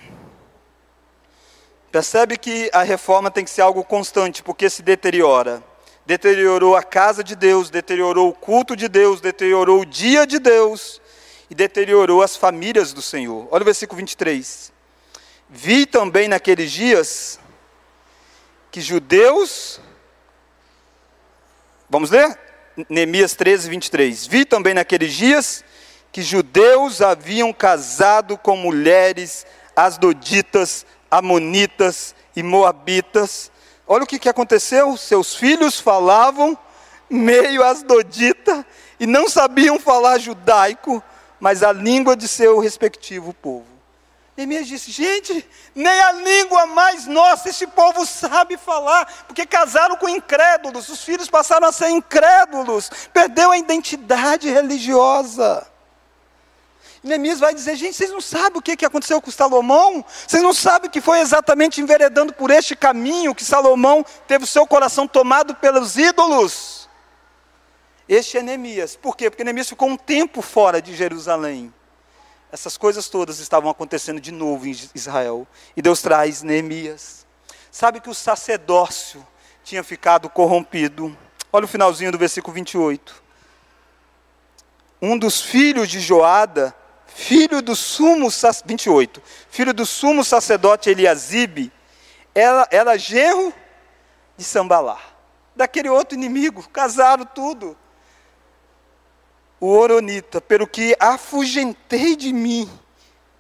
Percebe 1.91 2.37
que 2.37 2.69
a 2.75 2.83
reforma 2.83 3.31
tem 3.31 3.43
que 3.43 3.49
ser 3.49 3.63
algo 3.63 3.83
constante, 3.83 4.43
porque 4.43 4.69
se 4.69 4.83
deteriora. 4.83 5.65
Deteriorou 6.05 6.77
a 6.77 6.83
casa 6.83 7.25
de 7.25 7.35
Deus, 7.35 7.71
deteriorou 7.71 8.29
o 8.29 8.35
culto 8.35 8.77
de 8.77 8.87
Deus, 8.87 9.19
deteriorou 9.19 9.81
o 9.81 9.87
dia 9.87 10.27
de 10.27 10.39
Deus 10.39 11.01
e 11.49 11.55
deteriorou 11.55 12.23
as 12.23 12.37
famílias 12.37 12.93
do 12.93 13.01
Senhor. 13.01 13.49
Olha 13.51 13.63
o 13.63 13.65
versículo 13.65 13.97
23. 13.97 14.71
Vi 15.49 15.87
também 15.87 16.29
naqueles 16.29 16.71
dias 16.71 17.41
que 18.71 18.81
judeus. 18.81 19.81
Vamos 21.89 22.11
ler? 22.11 22.39
Neemias 22.89 23.35
13, 23.35 23.69
23. 23.71 24.27
Vi 24.27 24.45
também 24.45 24.75
naqueles 24.75 25.13
dias 25.13 25.65
que 26.13 26.23
judeus 26.23 27.01
haviam 27.03 27.53
casado 27.53 28.37
com 28.39 28.57
mulheres 28.57 29.47
asdoditas, 29.75 30.87
amonitas 31.11 32.15
e 32.35 32.43
moabitas. 32.43 33.51
Olha 33.87 34.05
o 34.05 34.07
que, 34.07 34.19
que 34.19 34.29
aconteceu: 34.29 34.97
seus 34.97 35.35
filhos 35.35 35.81
falavam 35.81 36.57
meio 37.09 37.65
asdodita 37.65 38.67
e 39.01 39.07
não 39.07 39.29
sabiam 39.29 39.79
falar 39.79 40.19
judaico, 40.19 41.03
mas 41.41 41.63
a 41.63 41.73
língua 41.73 42.17
de 42.17 42.29
seu 42.29 42.59
respectivo 42.59 43.33
povo. 43.33 43.78
Neemias 44.39 44.69
disse: 44.69 44.93
gente, 44.93 45.45
nem 45.75 46.01
a 46.01 46.13
língua 46.13 46.65
mais 46.67 47.09
nossa 47.09 47.49
esse 47.49 47.67
povo 47.67 48.07
sabe 48.07 48.57
falar, 48.57 49.25
porque 49.27 49.45
casaram 49.45 49.97
com 49.97 50.09
incrédulos, 50.09 50.89
os 50.89 51.03
filhos 51.03 51.29
passaram 51.29 51.67
a 51.67 51.73
ser 51.73 51.89
incrédulos, 51.89 52.89
perdeu 53.13 53.51
a 53.51 53.59
identidade 53.59 54.49
religiosa. 54.49 55.67
Neemias 57.03 57.41
vai 57.41 57.53
dizer: 57.53 57.75
gente, 57.75 57.97
vocês 57.97 58.13
não 58.13 58.21
sabem 58.21 58.61
o 58.61 58.63
que 58.63 58.87
aconteceu 58.87 59.21
com 59.21 59.29
Salomão? 59.29 60.05
Vocês 60.25 60.41
não 60.41 60.55
sabem 60.55 60.89
que 60.89 61.01
foi 61.01 61.19
exatamente 61.19 61.81
enveredando 61.81 62.33
por 62.33 62.53
este 62.53 62.77
caminho 62.77 63.35
que 63.35 63.45
Salomão 63.45 64.07
teve 64.29 64.45
o 64.45 64.47
seu 64.47 64.65
coração 64.69 65.09
tomado 65.09 65.57
pelos 65.57 65.97
ídolos? 65.97 66.89
Este 68.09 68.39
é 68.39 68.43
Neemias. 68.43 68.95
Por 68.95 69.17
quê? 69.17 69.31
Porque 69.31 69.43
Neemias 69.43 69.69
ficou 69.69 69.89
um 69.89 69.97
tempo 69.97 70.43
fora 70.43 70.81
de 70.81 70.95
Jerusalém. 70.95 71.75
Essas 72.51 72.79
coisas 72.79 73.09
todas 73.09 73.41
estavam 73.41 73.71
acontecendo 73.71 74.21
de 74.21 74.33
novo 74.33 74.67
em 74.67 74.75
Israel. 74.95 75.47
E 75.77 75.83
Deus 75.83 76.01
traz 76.01 76.43
Neemias. 76.43 77.27
Sabe 77.71 78.01
que 78.01 78.09
o 78.09 78.15
sacerdócio 78.15 79.27
tinha 79.63 79.85
ficado 79.85 80.31
corrompido. 80.31 81.17
Olha 81.53 81.67
o 81.67 81.69
finalzinho 81.69 82.11
do 82.11 82.19
versículo 82.19 82.55
28. 82.55 83.23
Um 85.01 85.17
dos 85.19 85.41
filhos 85.41 85.89
de 85.89 86.01
Joada, 86.01 86.75
filho 87.07 87.63
do 87.63 87.77
sumo 87.77 88.29
28, 88.65 89.23
filho 89.51 89.73
do 89.73 89.87
sumo 89.87 90.25
sacerdote 90.25 90.91
Eliasibe, 90.91 91.71
era, 92.35 92.97
genro 92.97 93.53
de 94.37 94.45
Sambalá, 94.45 95.01
daquele 95.55 95.89
outro 95.89 96.17
inimigo, 96.17 96.69
casaram 96.69 97.25
tudo 97.25 97.77
o 99.61 99.69
Oronita, 99.69 100.41
pelo 100.41 100.67
que 100.67 100.97
afugentei 100.99 102.15
de 102.15 102.33
mim. 102.33 102.71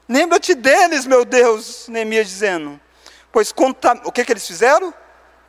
Lembra-te 0.08 0.54
deles, 0.54 1.06
meu 1.06 1.24
Deus, 1.24 1.86
Neemias 1.88 2.28
dizendo. 2.28 2.80
Pois 3.30 3.54
o 4.04 4.12
que, 4.12 4.24
que 4.24 4.32
eles 4.32 4.46
fizeram? 4.46 4.92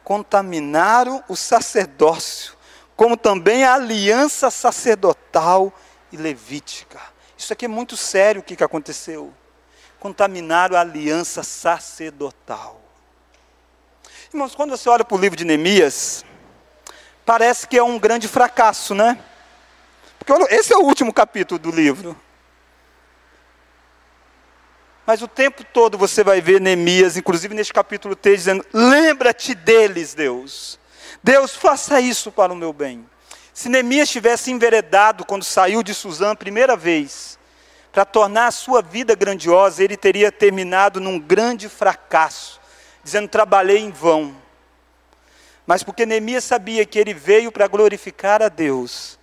Contaminaram 0.04 1.24
o 1.28 1.36
sacerdócio, 1.36 2.56
como 2.96 3.16
também 3.16 3.64
a 3.64 3.74
aliança 3.74 4.52
sacerdotal 4.52 5.74
e 6.12 6.18
levítica. 6.18 7.00
Isso 7.38 7.54
aqui 7.54 7.66
é 7.66 7.70
muito 7.70 7.96
sério 7.96 8.42
o 8.42 8.44
que, 8.44 8.56
que 8.56 8.64
aconteceu. 8.64 9.34
Contaminaram 10.00 10.76
a 10.76 10.82
aliança 10.82 11.42
sacerdotal. 11.42 12.82
Irmãos, 14.34 14.54
quando 14.54 14.72
você 14.72 14.90
olha 14.90 15.06
para 15.06 15.16
o 15.16 15.20
livro 15.20 15.38
de 15.38 15.46
Neemias, 15.46 16.26
parece 17.26 17.68
que 17.68 17.78
é 17.78 17.84
um 17.84 17.98
grande 17.98 18.28
fracasso, 18.28 18.94
né? 18.94 19.18
Porque 20.30 20.54
esse 20.54 20.72
é 20.72 20.78
o 20.78 20.84
último 20.84 21.12
capítulo 21.12 21.58
do 21.58 21.72
livro. 21.72 22.16
Mas 25.04 25.24
o 25.24 25.28
tempo 25.28 25.64
todo 25.64 25.98
você 25.98 26.24
vai 26.24 26.40
ver 26.40 26.62
Neemias, 26.62 27.18
inclusive 27.18 27.56
neste 27.56 27.74
capítulo 27.74 28.16
3, 28.16 28.38
dizendo: 28.38 28.66
Lembra-te 28.72 29.56
deles, 29.56 30.14
Deus. 30.14 30.80
Deus, 31.24 31.56
faça 31.56 32.00
isso 32.00 32.32
para 32.32 32.54
o 32.54 32.56
meu 32.56 32.72
bem. 32.72 33.10
Se 33.52 33.70
Neemias 33.70 34.08
tivesse 34.08 34.52
enveredado 34.52 35.26
quando 35.26 35.44
saiu 35.44 35.82
de 35.82 35.96
Suzã 35.96 36.32
a 36.32 36.36
primeira 36.36 36.78
vez, 36.78 37.40
para 37.92 38.06
tornar 38.06 38.46
a 38.46 38.52
sua 38.52 38.84
vida 38.84 39.16
grandiosa, 39.16 39.84
ele 39.84 39.98
teria 39.98 40.32
terminado 40.32 41.02
num 41.02 41.18
grande 41.18 41.68
fracasso, 41.68 42.62
dizendo: 43.04 43.28
trabalhei 43.28 43.80
em 43.80 43.90
vão. 43.90 44.36
Mas 45.66 45.82
porque 45.82 46.06
Neemias 46.06 46.44
sabia 46.44 46.86
que 46.86 47.00
ele 47.00 47.16
veio 47.16 47.52
para 47.52 47.66
glorificar 47.66 48.44
a 48.44 48.48
Deus, 48.48 49.19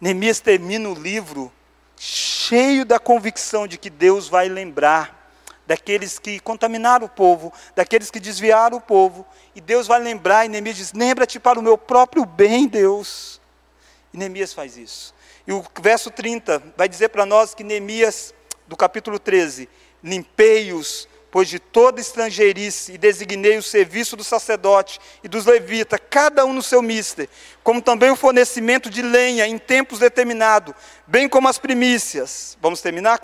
Neemias 0.00 0.40
termina 0.40 0.88
o 0.88 0.94
livro 0.94 1.52
cheio 1.96 2.84
da 2.84 2.98
convicção 2.98 3.66
de 3.66 3.76
que 3.76 3.90
Deus 3.90 4.28
vai 4.28 4.48
lembrar 4.48 5.18
daqueles 5.66 6.18
que 6.18 6.40
contaminaram 6.40 7.06
o 7.06 7.08
povo, 7.10 7.52
daqueles 7.76 8.10
que 8.10 8.18
desviaram 8.18 8.78
o 8.78 8.80
povo, 8.80 9.26
e 9.54 9.60
Deus 9.60 9.86
vai 9.86 10.00
lembrar, 10.00 10.46
e 10.46 10.48
Neemias 10.48 10.76
diz: 10.76 10.92
Lembra-te 10.92 11.38
para 11.38 11.58
o 11.58 11.62
meu 11.62 11.76
próprio 11.76 12.24
bem, 12.24 12.66
Deus. 12.66 13.40
E 14.14 14.16
Neemias 14.16 14.54
faz 14.54 14.76
isso. 14.76 15.14
E 15.46 15.52
o 15.52 15.64
verso 15.80 16.10
30 16.10 16.62
vai 16.76 16.88
dizer 16.88 17.08
para 17.08 17.26
nós 17.26 17.54
que 17.54 17.64
Neemias, 17.64 18.32
do 18.66 18.76
capítulo 18.76 19.18
13, 19.18 19.68
limpei-os, 20.02 21.08
pois 21.30 21.48
de 21.48 21.58
toda 21.58 22.00
estrangeirice, 22.00 22.92
e 22.92 22.98
designei 22.98 23.58
o 23.58 23.62
serviço 23.62 24.16
do 24.16 24.24
sacerdote 24.24 24.98
e 25.22 25.28
dos 25.28 25.44
levitas, 25.44 26.00
cada 26.08 26.44
um 26.44 26.52
no 26.52 26.62
seu 26.62 26.80
mister, 26.80 27.28
como 27.62 27.82
também 27.82 28.10
o 28.10 28.16
fornecimento 28.16 28.88
de 28.88 29.02
lenha 29.02 29.46
em 29.46 29.58
tempos 29.58 29.98
determinados, 29.98 30.74
bem 31.06 31.28
como 31.28 31.48
as 31.48 31.58
primícias. 31.58 32.56
Vamos 32.60 32.80
terminar? 32.80 33.20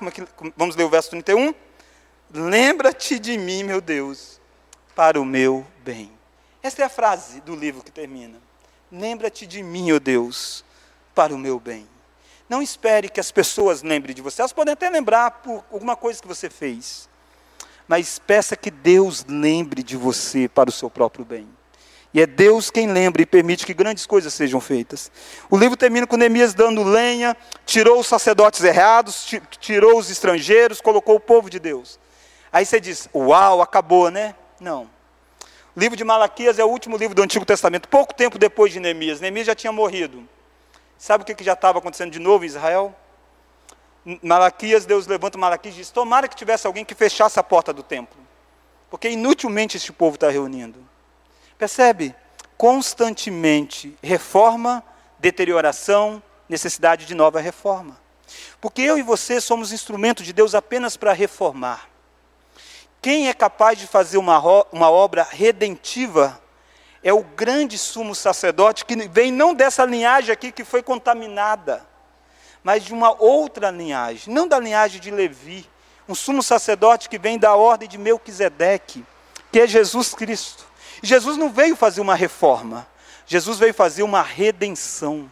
Vamos 0.57 0.77
ler 0.77 0.85
o 0.85 0.91
verso 0.91 1.11
31? 1.11 1.55
Lembra-te 2.31 3.19
de 3.19 3.39
mim, 3.39 3.63
meu 3.63 3.81
Deus, 3.81 4.41
para 4.95 5.21
o 5.21 5.25
meu 5.25 5.67
bem. 5.85 6.11
Esta 6.63 6.83
é 6.83 6.85
a 6.85 6.89
frase 6.89 7.41
do 7.41 7.55
livro 7.55 7.83
que 7.83 7.93
termina. 7.93 8.39
Lembra-te 8.91 9.47
de 9.47 9.63
mim, 9.63 9.93
ó 9.93 9.99
Deus, 9.99 10.65
para 11.15 11.35
o 11.35 11.39
meu 11.39 11.59
bem. 11.61 11.89
Não 12.49 12.63
espere 12.63 13.09
que 13.09 13.21
as 13.21 13.31
pessoas 13.31 13.83
lembrem 13.83 14.15
de 14.15 14.23
você. 14.23 14.41
Elas 14.41 14.53
podem 14.53 14.73
até 14.73 14.89
lembrar 14.89 15.31
por 15.43 15.65
alguma 15.73 15.97
coisa 15.97 16.21
que 16.21 16.29
você 16.29 16.51
fez. 16.51 17.09
Mas 17.87 18.18
peça 18.18 18.57
que 18.57 18.70
Deus 18.70 19.24
lembre 19.28 19.82
de 19.82 19.97
você 19.97 20.49
para 20.49 20.70
o 20.70 20.72
seu 20.72 20.89
próprio 20.89 21.24
bem. 21.24 21.49
E 22.14 22.20
é 22.20 22.26
Deus 22.26 22.70
quem 22.70 22.87
lembra 22.87 23.22
e 23.22 23.26
permite 23.26 23.66
que 23.66 23.74
grandes 23.74 24.07
coisas 24.07 24.32
sejam 24.32 24.61
feitas. 24.61 25.11
O 25.51 25.57
livro 25.57 25.76
termina 25.76 26.07
com 26.07 26.16
Neemias 26.16 26.55
dando 26.55 26.85
lenha, 26.85 27.37
tirou 27.66 27.99
os 27.99 28.07
sacerdotes 28.07 28.62
errados, 28.62 29.26
tirou 29.59 29.99
os 29.99 30.09
estrangeiros, 30.09 30.80
colocou 30.80 31.16
o 31.16 31.20
povo 31.20 31.51
de 31.51 31.59
Deus. 31.59 31.99
Aí 32.53 32.64
você 32.64 32.78
diz: 32.78 33.09
Uau, 33.12 33.61
acabou, 33.61 34.12
né? 34.12 34.37
Não. 34.61 34.89
O 35.74 35.80
livro 35.80 35.97
de 35.97 36.05
Malaquias 36.05 36.57
é 36.61 36.64
o 36.64 36.68
último 36.68 36.97
livro 36.97 37.16
do 37.16 37.22
Antigo 37.22 37.45
Testamento, 37.45 37.89
pouco 37.89 38.14
tempo 38.14 38.39
depois 38.39 38.72
de 38.72 38.78
Neemias. 38.78 39.20
Neemias 39.20 39.49
já 39.49 39.55
tinha 39.57 39.72
morrido. 39.72 40.22
Sabe 40.97 41.22
o 41.22 41.26
que, 41.26 41.43
já 41.43 41.55
estava 41.55 41.80
acontecendo 41.80 42.12
de 42.12 42.20
novo 42.20 42.45
em 42.45 42.47
Israel? 42.47 42.95
Malaquias, 44.23 44.85
Deus 44.85 45.07
levanta 45.07 45.39
Malaquias 45.39 45.75
e 45.75 45.79
diz: 45.79 45.91
Tomara 45.91 46.29
que 46.29 46.37
tivesse 46.37 46.67
alguém 46.67 46.85
que 46.85 46.95
fechasse 46.95 47.39
a 47.41 47.43
porta 47.43 47.73
do 47.73 47.83
templo, 47.83 48.19
porque 48.91 49.09
inutilmente 49.09 49.77
este 49.77 49.93
povo 49.93 50.17
está 50.17 50.29
reunindo. 50.29 50.79
Percebe? 51.57 52.15
Constantemente 52.57 53.97
reforma, 54.03 54.85
deterioração, 55.19 56.23
necessidade 56.49 57.07
de 57.07 57.15
nova 57.15 57.41
reforma. 57.41 57.99
Porque 58.61 58.83
eu 58.83 58.99
e 58.99 59.03
você 59.03 59.41
somos 59.41 59.73
instrumentos 59.73 60.25
de 60.25 60.33
Deus 60.33 60.55
apenas 60.55 60.97
para 60.97 61.13
reformar. 61.13 61.89
Quem 63.01 63.29
é 63.29 63.35
capaz 63.35 63.79
de 63.79 63.87
fazer 63.87 64.17
uma, 64.17 64.39
uma 64.73 64.91
obra 64.91 65.27
redentiva 65.31 66.41
é 67.03 67.13
o 67.13 67.23
grande 67.23 67.77
sumo 67.77 68.15
sacerdote 68.15 68.85
que 68.85 68.97
vem 69.09 69.31
não 69.31 69.55
dessa 69.55 69.85
linhagem 69.85 70.33
aqui 70.33 70.51
que 70.51 70.65
foi 70.65 70.83
contaminada, 70.83 71.87
mas 72.65 72.83
de 72.83 72.95
uma 72.95 73.15
outra 73.23 73.71
linhagem, 73.71 74.33
não 74.33 74.49
da 74.49 74.59
linhagem 74.59 74.99
de 75.01 75.11
Levi, 75.11 75.69
um 76.09 76.15
sumo 76.15 76.43
sacerdote 76.43 77.09
que 77.11 77.19
vem 77.19 77.39
da 77.39 77.55
ordem 77.55 77.87
de 77.89 77.99
Melquisedeque, 77.99 79.05
que 79.53 79.61
é 79.61 79.67
Jesus 79.67 80.15
Cristo. 80.15 80.65
E 81.03 81.07
Jesus 81.07 81.37
não 81.37 81.51
veio 81.51 81.77
fazer 81.77 82.01
uma 82.01 82.15
reforma, 82.15 82.87
Jesus 83.27 83.59
veio 83.59 83.75
fazer 83.75 84.03
uma 84.03 84.23
redenção. 84.23 85.31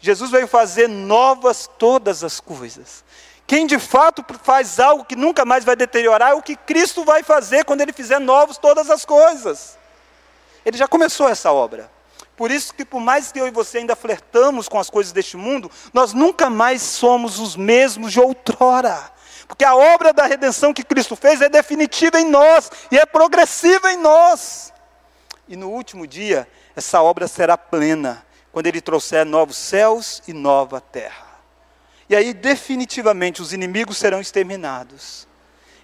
Jesus 0.00 0.30
veio 0.30 0.48
fazer 0.48 0.88
novas 0.88 1.68
todas 1.78 2.24
as 2.24 2.40
coisas. 2.40 3.04
Quem 3.46 3.66
de 3.66 3.78
fato 3.78 4.24
faz 4.42 4.80
algo 4.80 5.04
que 5.04 5.16
nunca 5.16 5.44
mais 5.44 5.64
vai 5.64 5.76
deteriorar 5.76 6.30
é 6.30 6.34
o 6.34 6.42
que 6.42 6.56
Cristo 6.56 7.04
vai 7.04 7.22
fazer 7.22 7.64
quando 7.64 7.80
ele 7.80 7.92
fizer 7.92 8.18
novos 8.18 8.56
todas 8.56 8.88
as 8.88 9.04
coisas. 9.04 9.76
Ele 10.64 10.78
já 10.78 10.88
começou 10.88 11.28
essa 11.28 11.52
obra. 11.52 11.90
Por 12.40 12.50
isso 12.50 12.72
que 12.72 12.86
por 12.86 13.00
mais 13.00 13.30
que 13.30 13.38
eu 13.38 13.46
e 13.46 13.50
você 13.50 13.76
ainda 13.76 13.94
flertamos 13.94 14.66
com 14.66 14.78
as 14.78 14.88
coisas 14.88 15.12
deste 15.12 15.36
mundo, 15.36 15.70
nós 15.92 16.14
nunca 16.14 16.48
mais 16.48 16.80
somos 16.80 17.38
os 17.38 17.54
mesmos 17.54 18.14
de 18.14 18.18
outrora. 18.18 19.12
Porque 19.46 19.62
a 19.62 19.76
obra 19.76 20.10
da 20.10 20.24
redenção 20.24 20.72
que 20.72 20.82
Cristo 20.82 21.14
fez 21.14 21.42
é 21.42 21.50
definitiva 21.50 22.18
em 22.18 22.24
nós 22.24 22.70
e 22.90 22.98
é 22.98 23.04
progressiva 23.04 23.92
em 23.92 23.98
nós. 23.98 24.72
E 25.46 25.54
no 25.54 25.68
último 25.68 26.06
dia, 26.06 26.48
essa 26.74 27.02
obra 27.02 27.28
será 27.28 27.58
plena, 27.58 28.24
quando 28.50 28.68
ele 28.68 28.80
trouxer 28.80 29.26
novos 29.26 29.58
céus 29.58 30.22
e 30.26 30.32
nova 30.32 30.80
terra. 30.80 31.26
E 32.08 32.16
aí, 32.16 32.32
definitivamente, 32.32 33.42
os 33.42 33.52
inimigos 33.52 33.98
serão 33.98 34.18
exterminados. 34.18 35.28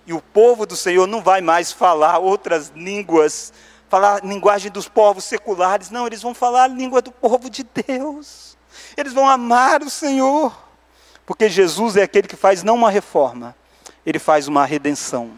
E 0.07 0.15
o 0.15 0.23
povo 0.23 0.65
do 0.65 0.75
Senhor 0.75 1.07
não 1.07 1.21
vai 1.21 1.43
mais 1.43 1.71
falar 1.71 2.17
outras 2.17 2.73
línguas 2.75 3.53
falar 3.89 4.25
linguagem 4.25 4.71
dos 4.71 4.89
povos 4.89 5.25
seculares, 5.25 5.91
não, 5.91 6.07
eles 6.07 6.23
vão 6.23 6.35
falar 6.35 6.65
a 6.65 6.69
língua 6.69 7.01
do 7.01 7.13
povo 7.13 7.49
de 7.49 7.65
Deus. 7.65 8.57
Eles 8.97 9.13
vão 9.13 9.29
amar 9.29 9.83
o 9.83 9.91
Senhor, 9.91 10.57
porque 11.25 11.49
Jesus 11.49 11.97
é 11.97 12.03
aquele 12.03 12.29
que 12.29 12.37
faz 12.37 12.63
não 12.63 12.75
uma 12.75 12.91
reforma, 12.91 13.57
ele 14.05 14.19
faz 14.19 14.49
uma 14.49 14.65
redenção. 14.65 15.33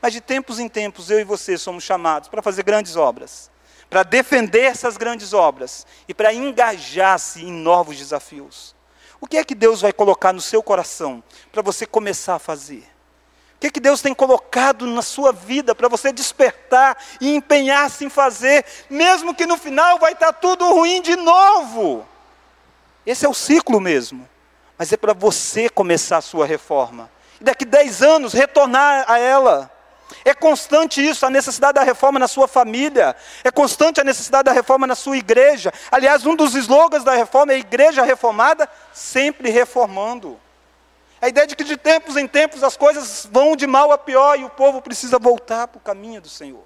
Mas 0.00 0.12
de 0.12 0.20
tempos 0.20 0.58
em 0.58 0.68
tempos, 0.68 1.10
eu 1.10 1.20
e 1.20 1.24
você 1.24 1.56
somos 1.56 1.82
chamados 1.82 2.28
para 2.28 2.42
fazer 2.42 2.62
grandes 2.62 2.96
obras, 2.96 3.50
para 3.88 4.02
defender 4.02 4.62
essas 4.62 4.96
grandes 4.96 5.32
obras 5.32 5.86
e 6.06 6.14
para 6.14 6.32
engajar-se 6.32 7.42
em 7.42 7.52
novos 7.52 7.96
desafios. 7.96 8.74
O 9.20 9.26
que 9.26 9.38
é 9.38 9.44
que 9.44 9.54
Deus 9.54 9.80
vai 9.80 9.92
colocar 9.92 10.32
no 10.32 10.40
seu 10.40 10.62
coração 10.62 11.22
para 11.50 11.62
você 11.62 11.86
começar 11.86 12.34
a 12.34 12.38
fazer? 12.38 12.93
Que, 13.64 13.70
que 13.70 13.80
Deus 13.80 14.02
tem 14.02 14.12
colocado 14.12 14.86
na 14.86 15.00
sua 15.00 15.32
vida 15.32 15.74
para 15.74 15.88
você 15.88 16.12
despertar 16.12 16.96
e 17.20 17.34
empenhar-se 17.34 18.04
em 18.04 18.10
fazer, 18.10 18.64
mesmo 18.90 19.34
que 19.34 19.46
no 19.46 19.56
final 19.56 19.98
vai 19.98 20.12
estar 20.12 20.32
tudo 20.34 20.68
ruim 20.72 21.00
de 21.00 21.16
novo. 21.16 22.06
Esse 23.06 23.24
é 23.24 23.28
o 23.28 23.34
ciclo 23.34 23.80
mesmo. 23.80 24.28
Mas 24.76 24.92
é 24.92 24.96
para 24.96 25.14
você 25.14 25.68
começar 25.68 26.18
a 26.18 26.22
sua 26.22 26.44
reforma. 26.44 27.10
E 27.40 27.44
daqui 27.44 27.64
10 27.64 28.02
anos 28.02 28.32
retornar 28.32 29.04
a 29.08 29.18
ela. 29.18 29.70
É 30.24 30.34
constante 30.34 31.04
isso, 31.06 31.24
a 31.24 31.30
necessidade 31.30 31.74
da 31.74 31.82
reforma 31.82 32.18
na 32.18 32.28
sua 32.28 32.46
família. 32.46 33.16
É 33.42 33.50
constante 33.50 34.00
a 34.00 34.04
necessidade 34.04 34.44
da 34.44 34.52
reforma 34.52 34.86
na 34.86 34.94
sua 34.94 35.16
igreja. 35.16 35.72
Aliás, 35.90 36.26
um 36.26 36.36
dos 36.36 36.54
slogans 36.54 37.04
da 37.04 37.14
reforma 37.14 37.52
é 37.52 37.58
Igreja 37.58 38.02
Reformada, 38.02 38.68
sempre 38.92 39.50
reformando. 39.50 40.38
A 41.24 41.28
ideia 41.30 41.46
de 41.46 41.56
que 41.56 41.64
de 41.64 41.78
tempos 41.78 42.18
em 42.18 42.28
tempos 42.28 42.62
as 42.62 42.76
coisas 42.76 43.26
vão 43.32 43.56
de 43.56 43.66
mal 43.66 43.90
a 43.90 43.96
pior 43.96 44.38
e 44.38 44.44
o 44.44 44.50
povo 44.50 44.82
precisa 44.82 45.18
voltar 45.18 45.66
para 45.66 45.78
o 45.78 45.80
caminho 45.80 46.20
do 46.20 46.28
Senhor. 46.28 46.62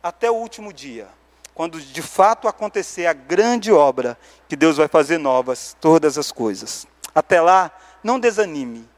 Até 0.00 0.30
o 0.30 0.34
último 0.34 0.72
dia, 0.72 1.08
quando 1.52 1.80
de 1.80 2.00
fato 2.00 2.46
acontecer 2.46 3.06
a 3.06 3.12
grande 3.12 3.72
obra 3.72 4.16
que 4.48 4.54
Deus 4.54 4.76
vai 4.76 4.86
fazer 4.86 5.18
novas 5.18 5.76
todas 5.80 6.16
as 6.16 6.30
coisas. 6.30 6.86
Até 7.12 7.40
lá, 7.40 7.72
não 8.00 8.20
desanime. 8.20 8.88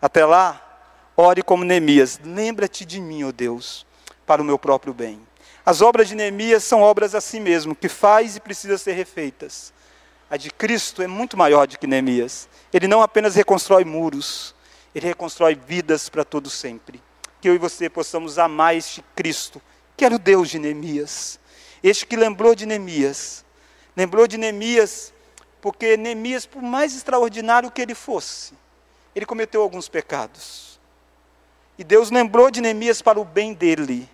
Até 0.00 0.24
lá, 0.24 0.62
ore 1.16 1.42
como 1.42 1.64
Neemias. 1.64 2.20
Lembra-te 2.22 2.84
de 2.84 3.00
mim, 3.00 3.24
ó 3.24 3.30
oh 3.30 3.32
Deus, 3.32 3.84
para 4.24 4.40
o 4.40 4.44
meu 4.44 4.56
próprio 4.56 4.94
bem. 4.94 5.20
As 5.66 5.82
obras 5.82 6.06
de 6.06 6.14
Neemias 6.14 6.62
são 6.62 6.80
obras 6.80 7.16
assim 7.16 7.40
mesmo, 7.40 7.74
que 7.74 7.88
faz 7.88 8.36
e 8.36 8.40
precisa 8.40 8.78
ser 8.78 8.92
refeitas. 8.92 9.73
A 10.34 10.36
de 10.36 10.50
Cristo 10.50 11.00
é 11.00 11.06
muito 11.06 11.36
maior 11.36 11.64
do 11.64 11.78
que 11.78 11.86
Neemias. 11.86 12.48
Ele 12.72 12.88
não 12.88 13.00
apenas 13.00 13.36
reconstrói 13.36 13.84
muros, 13.84 14.52
ele 14.92 15.06
reconstrói 15.06 15.54
vidas 15.54 16.08
para 16.08 16.24
todo 16.24 16.50
sempre. 16.50 17.00
Que 17.40 17.48
eu 17.48 17.54
e 17.54 17.58
você 17.58 17.88
possamos 17.88 18.36
amar 18.36 18.74
este 18.74 19.00
Cristo, 19.14 19.62
que 19.96 20.04
era 20.04 20.16
o 20.16 20.18
Deus 20.18 20.50
de 20.50 20.58
Neemias. 20.58 21.38
Este 21.80 22.04
que 22.04 22.16
lembrou 22.16 22.52
de 22.52 22.66
Neemias. 22.66 23.44
Lembrou 23.96 24.26
de 24.26 24.36
Neemias 24.36 25.12
Porque 25.60 25.96
Neemias, 25.96 26.46
por 26.46 26.60
mais 26.60 26.96
extraordinário 26.96 27.70
que 27.70 27.80
ele 27.80 27.94
fosse, 27.94 28.54
ele 29.14 29.24
cometeu 29.26 29.62
alguns 29.62 29.88
pecados. 29.88 30.80
E 31.78 31.84
Deus 31.84 32.10
lembrou 32.10 32.50
de 32.50 32.60
Neemias 32.60 33.00
para 33.00 33.20
o 33.20 33.24
bem 33.24 33.54
dele. 33.54 34.10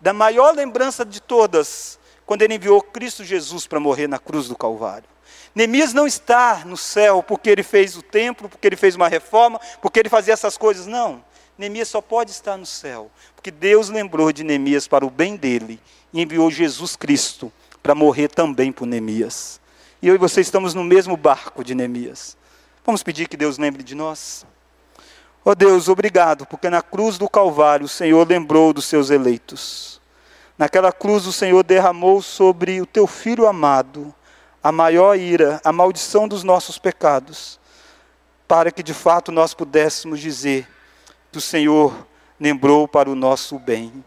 Da 0.00 0.12
maior 0.12 0.54
lembrança 0.54 1.04
de 1.04 1.20
todas, 1.20 1.98
quando 2.24 2.42
ele 2.42 2.54
enviou 2.54 2.80
Cristo 2.80 3.24
Jesus 3.24 3.66
para 3.66 3.80
morrer 3.80 4.06
na 4.06 4.20
cruz 4.20 4.46
do 4.46 4.56
Calvário. 4.56 5.15
Neemias 5.56 5.94
não 5.94 6.06
está 6.06 6.66
no 6.66 6.76
céu 6.76 7.22
porque 7.22 7.48
ele 7.48 7.62
fez 7.62 7.96
o 7.96 8.02
templo, 8.02 8.46
porque 8.46 8.66
ele 8.66 8.76
fez 8.76 8.94
uma 8.94 9.08
reforma, 9.08 9.58
porque 9.80 9.98
ele 9.98 10.10
fazia 10.10 10.34
essas 10.34 10.58
coisas. 10.58 10.86
Não. 10.86 11.24
Neemias 11.56 11.88
só 11.88 12.02
pode 12.02 12.30
estar 12.30 12.58
no 12.58 12.66
céu, 12.66 13.10
porque 13.34 13.50
Deus 13.50 13.88
lembrou 13.88 14.30
de 14.30 14.44
Neemias 14.44 14.86
para 14.86 15.06
o 15.06 15.08
bem 15.08 15.34
dele 15.34 15.80
e 16.12 16.20
enviou 16.20 16.50
Jesus 16.50 16.94
Cristo 16.94 17.50
para 17.82 17.94
morrer 17.94 18.28
também 18.28 18.70
por 18.70 18.84
Neemias. 18.84 19.58
E 20.02 20.08
eu 20.08 20.14
e 20.14 20.18
você 20.18 20.42
estamos 20.42 20.74
no 20.74 20.84
mesmo 20.84 21.16
barco 21.16 21.64
de 21.64 21.74
Neemias. 21.74 22.36
Vamos 22.84 23.02
pedir 23.02 23.26
que 23.26 23.36
Deus 23.38 23.56
lembre 23.56 23.82
de 23.82 23.94
nós? 23.94 24.44
Ó 25.42 25.52
oh 25.52 25.54
Deus, 25.54 25.88
obrigado, 25.88 26.44
porque 26.44 26.68
na 26.68 26.82
cruz 26.82 27.16
do 27.16 27.30
Calvário 27.30 27.86
o 27.86 27.88
Senhor 27.88 28.28
lembrou 28.28 28.74
dos 28.74 28.84
seus 28.84 29.08
eleitos. 29.08 30.02
Naquela 30.58 30.92
cruz 30.92 31.26
o 31.26 31.32
Senhor 31.32 31.62
derramou 31.62 32.20
sobre 32.20 32.78
o 32.82 32.84
teu 32.84 33.06
filho 33.06 33.46
amado 33.46 34.14
a 34.66 34.72
maior 34.72 35.16
ira, 35.16 35.60
a 35.62 35.70
maldição 35.70 36.26
dos 36.26 36.42
nossos 36.42 36.76
pecados, 36.76 37.60
para 38.48 38.72
que 38.72 38.82
de 38.82 38.92
fato 38.92 39.30
nós 39.30 39.54
pudéssemos 39.54 40.18
dizer 40.18 40.66
que 41.30 41.38
o 41.38 41.40
Senhor 41.40 42.04
lembrou 42.40 42.88
para 42.88 43.08
o 43.08 43.14
nosso 43.14 43.60
bem. 43.60 44.04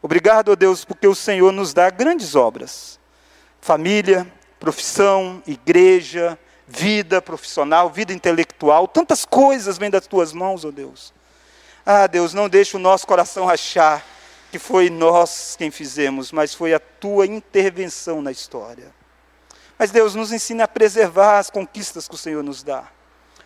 Obrigado, 0.00 0.48
ó 0.48 0.56
Deus, 0.56 0.82
porque 0.82 1.06
o 1.06 1.14
Senhor 1.14 1.52
nos 1.52 1.74
dá 1.74 1.90
grandes 1.90 2.34
obras. 2.34 2.98
Família, 3.60 4.26
profissão, 4.58 5.42
igreja, 5.46 6.38
vida 6.66 7.20
profissional, 7.20 7.90
vida 7.90 8.14
intelectual, 8.14 8.88
tantas 8.88 9.26
coisas 9.26 9.76
vêm 9.76 9.90
das 9.90 10.06
tuas 10.06 10.32
mãos, 10.32 10.64
ó 10.64 10.70
Deus. 10.70 11.12
Ah, 11.84 12.06
Deus, 12.06 12.32
não 12.32 12.48
deixe 12.48 12.78
o 12.78 12.80
nosso 12.80 13.06
coração 13.06 13.46
achar 13.46 14.02
que 14.50 14.58
foi 14.58 14.88
nós 14.88 15.54
quem 15.54 15.70
fizemos, 15.70 16.32
mas 16.32 16.54
foi 16.54 16.72
a 16.72 16.80
tua 16.80 17.26
intervenção 17.26 18.22
na 18.22 18.32
história. 18.32 19.01
Mas 19.82 19.90
Deus 19.90 20.14
nos 20.14 20.30
ensina 20.30 20.62
a 20.62 20.68
preservar 20.68 21.40
as 21.40 21.50
conquistas 21.50 22.06
que 22.06 22.14
o 22.14 22.16
Senhor 22.16 22.40
nos 22.44 22.62
dá. 22.62 22.88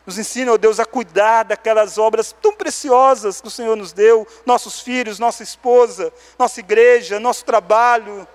Nos 0.05 0.19
ensina, 0.19 0.53
ó 0.53 0.59
Deus, 0.59 0.79
a 0.79 0.85
cuidar 0.85 1.45
daquelas 1.45 1.97
obras 1.97 2.31
tão 2.43 2.53
preciosas 2.53 3.41
que 3.41 3.49
o 3.49 3.51
Senhor 3.51 3.75
nos 3.75 3.91
deu, 3.91 4.29
nossos 4.45 4.81
filhos, 4.81 5.19
nossa 5.19 5.43
esposa, 5.43 6.13
nossa 6.39 6.61
igreja, 6.61 7.19
nosso 7.19 7.43
trabalho. 7.43 8.29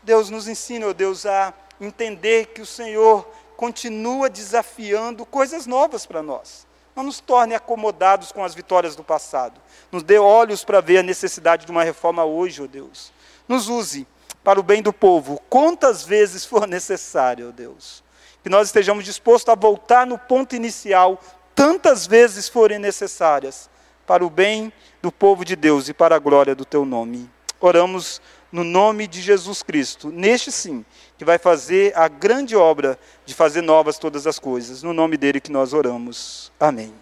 Deus 0.00 0.30
nos 0.30 0.46
ensina, 0.46 0.86
ó 0.86 0.92
Deus, 0.92 1.26
a 1.26 1.52
entender 1.80 2.52
que 2.54 2.62
o 2.62 2.66
Senhor 2.66 3.28
continua 3.56 4.30
desafiando 4.30 5.26
coisas 5.26 5.66
novas 5.66 6.06
para 6.06 6.22
nós. 6.22 6.64
Não 6.94 7.02
nos 7.02 7.18
torne 7.18 7.56
acomodados 7.56 8.30
com 8.30 8.44
as 8.44 8.54
vitórias 8.54 8.94
do 8.94 9.02
passado. 9.02 9.60
Nos 9.90 10.04
dê 10.04 10.20
olhos 10.20 10.64
para 10.64 10.80
ver 10.80 10.98
a 10.98 11.02
necessidade 11.02 11.66
de 11.66 11.72
uma 11.72 11.82
reforma 11.82 12.24
hoje, 12.24 12.62
ó 12.62 12.68
Deus. 12.68 13.12
Nos 13.48 13.68
use 13.68 14.06
para 14.44 14.60
o 14.60 14.62
bem 14.62 14.82
do 14.82 14.92
povo, 14.92 15.40
quantas 15.48 16.04
vezes 16.04 16.44
for 16.46 16.68
necessário, 16.68 17.48
ó 17.48 17.50
Deus. 17.50 18.04
Que 18.42 18.50
nós 18.50 18.68
estejamos 18.68 19.04
dispostos 19.04 19.50
a 19.50 19.56
voltar 19.56 20.06
no 20.06 20.18
ponto 20.18 20.54
inicial, 20.54 21.18
tantas 21.54 22.06
vezes 22.06 22.46
forem 22.46 22.78
necessárias, 22.78 23.70
para 24.06 24.24
o 24.24 24.28
bem 24.28 24.70
do 25.00 25.10
povo 25.10 25.46
de 25.46 25.56
Deus 25.56 25.88
e 25.88 25.94
para 25.94 26.14
a 26.14 26.18
glória 26.18 26.54
do 26.54 26.66
teu 26.66 26.84
nome. 26.84 27.30
Oramos 27.58 28.20
no 28.52 28.62
nome 28.62 29.06
de 29.06 29.22
Jesus 29.22 29.62
Cristo, 29.62 30.10
neste 30.10 30.52
sim, 30.52 30.84
que 31.16 31.24
vai 31.24 31.38
fazer 31.38 31.96
a 31.96 32.06
grande 32.06 32.54
obra 32.54 32.98
de 33.24 33.34
fazer 33.34 33.62
novas 33.62 33.98
todas 33.98 34.26
as 34.26 34.38
coisas. 34.38 34.82
No 34.82 34.92
nome 34.92 35.16
dele 35.16 35.40
que 35.40 35.50
nós 35.50 35.72
oramos. 35.72 36.52
Amém. 36.60 36.92